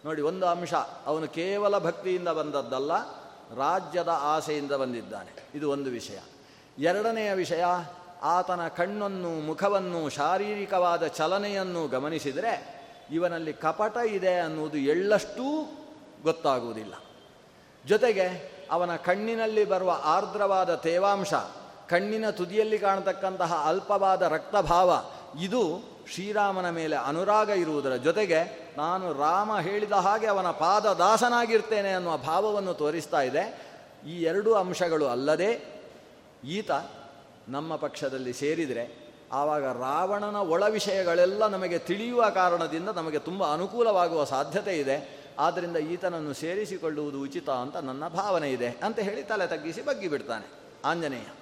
[0.04, 0.74] ನೋಡಿ, ಒಂದು ಅಂಶ.
[1.06, 2.92] ಅವನು ಕೇವಲ ಭಕ್ತಿಯಿಂದ ಬಂದದ್ದಲ್ಲ,
[3.56, 5.48] ರಾಜ್ಯದ ಆಸೆಯಿಂದ ಬಂದಿದ್ದಾನೆ.
[5.54, 6.18] ಇದು ಒಂದು ವಿಷಯ.
[6.78, 7.64] ಎರಡನೆಯ ವಿಷಯ
[8.22, 15.76] ಆತನ ಕಣ್ಣನ್ನು, ಮುಖವನ್ನು, ಶಾರೀರಿಕವಾದ ಚಲನೆಯನ್ನು ಗಮನಿಸಿದರೆ ಇವನಲ್ಲಿ ಕಪಟ ಇದೆ ಅನ್ನುವುದು ಎಳ್ಳಷ್ಟೂ
[16.22, 16.94] ಗೊತ್ತಾಗುವುದಿಲ್ಲ.
[17.86, 21.34] ಜೊತೆಗೆ ಅವನ ಕಣ್ಣಿನಲ್ಲಿ ಬರುವ ಆರ್ದ್ರವಾದ ತೇವಾಂಶ,
[21.88, 25.04] ಕಣ್ಣಿನ ತುದಿಯಲ್ಲಿ ಕಾಣತಕ್ಕಂತಹ ಅಲ್ಪವಾದ ರಕ್ತಭಾವ,
[25.40, 32.74] ಇದು ಶ್ರೀರಾಮನ ಮೇಲೆ ಅನುರಾಗ ಇರುವುದರ ಜೊತೆಗೆ ನಾನು ರಾಮ ಹೇಳಿದ ಹಾಗೆ ಅವನ ಪಾದ ದಾಸನಾಗಿರ್ತೇನೆ ಅನ್ನುವ ಭಾವವನ್ನು
[32.74, 33.72] ತೋರಿಸ್ತಾ ಇದೆ.
[34.06, 35.82] ಈ ಎರಡು ಅಂಶಗಳು ಅಲ್ಲದೆ
[36.44, 36.70] ಈತ
[37.48, 45.22] ನಮ್ಮ ಪಕ್ಷದಲ್ಲಿ ಸೇರಿದರೆ ಆವಾಗ ರಾವಣನ ಒಳ ವಿಷಯಗಳೆಲ್ಲ ನಮಗೆ ತಿಳಿಯುವ ಕಾರಣದಿಂದ ನಮಗೆ ತುಂಬ ಅನುಕೂಲವಾಗುವ ಸಾಧ್ಯತೆ ಇದೆ.
[45.38, 50.46] ಆದ್ದರಿಂದ ಈತನನ್ನು ಸೇರಿಸಿಕೊಳ್ಳುವುದು ಉಚಿತ ಅಂತ ನನ್ನ ಭಾವನೆ ಇದೆ ಅಂತ ಹೇಳಿ ತಲೆ ತಗ್ಗಿಸಿ ಬಗ್ಗಿ ಬಿಡ್ತಾನೆ
[50.84, 51.34] ಆಂಜನೇಯ,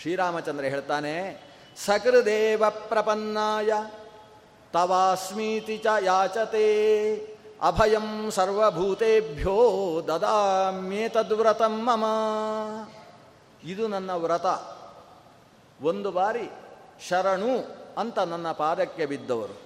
[0.00, 1.42] ಶ್ರೀರಾಮಚಂದ್ರ ಹೇಳ್ತಾನೆ,
[1.84, 3.72] ಸಕೃದೇವ ಪ್ರಪನ್ನಾಯ,
[4.72, 6.66] ತವಾಸ್ಮೀತಿ ಚ ಯಾಚತೆ,
[7.62, 9.56] ಅಭಯಂ ಸರ್ವಭೂತೆಭ್ಯೋ
[10.08, 12.04] ದದಾಮ್ಯೇತದ್ವ್ರತಂ ಮಮ.
[13.64, 14.46] ಇದು ನನ್ನ ವ್ರತ.
[15.82, 16.50] ಒಂದು ಬಾರಿ
[17.08, 19.62] ಶರಣು ಅಂತ ನನ್ನ ಪಾದಕ್ಕೆ ಬಿದ್ದವರು.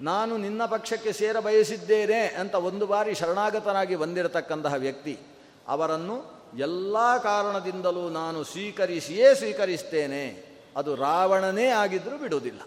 [0.00, 5.20] ನಾನು ನಿನ್ನ ಪಕ್ಷಕ್ಕೆ ಸೇರ ಬಯಸಿದ್ದೇನೆ ಅಂತ ಒಂದು ಬಾರಿ ಶರಣಾಗತನಾಗಿ ಬಂದಿರತಕ್ಕಂತಹ ವ್ಯಕ್ತಿ,
[5.68, 10.48] ಅವರನ್ನು ಎಲ್ಲ ಕಾರಣದಿಂದಲೂ ನಾನು ಸ್ವೀಕರಿಸಿಯೇ ಸ್ವೀಕರಿಸ್ತೇನೆ.
[10.76, 12.60] ಅದು ರಾವಣನೇ ಆಗಿದ್ದರೂ ಬಿಡುವುದಿಲ್ಲ.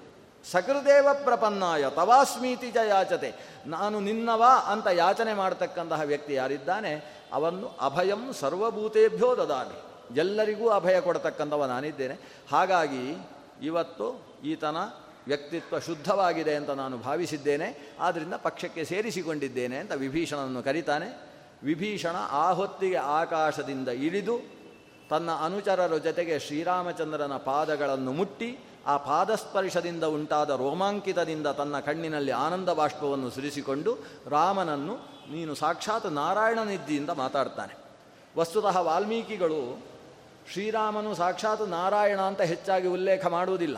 [0.51, 3.34] ಸಕೃದೇವ ಪ್ರಪನ್ನಾಯ ತವಾಸ್ಮೀತಿ ಜ ಯಾಚತೆ.
[3.66, 7.22] ನಾನು ನಿನ್ನವಾ ಅಂತ ಯಾಚನೆ ಮಾಡತಕ್ಕಂತಹ ವ್ಯಕ್ತಿ ಯಾರಿದ್ದಾನೆ?
[7.34, 9.90] ಅವನ್ನು ಅಭಯಂ ಸರ್ವಭೂತೇಭ್ಯೋ ದದಾಮಿ.
[10.18, 12.20] ಎಲ್ಲರಿಗೂ ಅಭಯ ಕೊಡತಕ್ಕಂಥವ ನಾನಿದ್ದೇನೆ.
[12.51, 13.28] ಹಾಗಾಗಿ
[13.64, 14.78] ಇವತ್ತು ಈತನ
[15.28, 17.95] ವ್ಯಕ್ತಿತ್ವ ಶುದ್ಧವಾಗಿದೆ ಅಂತ ನಾನು ಭಾವಿಸಿದ್ದೇನೆ.
[17.99, 21.32] ಆದ್ದರಿಂದ ಪಕ್ಷಕ್ಕೆ ಸೇರಿಸಿಕೊಂಡಿದ್ದೇನೆ ಅಂತ ವಿಭೀಷಣನನ್ನು ಕರೀತಾನೆ.
[21.64, 24.62] ವಿಭೀಷಣ ಆ ಹೊತ್ತಿಗೆ ಆಕಾಶದಿಂದ ಇಳಿದು
[25.09, 33.97] ತನ್ನ ಅನುಚರರ ಜೊತೆಗೆ ಶ್ರೀರಾಮಚಂದ್ರನ ಪಾದಗಳನ್ನು ಮುಟ್ಟಿ, ಆ ಪಾದಸ್ಪರ್ಶದಿಂದ ಉಂಟಾದ ರೋಮಾಂಕಿತದಿಂದ ತನ್ನ ಕಣ್ಣಿನಲ್ಲಿ ಆನಂದ ಬಾಷ್ಪವನ್ನು ಸುರಿಸಿಕೊಂಡು
[34.28, 34.95] ರಾಮನನ್ನು
[35.32, 37.78] ನೀನು ಸಾಕ್ಷಾತ್ ನಾರಾಯಣನಿದ್ದಿಯಿಂದ ಮಾತಾಡ್ತಾನೆ.
[38.38, 39.90] ವಸ್ತುತಃ ವಾಲ್ಮೀಕಿಗಳು
[40.53, 43.77] ಶ್ರೀರಾಮನು ಸಾಕ್ಷಾತ್ ನಾರಾಯಣ ಅಂತ ಹೆಚ್ಚಾಗಿ ಉಲ್ಲೇಖ ಮಾಡುವುದಿಲ್ಲ.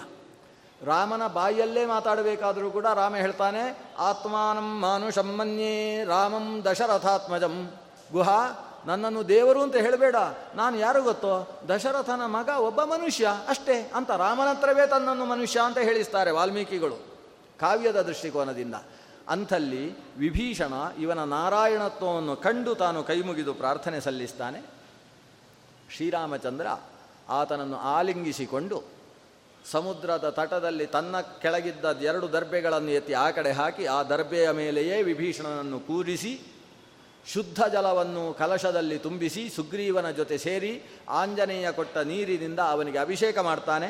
[0.85, 3.63] ರಾಮನ ಬಾಯಲ್ಲೇ ಮಾತಾಡಬೇಕಾದರೂ ಕೂಡ ರಾಮ ಹೇಳ್ತಾನೆ,
[3.97, 7.71] ಆತ್ಮಾನಂ ಮಾನುಷಮ್ಮನ್ಯೇ ರಾಮಂ ದಶರಥಾತ್ಮಜಂ.
[8.11, 8.39] ಗುಹಾ,
[8.85, 10.15] ನನ್ನನ್ನು ದೇವರು ಅಂತ ಹೇಳಬೇಡ,
[10.55, 11.61] ನಾನು ಯಾರು ಗೊತ್ತೋ?
[11.69, 16.97] ದಶರಥನ ಮಗ ಒಬ್ಬ ಮನುಷ್ಯ ಅಷ್ಟೇ ಅಂತ ರಾಮನತ್ರವೇ ತನ್ನನ್ನು ಮನುಷ್ಯ ಅಂತ ಹೇಳಿಸ್ತಾರೆ ವಾಲ್ಮೀಕಿಗಳು
[17.59, 18.75] ಕಾವ್ಯದ ದೃಷ್ಟಿಕೋನದಿಂದ.
[19.29, 19.83] ಅಂಥಲ್ಲಿ
[20.17, 24.59] ವಿಭೀಷಣ ಇವನ ನಾರಾಯಣತ್ವವನ್ನು ಕಂಡು ತಾನು ಕೈಮುಗಿದು ಪ್ರಾರ್ಥನೆ ಸಲ್ಲಿಸ್ತಾನೆ.
[25.89, 26.67] ಶ್ರೀರಾಮಚಂದ್ರ
[27.29, 28.83] ಆತನನ್ನು ಆಲಿಂಗಿಸಿಕೊಂಡು
[29.71, 36.41] ಸಮುದ್ರದ ತಟದಲ್ಲಿ ತನ್ನ ಕೆಳಗಿದ್ದ ಎರಡು ದರ್ಬೆಗಳನ್ನು ಎತ್ತಿ ಆ ಕಡೆ ಹಾಕಿ ಆ ದರ್ಬೆಯ ಮೇಲೆಯೇ ವಿಭೀಷಣನನ್ನು ಕೂರಿಸಿ
[37.27, 43.87] ಶುದ್ಧ ಜಲವನ್ನು ಕಲಶದಲ್ಲಿ ತುಂಬಿಸಿ ಸುಗ್ರೀವನ ಜೊತೆ ಸೇರಿ ಆಂಜನೇಯ ಕೊಟ್ಟ ನೀರಿನಿಂದ ಅವನಿಗೆ ಅಭಿಷೇಕ ಮಾಡ್ತಾನೆ.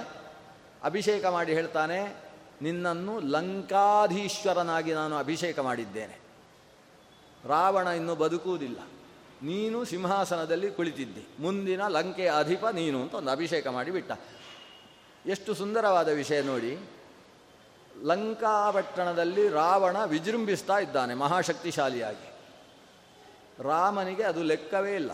[0.84, 2.16] ಅಭಿಷೇಕ ಮಾಡಿ ಹೇಳ್ತಾನೆ,
[2.62, 6.20] ನಿನ್ನನ್ನು ಲಂಕಾಧೀಶ್ವರನಾಗಿ ನಾನು ಅಭಿಷೇಕ ಮಾಡಿದ್ದೇನೆ.
[7.48, 8.80] ರಾವಣ ಇನ್ನು ಬದುಕುವುದಿಲ್ಲ.
[9.44, 11.28] ನೀನು ಸಿಂಹಾಸನದಲ್ಲಿ ಕುಳಿತಿದ್ದಿ.
[11.40, 14.12] ಮುಂದಿನ ಲಂಕೆಯ ಅಧಿಪ ನೀನು ಅಂತ ಒಂದು ಅಭಿಷೇಕ ಮಾಡಿಬಿಟ್ಟ
[15.26, 16.80] ಎಷ್ಟು ಸುಂದರವಾದ ವಿಷಯ ನೋಡಿ.
[18.04, 22.34] ಲಂಕಾಪಟ್ಟಣದಲ್ಲಿ ರಾವಣ ವಿಜೃಂಭಿಸ್ತಾ ಇದ್ದಾನೆ ಮಹಾಶಕ್ತಿಶಾಲಿಯಾಗಿ.
[23.60, 25.12] ರಾಮನಿಗೆ ಅದು ಲೆಕ್ಕವೇ ಇಲ್ಲ.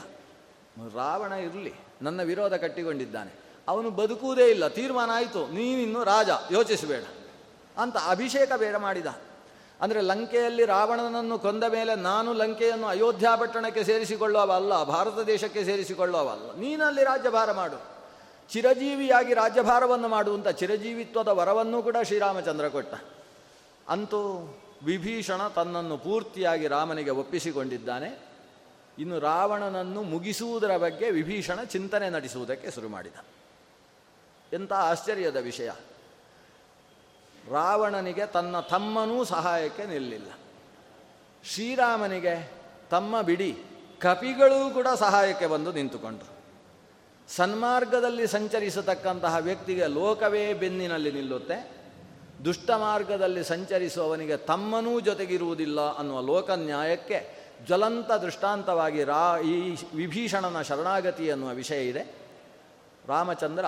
[0.95, 3.31] ರಾವಣ ಇರಲಿ, ನನ್ನ ವಿರೋಧ ಕಟ್ಟಿಕೊಂಡಿದ್ದಾನೆ.
[3.67, 7.03] ಅವನು ಬದುಕುವುದೇ ಇಲ್ಲ, ತೀರ್ಮಾನ ಆಯಿತು, ನೀನಿನ್ನು ರಾಜ, ಯೋಚಿಸಬೇಡ
[7.77, 9.05] ಅಂತ ಅಭಿಷೇಕ ಬೇಡ ಮಾಡಿದ.
[9.81, 17.51] ಅಂದರೆ ಲಂಕೆಯಲ್ಲಿ ರಾವಣನನ್ನು ಕೊಂದ ಮೇಲೆ ನಾನು ಲಂಕೆಯನ್ನು ಅಯೋಧ್ಯ ಪಟ್ಟಣಕ್ಕೆ ಸೇರಿಸಿಕೊಳ್ಳುವವಲ್ಲ ಭಾರತ ದೇಶಕ್ಕೆ ಸೇರಿಸಿಕೊಳ್ಳುವವಲ್ಲ ನೀನಲ್ಲಿ ರಾಜ್ಯಭಾರ
[17.51, 17.99] ಮಾಡು.
[18.49, 22.93] ಚಿರಜೀವಿಯಾಗಿ ರಾಜ್ಯಭಾರವನ್ನು ಮಾಡುವಂಥ ಚಿರಜೀವಿತ್ವದ ವರವನ್ನು ಕೂಡ ಶ್ರೀರಾಮಚಂದ್ರ ಕೊಟ್ಟ.
[23.87, 24.53] ಅಂತೂ
[24.83, 28.19] ವಿಭೀಷಣ ತನ್ನನ್ನು ಪೂರ್ತಿಯಾಗಿ ರಾಮನಿಗೆ ಒಪ್ಪಿಸಿಕೊಂಡಿದ್ದಾನೆ.
[28.99, 33.13] ಇನ್ನು ರಾವಣನನ್ನು ಮುಗಿಸುವುದರ ಬಗ್ಗೆ ವಿಭೀಷಣ ಚಿಂತನೆ ನಡೆಸುವುದಕ್ಕೆ ಶುರು ಮಾಡಿದ.
[34.53, 35.69] ಎಂಥ ಆಶ್ಚರ್ಯದ ವಿಷಯ.
[37.51, 40.31] ರಾವಣನಿಗೆ ತನ್ನ ತಮ್ಮನೂ ಸಹಾಯಕ್ಕೆ ನಿಲ್ಲಿಲ್ಲ.
[41.43, 42.51] ಶ್ರೀರಾಮನಿಗೆ
[42.89, 43.57] ತಮ್ಮ ಬಿಡಿ
[43.99, 46.39] ಕಪಿಗಳೂ ಕೂಡ ಸಹಾಯಕ್ಕೆ ಬಂದು ನಿಂತುಕೊಂಡರು.
[47.35, 51.79] ಸನ್ಮಾರ್ಗದಲ್ಲಿ ಸಂಚರಿಸತಕ್ಕಂತಹ ವ್ಯಕ್ತಿಗೆ ಲೋಕವೇ ಬೆನ್ನಿನಲ್ಲಿ ನಿಲ್ಲುತ್ತೆ.
[52.45, 61.49] ದುಷ್ಟ ಮಾರ್ಗದಲ್ಲಿ ಸಂಚರಿಸುವವನಿಗೆ ತಮ್ಮನೂ ಜೊತೆಗಿರುವುದಿಲ್ಲ ಅನ್ನುವ ಲೋಕ ನ್ಯಾಯಕ್ಕೆ ಜ್ವಲಂತ ದೃಷ್ಟಾಂತವಾಗಿ ರಾ ಈ ವಿಭೀಷಣನ ಶರಣಾಗತಿ ಅನ್ನುವ
[61.49, 62.15] ವಿಷಯ ಇದೆ.
[63.07, 63.65] ರಾಮಚಂದ್ರ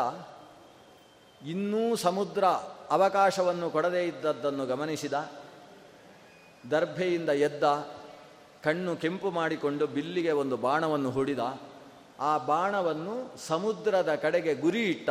[1.47, 2.43] ಇನ್ನೂ ಸಮುದ್ರ
[2.91, 5.13] ಅವಕಾಶವನ್ನು ಕೊಡದೇ ಇದ್ದದ್ದನ್ನು ಗಮನಿಸಿದ,
[6.71, 7.63] ದರ್ಭೆಯಿಂದ ಎದ್ದ,
[8.63, 11.39] ಕಣ್ಣು ಕೆಂಪು ಮಾಡಿಕೊಂಡು ಬಿಲ್ಲಿಗೆ ಒಂದು ಬಾಣವನ್ನು ಹೂಡಿದ,
[12.19, 15.09] ಆ ಬಾಣವನ್ನು ಸಮುದ್ರದ ಕಡೆಗೆ ಗುರಿ ಇಟ್ಟ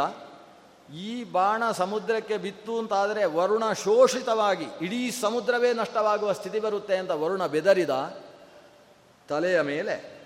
[0.95, 7.91] ಈ ಬಾಣ ಸಮುದ್ರಕ್ಕೆ ಬಿತ್ತು ಅಂತಾದರೆ ವರುಣ ಶೋಷಿತವಾಗಿ, ಇಡೀ ಸಮುದ್ರವೇ ನಷ್ಟವಾಗುವ ಸ್ಥಿತಿ ಬರುತ್ತೆ ಅಂತ ವರುಣ ಬೆದರಿದ,
[9.29, 10.21] ತಲೆಯ ಮೇಲೆ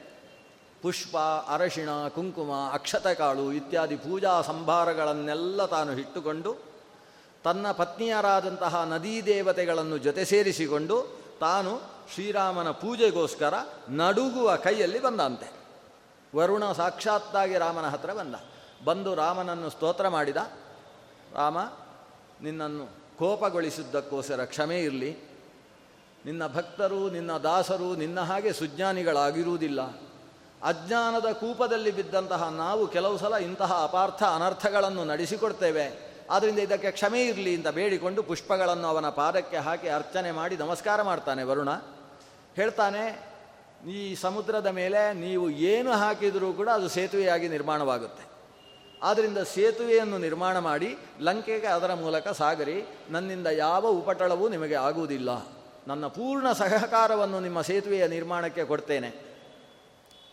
[0.82, 1.16] ಪುಷ್ಪ,
[1.48, 6.73] ಅರಶಿಣ, ಕುಂಕುಮ, ಅಕ್ಷತಕಾಳು ಇತ್ಯಾದಿ ಪೂಜಾ ಸಂಭಾರಗಳನ್ನೆಲ್ಲ ತಾನು ಇಟ್ಟುಕೊಂಡು
[7.44, 11.80] ತನ್ನ ಪತ್ನಿಯರಾದಂತಹ ನದೀ ದೇವತೆಗಳನ್ನು ಜೊತೆ ಸೇರಿಸಿಕೊಂಡು ತಾನು
[12.14, 13.54] ಶ್ರೀರಾಮನ ಪೂಜೆಗೋಸ್ಕರ
[13.88, 15.52] ನಡುಗುವ ಕೈಯಲ್ಲಿ ಬಂದಂತೆ.
[16.36, 18.34] ವರುಣ ಸಾಕ್ಷಾತ್ತಾಗಿ ರಾಮನ ಹತ್ರ ಬಂದ.
[18.84, 20.36] ಬಂದು ರಾಮನನ್ನು ಸ್ತೋತ್ರ ಮಾಡಿದ.
[21.34, 21.58] ರಾಮ,
[22.42, 22.86] ನಿನ್ನನ್ನು
[23.18, 25.18] ಕೋಪಗೊಳಿಸಿದ್ದಕ್ಕೋಸ್ಕರ ಕ್ಷಮೆ ಇರಲಿ.
[26.26, 29.82] ನಿನ್ನ ಭಕ್ತರು, ನಿನ್ನ ದಾಸರು, ನಿನ್ನ ಹಾಗೆ ಸುಜ್ಞಾನಿಗಳಾಗಿರುವುದಿಲ್ಲ.
[30.62, 36.13] ಅಜ್ಞಾನದ ಕೂಪದಲ್ಲಿ ಬಿದ್ದಂತಹ ನಾವು ಕೆಲವು ಸಲ ಇಂತಹ ಅಪಾರ್ಥ ಅನರ್ಥಗಳನ್ನು ನಡೆಸಿಕೊಡ್ತೇವೆ.
[36.30, 41.68] ಆದ್ದರಿಂದ ಇದಕ್ಕೆ ಕ್ಷಮೆ ಇರಲಿ ಅಂತ ಬೇಡಿಕೊಂಡು ಪುಷ್ಪಗಳನ್ನು ಅವನ ಪಾದಕ್ಕೆ ಹಾಕಿ ಅರ್ಚನೆ ಮಾಡಿ ನಮಸ್ಕಾರ ಮಾಡ್ತಾನೆ ವರುಣ.
[42.54, 43.34] ಹೇಳ್ತಾನೆ
[43.90, 48.24] ಈ ಸಮುದ್ರದ ಮೇಲೆ ನೀವು ಏನು ಹಾಕಿದರೂ ಕೂಡ ಅದು ಸೇತುವೆಯಾಗಿ ನಿರ್ಮಾಣವಾಗುತ್ತೆ.
[49.02, 55.46] ಆದ್ದರಿಂದ ಸೇತುವೆಯನ್ನು ನಿರ್ಮಾಣ ಮಾಡಿ ಲಂಕೆಗೆ ಅದರ ಮೂಲಕ ಸಾಗರಿ, ನನ್ನಿಂದ ಯಾವ ಉಪಟಳವೂ ನಿಮಗೆ ಆಗುವುದಿಲ್ಲ.
[55.86, 59.14] ನನ್ನ ಪೂರ್ಣ ಸಹಕಾರವನ್ನು ನಿಮ್ಮ ಸೇತುವೆಯ ನಿರ್ಮಾಣಕ್ಕೆ ಕೊಡ್ತೇನೆ.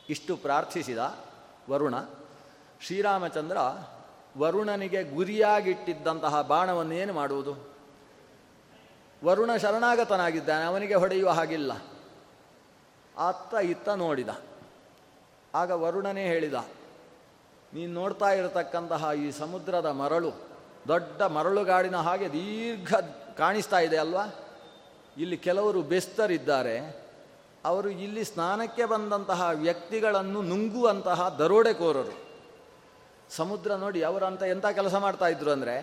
[0.09, 1.17] ಇಷ್ಟು ಪ್ರಾರ್ಥಿಸಿದ
[1.69, 1.95] ವರುಣ,
[2.81, 3.57] ಶ್ರೀರಾಮಚಂದ್ರ
[4.37, 7.71] ವರುಣನಿಗೆ ಗುರಿಯಾಗಿಟ್ಟಿದ್ದಂತಹ ಬಾಣವನ್ನು ಏನು ಮಾಡುವುದು?
[9.25, 11.73] ವರುಣ ಶರಣಾಗತನಾಗಿದ್ದಾನೆ, ಅವನಿಗೆ ಹೊಡೆಯುವ ಹಾಗಿಲ್ಲ.
[13.27, 14.29] ಅತ್ತ ಇತ್ತ ನೋಡಿದ.
[15.55, 16.53] ಆಗ ವರುಣನೇ ಹೇಳಿದ,
[17.73, 20.31] ನೀನು ನೋಡ್ತಾ ಇರತಕ್ಕಂತಹ ಈ ಸಮುದ್ರದ ಮರಳು,
[20.87, 22.93] ದೊಡ್ಡ ಮರಳುಗಾಡಿನ ಹಾಗೆ ದೀರ್ಘ
[23.37, 24.25] ಕಾಣಿಸ್ತಾ ಇದೆ ಅಲ್ವಾ?
[25.17, 27.01] ಇಲ್ಲಿ ಕೆಲವರು ಬೆಸ್ತರಿದ್ದಾರೆ.
[27.65, 32.30] ಅವರು ಇಲ್ಲಿ ಸ್ನಾನಕ್ಕೆ ಬಂದಂತಹ ವ್ಯಕ್ತಿಗಳನ್ನು ನುಂಗುವಂತಹ ದರೋಡೆಕೋರರು.
[33.37, 35.75] ಸಮುದ್ರ ನೋಡಿ ಅವರು ಅಂತ ಎಂಥ ಕೆಲಸ ಮಾಡ್ತಾ ಇದ್ರು ಅಂದರೆ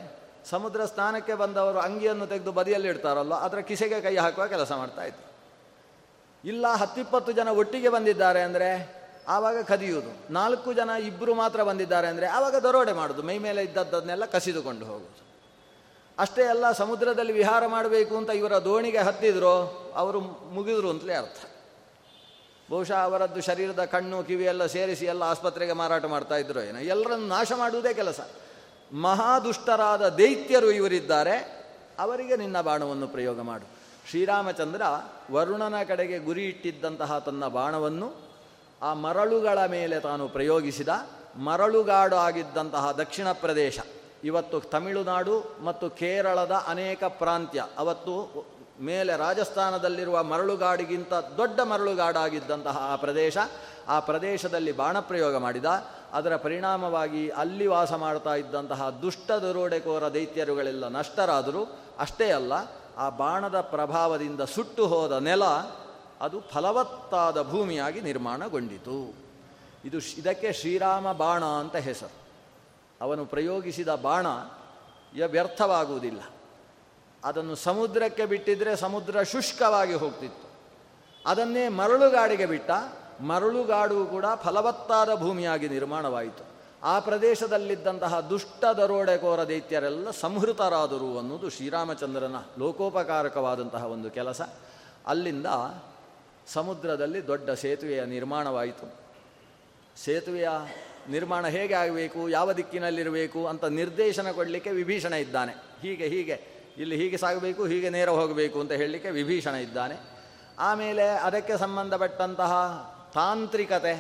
[0.53, 5.27] ಸಮುದ್ರ ಸ್ನಾನಕ್ಕೆ ಬಂದವರು ಅಂಗಿಯನ್ನು ತೆಗೆದು ಬದಿಯಲ್ಲಿ ಇಡ್ತಾರಲ್ಲ ಅದರ ಕಿಸೆಗೆ ಕೈ ಹಾಕುವ ಕೆಲಸ ಮಾಡ್ತಾ ಇದ್ರು.
[6.45, 8.69] ಇಲ್ಲ ಹತ್ತಿಪ್ಪತ್ತು ಜನ ಒಟ್ಟಿಗೆ ಬಂದಿದ್ದಾರೆ ಅಂದರೆ
[9.37, 10.11] ಆವಾಗ ಕದಿಯುವುದು.
[10.39, 15.23] ನಾಲ್ಕು ಜನ ಇಬ್ಬರು ಮಾತ್ರ ಬಂದಿದ್ದಾರೆ ಅಂದರೆ ಆವಾಗ ದರೋಡೆ ಮಾಡೋದು ಮೈ ಮೇಲೆ ಇದ್ದದ್ದನ್ನೆಲ್ಲ ಕಸಿದುಕೊಂಡು ಹೋಗುವುದು.
[16.19, 19.53] ಅಷ್ಟೇ ಅಲ್ಲ, ಸಮುದ್ರದಲ್ಲಿ ವಿಹಾರ ಮಾಡಬೇಕು ಅಂತ ಇವರ ದೋಣಿಗೆ ಹತ್ತಿದ್ರು,
[20.03, 20.21] ಅವರು
[20.57, 21.41] ಮುಗಿದ್ರು ಅಂತಲೇ ಅರ್ಥ.
[22.71, 26.79] ಬಹುಶಃ ಅವರದ್ದು ಶರೀರದ ಕಣ್ಣು, ಕಿವಿ ಎಲ್ಲ ಸೇರಿಸಿ ಎಲ್ಲ ಆಸ್ಪತ್ರೆಗೆ ಮಾರಾಟ ಮಾಡ್ತಾ ಇದ್ರು ಏನೋ.
[26.79, 28.21] ಎಲ್ಲರನ್ನು ನಾಶ ಮಾಡುವುದೇ ಕೆಲಸ.
[28.93, 31.59] ಮಹಾದುಷ್ಟರಾದ ದೈತ್ಯರು ಇವರಿದ್ದಾರೆ.
[31.99, 33.67] ಅವರಿಗೆ ನಿನ್ನ ಬಾಣವನ್ನು ಪ್ರಯೋಗ ಮಾಡು.
[34.11, 34.83] ಶ್ರೀರಾಮಚಂದ್ರ
[35.33, 38.13] ವರುಣನ ಕಡೆಗೆ ಗುರಿ ಇಟ್ಟಿದ್ದಂತಹ ತನ್ನ ಬಾಣವನ್ನು
[38.83, 40.89] ಆ ಮರಳುಗಳ ಮೇಲೆ ತಾನು ಪ್ರಯೋಗಿಸಿದ.
[41.37, 43.79] ಮರಳುಗಾಡು ಆಗಿದ್ದಂತಹ ದಕ್ಷಿಣ ಪ್ರದೇಶ.
[44.25, 47.65] ಇವತ್ತು ತಮಿಳುನಾಡು ಮತ್ತು ಕೇರಳದ ಅನೇಕ ಪ್ರಾಂತ್ಯ.
[47.79, 48.47] ಅವತ್ತು
[48.81, 53.39] ಮೇಲೆ ರಾಜಸ್ಥಾನದಲ್ಲಿರುವ ಮರಳುಗಾಡಿಗಿಂತ ದೊಡ್ಡ ಮರಳುಗಾಡಾಗಿದ್ದಂತಹ ಆ ಪ್ರದೇಶ,
[53.89, 55.65] ಆ ಪ್ರದೇಶದಲ್ಲಿ ಬಾಣಪ್ರಯೋಗ ಮಾಡಿದ.
[56.13, 61.79] ಅದರ ಪರಿಣಾಮವಾಗಿ ಅಲ್ಲಿ ವಾಸ ಮಾಡ್ತಾ ಇದ್ದಂತಹ ದುಷ್ಟ ದರೋಡೆಕೋರ ದೈತ್ಯರುಗಳೆಲ್ಲ ನಷ್ಟರಾದರೂ.
[61.99, 62.53] ಅಷ್ಟೇ ಅಲ್ಲ,
[62.97, 65.45] ಆ ಬಾಣದ ಪ್ರಭಾವದಿಂದ ಸುಟ್ಟು ಹೋದ ನೆಲ
[66.21, 69.15] ಅದು ಫಲವತ್ತಾದ ಭೂಮಿಯಾಗಿ ನಿರ್ಮಾಣಗೊಂಡಿತು.
[69.85, 72.13] ಇದು ಇದಕ್ಕೆ ಶ್ರೀರಾಮ ಬಾಣ ಅಂತ ಹೆಸರು.
[73.01, 74.27] ಅವನು ಪ್ರಯೋಗಿಸಿದ ಬಾಣ
[75.27, 76.21] ವ್ಯರ್ಥವಾಗುವುದಿಲ್ಲ.
[77.25, 80.49] ಅದನ್ನು ಸಮುದ್ರಕ್ಕೆ ಬಿಟ್ಟಿದ್ರೆ ಸಮುದ್ರ ಶುಷ್ಕವಾಗಿ ಹೋಗ್ತಿತ್ತು.
[81.27, 82.71] ಅದನ್ನೇ ಮರಳುಗಾಡಿಗೆ ಬಿಟ್ಟ,
[83.21, 86.45] ಮರಳುಗಾಡು ಕೂಡ ಫಲವತ್ತಾದ ಭೂಮಿಯಾಗಿ ನಿರ್ಮಾಣವಾಯಿತು.
[86.83, 94.41] ಆ ಪ್ರದೇಶದಲ್ಲಿದ್ದಂತಹ ದುಷ್ಟ ದರೋಡೆಕೋರ ದೈತ್ಯರೆಲ್ಲ ಸಂಹೃತರಾದರು ಅನ್ನೋದು ಶ್ರೀರಾಮಚಂದ್ರನ ಲೋಕೋಪಕಾರಕವಾದಂತಹ ಒಂದು ಕೆಲಸ.
[95.07, 95.47] ಅಲ್ಲಿಂದ
[96.47, 98.95] ಸಮುದ್ರದಲ್ಲಿ ದೊಡ್ಡ ಸೇತುವೆಯ ನಿರ್ಮಾಣವಾಯಿತು.
[100.05, 100.49] ಸೇತುವೆಯ
[101.09, 105.53] ನಿರ್ಮಾಣ ಹೇಗೆ ಆಗಬೇಕು, ಯಾವ ದಿಕ್ಕಿನಲ್ಲಿರಬೇಕು ಅಂತ ನಿರ್ದೇಶನ ಕೊಡಲಿಕ್ಕೆ ವಿಭೀಷಣ ಇದ್ದಾನೆ.
[105.53, 109.97] ಹೀಗೆ ಹೀಗೆ ಇಲ್ಲಿ ಹೀಗೆ ಸಾಗಬೇಕು, ಹೀಗೆ ನೇರ ಹೋಗಬೇಕು ಅಂತ ಹೇಳಲಿಕ್ಕೆ ವಿಭೀಷಣ ಇದ್ದಾನೆ.
[110.59, 112.53] ಆಮೇಲೆ ಅದಕ್ಕೆ ಸಂಬಂಧಪಟ್ಟಂತಹ
[113.15, 113.95] ತಾಂತ್ರಿಕತೆ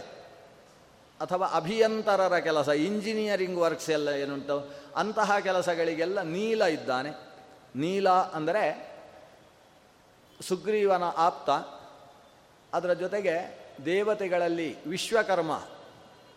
[1.20, 7.10] ಅಥವಾ ಅಭಿಯಂತರರ ಕೆಲಸ, ಇಂಜಿನಿಯರಿಂಗ್ ವರ್ಕ್ಸ್ ಎಲ್ಲ ಏನುಂಟು, ಅಂತಹ ಕೆಲಸಗಳಿಗೆಲ್ಲ ನೀಲ ಇದ್ದಾನೆ.
[7.76, 8.64] ನೀಲ ಅಂದರೆ
[10.40, 11.50] ಸುಗ್ರೀವನ ಆಪ್ತ.
[12.74, 13.34] ಅದರ ಜೊತೆಗೆ
[13.84, 15.52] ದೇವತೆಗಳಲ್ಲಿ ವಿಶ್ವಕರ್ಮ,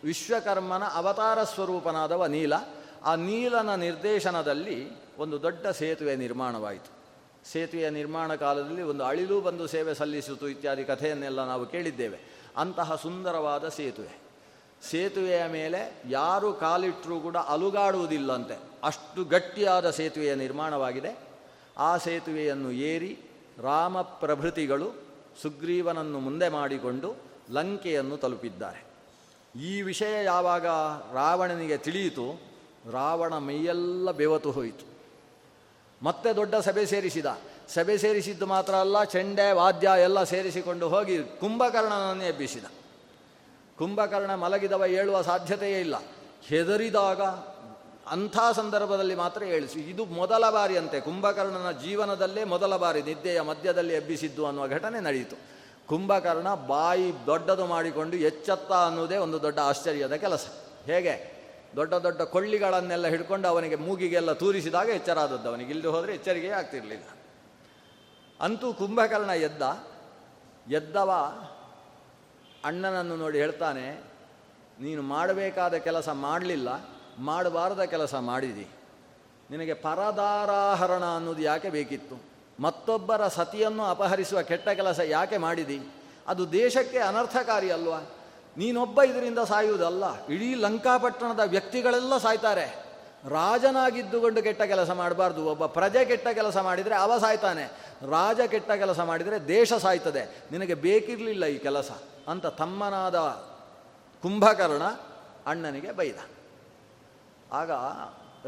[0.04, 2.54] ವಿಶ್ವಕರ್ಮನ ಅವತಾರ ಸ್ವರೂಪನಾದವ ನೀಲ.
[3.04, 4.76] ಆ ನೀಲನ ನಿರ್ದೇಶನದಲ್ಲಿ
[5.18, 7.02] ಒಂದು ದೊಡ್ಡ ಸೇತುವೆ ನಿರ್ಮಾಣವಾಯಿತು.
[7.50, 12.18] ಸೇತುವೆಯ ನಿರ್ಮಾಣ ಕಾಲದಲ್ಲಿ ಒಂದು ಅಳಿಲು ಬಂದು ಸೇವೆ ಸಲ್ಲಿಸಿತು ಇತ್ಯಾದಿ ಕಥೆಯನ್ನೆಲ್ಲ ನಾವು ಕೇಳಿದ್ದೇವೆ.
[12.56, 14.22] ಅಂತಹ ಸುಂದರವಾದ ಸೇತುವೆ.
[14.90, 18.58] ಸೇತುವೆಯ ಮೇಲೆ ಯಾರು ಕಾಲಿಟ್ಟರೂ ಕೂಡ ಅಲುಗಾಡುವುದಿಲ್ಲಂತೆ.
[18.84, 21.18] ಅಷ್ಟು ಗಟ್ಟಿಯಾದ ಸೇತುವೆಯ ನಿರ್ಮಾಣವಾಗಿದೆ.
[21.78, 23.18] ಆ ಸೇತುವೆಯನ್ನು ಏರಿ
[23.58, 24.92] ರಾಮ ಪ್ರಭೃತಿಗಳು
[25.42, 27.14] ಸುಗ್ರೀವನನ್ನು ಮುಂದೆ ಮಾಡಿಕೊಂಡು
[27.50, 28.84] ಲಂಕೆಯನ್ನು ತಲುಪಿದ್ದಾರೆ.
[29.60, 30.66] ಈ ವಿಷಯ ಯಾವಾಗ
[31.12, 32.40] ರಾವಣನಿಗೆ ತಿಳಿಯಿತು,
[32.90, 34.91] ರಾವಣ ಮೈಯೆಲ್ಲ ಬೆವತು ಹೋಯಿತು.
[36.02, 37.26] ಮತ್ತೆ ದೊಡ್ಡ ಸಭೆ ಸೇರಿಸಿದ.
[37.68, 42.64] ಸಭೆ ಸೇರಿಸಿದ್ದು ಮಾತ್ರ ಅಲ್ಲ, ಚೆಂಡೆ, ವಾದ್ಯ ಎಲ್ಲ ಸೇರಿಸಿಕೊಂಡು ಹೋಗಿ ಕುಂಭಕರ್ಣನನ್ನೇ ಎಬ್ಬಿಸಿದ.
[43.78, 45.94] ಕುಂಭಕರ್ಣ ಮಲಗಿದವ ಏಳುವ ಸಾಧ್ಯತೆಯೇ ಇಲ್ಲ.
[46.46, 47.22] ಹೆದರಿದಾಗ
[48.06, 49.80] ಅಂಥ ಸಂದರ್ಭದಲ್ಲಿ ಮಾತ್ರ ಏಳಿಸಿ.
[49.80, 55.36] ಇದು ಮೊದಲ ಬಾರಿ ಅಂತೆ ಕುಂಭಕರ್ಣನ ಜೀವನದಲ್ಲೇ ಮೊದಲ ಬಾರಿ ನಿದ್ದೆಯ ಮಧ್ಯದಲ್ಲಿ ಎಬ್ಬಿಸಿದ್ದು ಅನ್ನುವ ಘಟನೆ ನಡೆಯಿತು.
[55.86, 60.46] ಕುಂಭಕರ್ಣ ಬಾಯಿ ದೊಡ್ಡದು ಮಾಡಿಕೊಂಡು ಎಚ್ಚತ್ತ ಅನ್ನುವುದೇ ಒಂದು ದೊಡ್ಡ ಆಶ್ಚರ್ಯದ ಕೆಲಸ.
[60.84, 61.41] ಹೇಗೆ?
[61.76, 65.70] ದೊಡ್ಡ ದೊಡ್ಡ ಕೊಳ್ಳಿಗಳನ್ನೆಲ್ಲ ಹಿಡ್ಕೊಂಡು ಅವನಿಗೆ ಮೂಗಿಗೆಲ್ಲ ತೂರಿಸಿದಾಗ ಎಚ್ಚರ ಆದದ್ದು ಅವನಿಗೆ.
[65.70, 67.06] ಇಲ್ಲದೆ ಹೋದರೆ ಎಚ್ಚರಿಕೆ ಆಗ್ತಿರಲಿಲ್ಲ.
[68.40, 69.62] ಅಂತೂ ಕುಂಭಕರ್ಣ ಎದ್ದ.
[70.70, 71.10] ಎದ್ದವ
[72.64, 73.86] ಅಣ್ಣನನ್ನು ನೋಡಿ ಹೇಳ್ತಾನೆ,
[74.80, 76.68] ನೀನು ಮಾಡಬೇಕಾದ ಕೆಲಸ ಮಾಡಲಿಲ್ಲ,
[77.18, 78.66] ಮಾಡಬಾರದ ಕೆಲಸ ಮಾಡಿದಿ.
[79.50, 82.16] ನಿನಗೆ ಪರದಾರಾಹರಣ ಅನ್ನೋದು ಯಾಕೆ ಬೇಕಿತ್ತು?
[82.60, 85.78] ಮತ್ತೊಬ್ಬರ ಸತಿಯನ್ನು ಅಪಹರಿಸುವ ಕೆಟ್ಟ ಕೆಲಸ ಯಾಕೆ ಮಾಡಿದಿ?
[86.26, 88.00] ಅದು ದೇಶಕ್ಕೆ ಅನರ್ಥಕಾರಿ ಅಲ್ವಾ?
[88.56, 90.26] ನೀನೊಬ್ಬ ಇದರಿಂದ ಸಾಯುವುದಲ್ಲ.
[90.26, 92.92] ಇಡೀ ಲಂಕಾಪಟ್ಟಣದ ವ್ಯಕ್ತಿಗಳೆಲ್ಲ ಸಾಯ್ತಾರೆ.
[93.28, 95.46] ರಾಜನಾಗಿದ್ದುಕೊಂಡು ಕೆಟ್ಟ ಕೆಲಸ ಮಾಡಬಾರ್ದು.
[95.46, 97.64] ಒಬ್ಬ ಪ್ರಜೆ ಕೆಟ್ಟ ಕೆಲಸ ಮಾಡಿದರೆ ಅವ ಸಾಯ್ತಾನೆ.
[98.10, 100.44] ರಾಜ ಕೆಟ್ಟ ಕೆಲಸ ಮಾಡಿದರೆ ದೇಶ ಸಾಯ್ತದೆ.
[100.52, 101.90] ನಿನಗೆ ಬೇಕಿರಲಿಲ್ಲ ಈ ಕೆಲಸ
[102.28, 103.16] ಅಂತ ತಮ್ಮನಾದ
[104.22, 104.82] ಕುಂಭಕರ್ಣ
[105.46, 106.16] ಅಣ್ಣನಿಗೆ ಬೈದ.
[107.52, 107.70] ಆಗ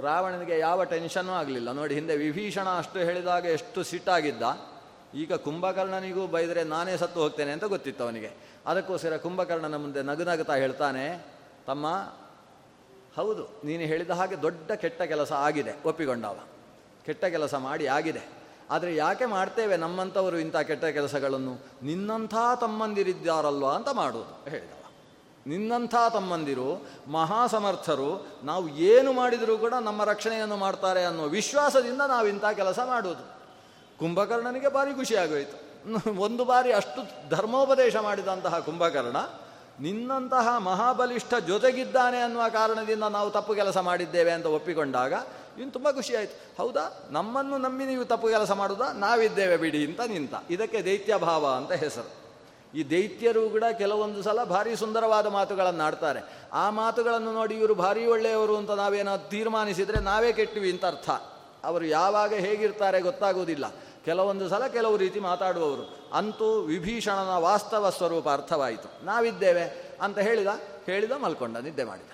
[0.01, 1.73] ರಾವಣನಿಗೆ ಯಾವ ಟೆನ್ಷನ್ನೂ ಆಗಲಿಲ್ಲ.
[1.73, 4.43] ನೋಡಿ, ಹಿಂದೆ ವಿಭೀಷಣ ಅಷ್ಟು ಹೇಳಿದಾಗ ಎಷ್ಟು ಸಿಟ್ಟಾಗಿದ್ದ.
[5.15, 8.54] ಈಗ ಕುಂಭಕರ್ಣನಿಗೂ ಬೈದರೆ ನಾನೇ ಸತ್ತು ಹೋಗ್ತೇನೆ ಅಂತ ಗೊತ್ತಿತ್ತು ಅವನಿಗೆ.
[8.67, 11.27] ಅದಕ್ಕೋಸ್ಕರ ಕುಂಭಕರ್ಣನ ಮುಂದೆ ನಗುನಗುತ್ತಾ ಹೇಳ್ತಾನೆ,
[11.67, 11.87] ತಮ್ಮ,
[13.17, 16.39] ಹೌದು, ನೀನು ಹೇಳಿದ ಹಾಗೆ ದೊಡ್ಡ ಕೆಟ್ಟ ಕೆಲಸ ಆಗಿದೆ, ಒಪ್ಪಿಕೊಂಡವ.
[17.07, 18.23] ಕೆಟ್ಟ ಕೆಲಸ ಮಾಡಿ ಆಗಿದೆ.
[18.71, 21.55] ಆದರೆ ಯಾಕೆ ಮಾಡ್ತೇವೆ ನಮ್ಮಂಥವರು ಇಂಥ ಕೆಟ್ಟ ಕೆಲಸಗಳನ್ನು?
[21.83, 24.81] ನಿನ್ನಂಥ ತಮ್ಮಂದಿರಿದ್ದಾರಲ್ವ ಅಂತ ಮಾಡೋದು ಹೇಳಿದವ.
[25.47, 32.79] ನಿನ್ನಂಥ ತಮ್ಮಂದಿರು, ಮಹಾಸಮರ್ಥರು, ನಾವು ಏನು ಮಾಡಿದರೂ ಕೂಡ ನಮ್ಮ ರಕ್ಷಣೆಯನ್ನು ಮಾಡ್ತಾರೆ ಅನ್ನೋ ವಿಶ್ವಾಸದಿಂದ ನಾವು ಇಂಥ ಕೆಲಸ
[32.79, 33.25] ಮಾಡುವುದು.
[33.99, 35.59] ಕುಂಭಕರ್ಣನಿಗೆ ಭಾರಿ ಖುಷಿಯಾಗೋಯಿತು
[36.17, 39.17] ಒಂದು ಬಾರಿ ಅಷ್ಟು ಧರ್ಮೋಪದೇಶ ಮಾಡಿದಂತಹ ಕುಂಭಕರ್ಣ,
[39.81, 45.13] ನಿನ್ನಂತಹ ಮಹಾಬಲಿಷ್ಠ ಜೊತೆಗಿದ್ದಾನೆ ಅನ್ನುವ ಕಾರಣದಿಂದ ನಾವು ತಪ್ಪು ಕೆಲಸ ಮಾಡಿದ್ದೇವೆ ಅಂತ ಒಪ್ಪಿಕೊಂಡಾಗ
[45.59, 47.09] ಇನ್ನು ತುಂಬ ಖುಷಿಯಾಯಿತು ಹೌದಾ?
[47.11, 50.35] ನಮ್ಮನ್ನು ನಂಬಿ ನೀವು ತಪ್ಪು ಕೆಲಸ ಮಾಡುವುದಾ ನಾವಿದ್ದೇವೆ ಬಿಡಿ ಅಂತ ನಿಂತ.
[50.51, 52.25] ಇದಕ್ಕೆ ದೈತ್ಯ ಭಾವ ಅಂತ ಹೆಸರು.
[52.79, 56.21] ಈ ದೈತ್ಯರು ಕೂಡ ಕೆಲವೊಂದು ಸಲ ಭಾರಿ ಸುಂದರವಾದ ಮಾತುಗಳನ್ನು ಆಡ್ತಾರೆ.
[56.53, 61.11] ಆ ಮಾತುಗಳನ್ನು ನೋಡಿ ಇವರು ಭಾರಿ ಒಳ್ಳೆಯವರು ಅಂತ ನಾವೇನಾದ್ರು ತೀರ್ಮಾನಿಸಿದರೆ ನಾವೇ ಕೆಟ್ಟಿವಿ ಅಂತ ಅರ್ಥ.
[61.65, 63.65] ಅವರು ಯಾವಾಗ ಹೇಗಿರ್ತಾರೆ ಗೊತ್ತಾಗುವುದಿಲ್ಲ.
[64.05, 65.97] ಕೆಲವೊಂದು ಸಲ ಕೆಲವು ರೀತಿ ಮಾತಾಡುವವರು.
[66.13, 69.05] ಅಂತೂ ವಿಭೀಷಣನ ವಾಸ್ತವ ಸ್ವರೂಪ ಅರ್ಥವಾಯಿತು.
[69.05, 70.47] ನಾವಿದ್ದೇವೆ ಅಂತ ಹೇಳಿದ
[70.87, 72.11] ಹೇಳಿದ, ಮಲ್ಕೊಂಡ, ನಿದ್ದೆ ಮಾಡಿದ.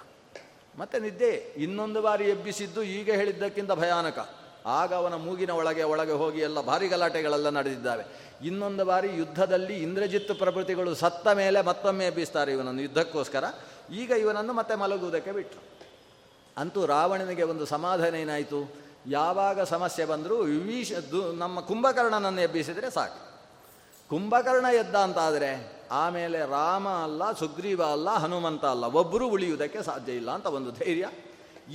[0.78, 4.28] ಮತ್ತೆ ನಿದ್ದೆ ಇನ್ನೊಂದು ಬಾರಿ ಎಬ್ಬಿಸಿದ್ದು ಈಗ ಹೇಳಿದ್ದಕ್ಕಿಂತ ಭಯಾನಕ.
[4.66, 8.04] ಆಗ ಅವನ ಮೂಗಿನ ಒಳಗೆ ಒಳಗೆ ಹೋಗಿ ಎಲ್ಲ ಭಾರಿ ಗಲಾಟೆಗಳೆಲ್ಲ ನಡೆದಿದ್ದಾವೆ.
[8.44, 13.44] ಇನ್ನೊಂದು ಬಾರಿ ಯುದ್ಧದಲ್ಲಿ ಇಂದ್ರಜಿತ್ ಪ್ರಭೃತಿಗಳು ಸತ್ತ ಮೇಲೆ ಮತ್ತೊಮ್ಮೆ ಎಬ್ಬಿಸ್ತಾರೆ ಇವನನ್ನು ಯುದ್ಧಕ್ಕೋಸ್ಕರ.
[13.92, 15.62] ಈಗ ಇವನನ್ನು ಮತ್ತೆ ಮಲಗುವುದಕ್ಕೆ ಬಿಟ್ಟರು
[16.56, 18.89] ಅಂತೂ ರಾವಣನಿಗೆ ಒಂದು ಸಮಾಧಾನ ಏನಾಯಿತು?
[19.06, 20.92] ಯಾವಾಗ ಸಮಸ್ಯೆ ಬಂದರೂ ವಿಭೀಷ
[21.34, 23.30] ನಮ್ಮ ಕುಂಭಕರ್ಣನನ್ನು ಎಬ್ಬಿಸಿದರೆ ಸಾಕು.
[24.08, 30.46] ಕುಂಭಕರ್ಣ ಎದ್ದ ಅಂತಾದರೆ ಆಮೇಲೆ ರಾಮ ಅಲ್ಲ, ಸುಗ್ರೀವ ಅಲ್ಲ, ಹನುಮಂತ ಅಲ್ಲ ಒಬ್ಬರು ಉಳಿಯುವುದಕ್ಕೆ ಸಾಧ್ಯ ಇಲ್ಲ ಅಂತ
[30.46, 31.08] ಒಂದು ಧೈರ್ಯ.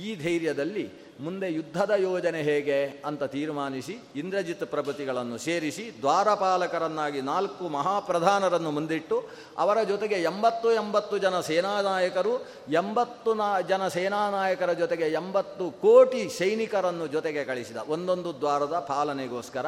[0.00, 9.28] ಈ ಧೈರ್ಯದಲ್ಲಿ ಮುಂದೆ ಯುದ್ಧದ ಯೋಜನೆ ಹೇಗೆ ಅಂತ ತೀರ್ಮಾನಿಸಿ ಇಂದ್ರಜಿತ್ ಪ್ರಭೃತಿಗಳನ್ನು ಸೇರಿಸಿ ದ್ವಾರಪಾಲಕರನ್ನಾಗಿ ನಾಲ್ಕು ಮಹಾಪ್ರಧಾನರನ್ನು ಮುಂದಿಟ್ಟು
[9.58, 17.44] ಅವರ ಜೊತೆಗೆ ಎಂಬತ್ತು ಎಂಬತ್ತು ಜನ ಸೇನಾನಾಯಕರು, ಎಂಬತ್ತು ನಾ ಜನ ಸೇನಾನಾಯಕರ ಜೊತೆಗೆ ಎಂಬತ್ತು ಕೋಟಿ ಸೈನಿಕರನ್ನು ಜೊತೆಗೆ
[17.44, 17.76] ಕಳಿಸಿದ.
[17.76, 19.66] ಒಂದೊಂದು ದ್ವಾರದ ಪಾಲನೆಗೋಸ್ಕರ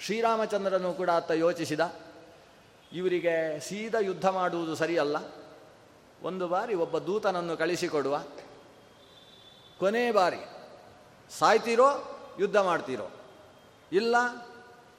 [0.00, 1.80] ಶ್ರೀರಾಮಚಂದ್ರನು ಕೂಡ ಅತ್ತ ಯೋಚಿಸಿದ.
[2.92, 5.16] ಇವರಿಗೆ ಸೀದಾ ಯುದ್ಧ ಮಾಡುವುದು ಸರಿಯಲ್ಲ.
[6.22, 8.22] ಒಂದು ಬಾರಿ ಒಬ್ಬ ದೂತನನ್ನು ಕಳಿಸಿಕೊಡುವ.
[9.78, 10.61] ಕೊನೆ ಬಾರಿ
[11.38, 13.10] ಸಾಯ್ತೀರೋ, ಯುದ್ಧ ಮಾಡ್ತೀರೋ.
[13.92, 14.16] ಇಲ್ಲ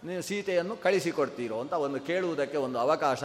[0.03, 3.23] ನೀವು ಸೀತೆಯನ್ನು ಕಳಿಸಿಕೊಡ್ತೀರೋ ಅಂತ ಒಂದು ಕೇಳುವುದಕ್ಕೆ ಒಂದು ಅವಕಾಶ.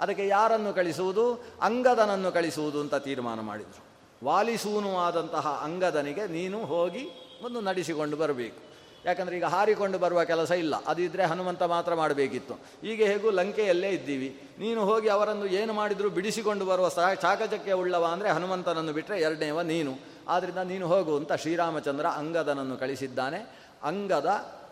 [0.00, 1.44] ಅದಕ್ಕೆ ಯಾರನ್ನು ಕಳಿಸುವುದು?
[1.60, 3.84] ಅಂಗದನನ್ನು ಕಳಿಸುವುದು ಅಂತ ತೀರ್ಮಾನ ಮಾಡಿದರು.
[4.24, 7.08] ವಾಲಿಸೂನು ಆದಂತಹ ಅಂಗದನಿಗೆ ನೀನು ಹೋಗಿ
[7.42, 8.69] ಒಂದು ನಡೆಸಿಕೊಂಡು ಬರಬೇಕು.
[9.04, 10.84] ಯಾಕಂದರೆ ಈಗ ಹಾರಿಕೊಂಡು ಬರುವ ಕೆಲಸ ಇಲ್ಲ.
[10.84, 12.54] ಅದಿದ್ದರೆ ಹನುಮಂತ ಮಾತ್ರ ಮಾಡಬೇಕಿತ್ತು.
[12.84, 14.42] ಈಗ ಹೇಗೂ ಲಂಕೆಯಲ್ಲೇ ಇದ್ದೀವಿ.
[14.58, 19.98] ನೀನು ಹೋಗಿ ಅವರನ್ನು ಏನು ಮಾಡಿದರೂ ಬಿಡಿಸಿಕೊಂಡು ಬರುವ ಚಾಕಚಕ್ಯ ಉಳ್ಳವ ಅಂದರೆ ಹನುಮಂತನನ್ನು ಬಿಟ್ಟರೆ ಎರಡನೇವ ನೀನು.
[20.28, 23.60] ಆದ್ದರಿಂದ ನೀನು ಹೋಗು ಅಂತ ಶ್ರೀರಾಮಚಂದ್ರ ಅಂಗದನನ್ನು ಕಳಿಸಿದ್ದಾನೆ.
[23.82, 24.26] ಅಂಗದ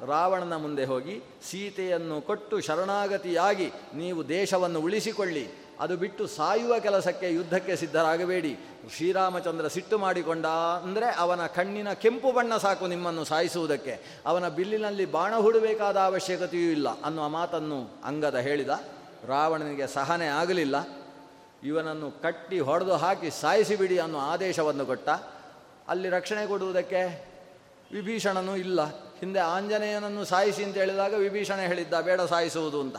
[0.09, 5.68] ರಾವಣನ ಮುಂದೆ ಹೋಗಿ ಸೀತೆಯನ್ನು ಕೊಟ್ಟು ಶರಣಾಗತಿಯಾಗಿ ನೀವು ದೇಶವನ್ನು ಉಳಿಸಿಕೊಳ್ಳಿ.
[5.81, 8.53] ಅದು ಬಿಟ್ಟು ಸಾಯುವ ಕೆಲಸಕ್ಕೆ ಯುದ್ಧಕ್ಕೆ ಸಿದ್ಧರಾಗಬೇಡಿ.
[8.95, 10.47] ಶ್ರೀರಾಮಚಂದ್ರ ಸಿಟ್ಟು ಮಾಡಿಕೊಂಡ
[10.85, 13.95] ಅಂದರೆ ಅವನ ಕಣ್ಣಿನ ಕೆಂಪು ಬಣ್ಣ ಸಾಕು ನಿಮ್ಮನ್ನು ಸಾಯಿಸುವುದಕ್ಕೆ.
[14.27, 16.89] ಅವನ ಬಿಲ್ಲಿನಲ್ಲಿ ಬಾಣ ಹೂಡಬೇಕಾದ ಅವಶ್ಯಕತೆಯೂ ಇಲ್ಲ.
[17.03, 18.73] ಅನ್ನುವ ಮಾತನ್ನು ಅಂಗದ ಹೇಳಿದ,
[19.29, 20.77] ರಾವಣನಿಗೆ ಸಹನೆ ಆಗಲಿಲ್ಲ.
[21.63, 25.09] ಇವನನ್ನು ಕಟ್ಟಿ ಹೊಡೆದು ಹಾಕಿ ಸಾಯಿಸಿಬಿಡಿ ಅನ್ನೋ ಆದೇಶವನ್ನು ಕೊಟ್ಟ.
[25.89, 27.03] ಅಲ್ಲಿ ರಕ್ಷಣೆ ಕೊಡುವುದಕ್ಕೆ
[27.93, 28.81] ವಿಭೀಷಣನೂ ಇಲ್ಲ.
[29.21, 32.99] ಹಿಂದೆ ಆಂಜನೇಯನನ್ನು ಸಾಯಿಸಿ ಅಂತ ಹೇಳಿದಾಗ ವಿಭೀಷಣ ಹೇಳಿದ್ದ, ಬೇಡ ಸಾಯಿಸುವುದು ಅಂತ.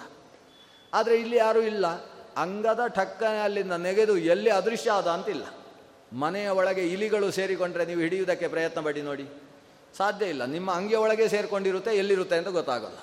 [0.93, 1.85] ಆದರೆ ಇಲ್ಲಿ ಯಾರೂ ಇಲ್ಲ.
[2.41, 5.43] ಅಂಗದ ಠಕ್ಕನೆ ಅಲ್ಲಿಂದ ನೆಗೆದು ಎಲ್ಲಿ ಅದೃಶ್ಯ ಆದ ಅಂತಿಲ್ಲ.
[6.13, 9.43] ಮನೆಯ ಒಳಗೆ ಇಲಿಗಳು ಸೇರಿಕೊಂಡ್ರೆ ನೀವು ಹಿಡಿಯುವುದಕ್ಕೆ ಪ್ರಯತ್ನ ಪಡಿ ನೋಡಿ.
[9.97, 10.45] ಸಾಧ್ಯ ಇಲ್ಲ.
[10.45, 12.97] ನಿಮ್ಮ ಅಂಗಿಯ ಒಳಗೆ ಸೇರಿಕೊಂಡಿರುತ್ತೆ, ಎಲ್ಲಿರುತ್ತೆ ಅಂತ ಗೊತ್ತಾಗಲ್ಲ.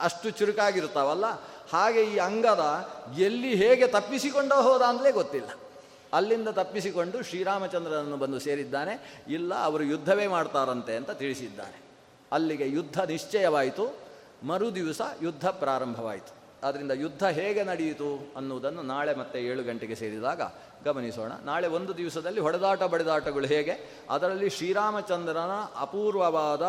[0.00, 1.24] ಅಷ್ಟು ಚುರುಕಾಗಿರುತ್ತಾವಲ್ಲ.
[1.72, 5.48] ಹಾಗೆ ಈ ಅಂಗದ ಎಲ್ಲಿ ಹೇಗೆ ತಪ್ಪಿಸಿಕೊಂಡ ಹೋದ ಅಂತಲೇ ಗೊತ್ತಿಲ್ಲ.
[6.12, 9.24] ಅಲ್ಲಿಂದ ತಪ್ಪಿಸಿಕೊಂಡು ಶ್ರೀರಾಮಚಂದ್ರನನ್ನು ಬಂದು ಸೇರಿದ್ದಾನೆ.
[9.28, 11.82] ಇಲ್ಲ, ಅವರು ಯುದ್ಧವೇ ಮಾಡ್ತಾರಂತೆ ಅಂತ ತಿಳಿಸಿದ್ದಾನೆ.
[12.32, 13.98] ಅಲ್ಲಿಗೆ ಯುದ್ಧ ನಿಶ್ಚಯವಾಯಿತು.
[14.42, 16.39] ಮರುದಿವಸ ಯುದ್ಧ ಪ್ರಾರಂಭವಾಯಿತು.
[16.64, 20.40] ಆದ್ದರಿಂದ ಯುದ್ಧ ಹೇಗೆ ನಡೆಯಿತು ಅನ್ನುವುದನ್ನು ನಾಳೆ ಮತ್ತೆ ಏಳು ಗಂಟೆಗೆ ಸೇರಿದಾಗ
[20.84, 21.32] ಗಮನಿಸೋಣ.
[21.44, 24.06] ನಾಳೆ ಒಂದು ದಿವಸದಲ್ಲಿ ಹೊಡೆದಾಟ ಬಡಿದಾಟಗಳು ಹೇಗೆ?
[24.10, 26.62] ಅದರಲ್ಲಿ ಶ್ರೀರಾಮಚಂದ್ರನ ಅಪೂರ್ವವಾದ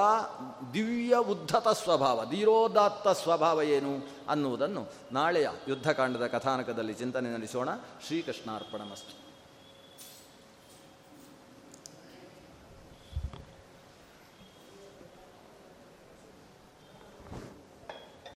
[0.74, 7.70] ದಿವ್ಯ ಉದ್ಧತ ಸ್ವಭಾವ, ಧೀರೋದಾತ್ತ ಸ್ವಭಾವ ಏನು ಅನ್ನುವುದನ್ನು ನಾಳೆಯ ಯುದ್ಧಕಾಂಡದ ಕಥಾನಕದಲ್ಲಿ ಚಿಂತನೆ ನಡೆಸೋಣ.
[8.08, 9.21] ಶ್ರೀಕೃಷ್ಣಾರ್ಪಣ ಮಸ್ತು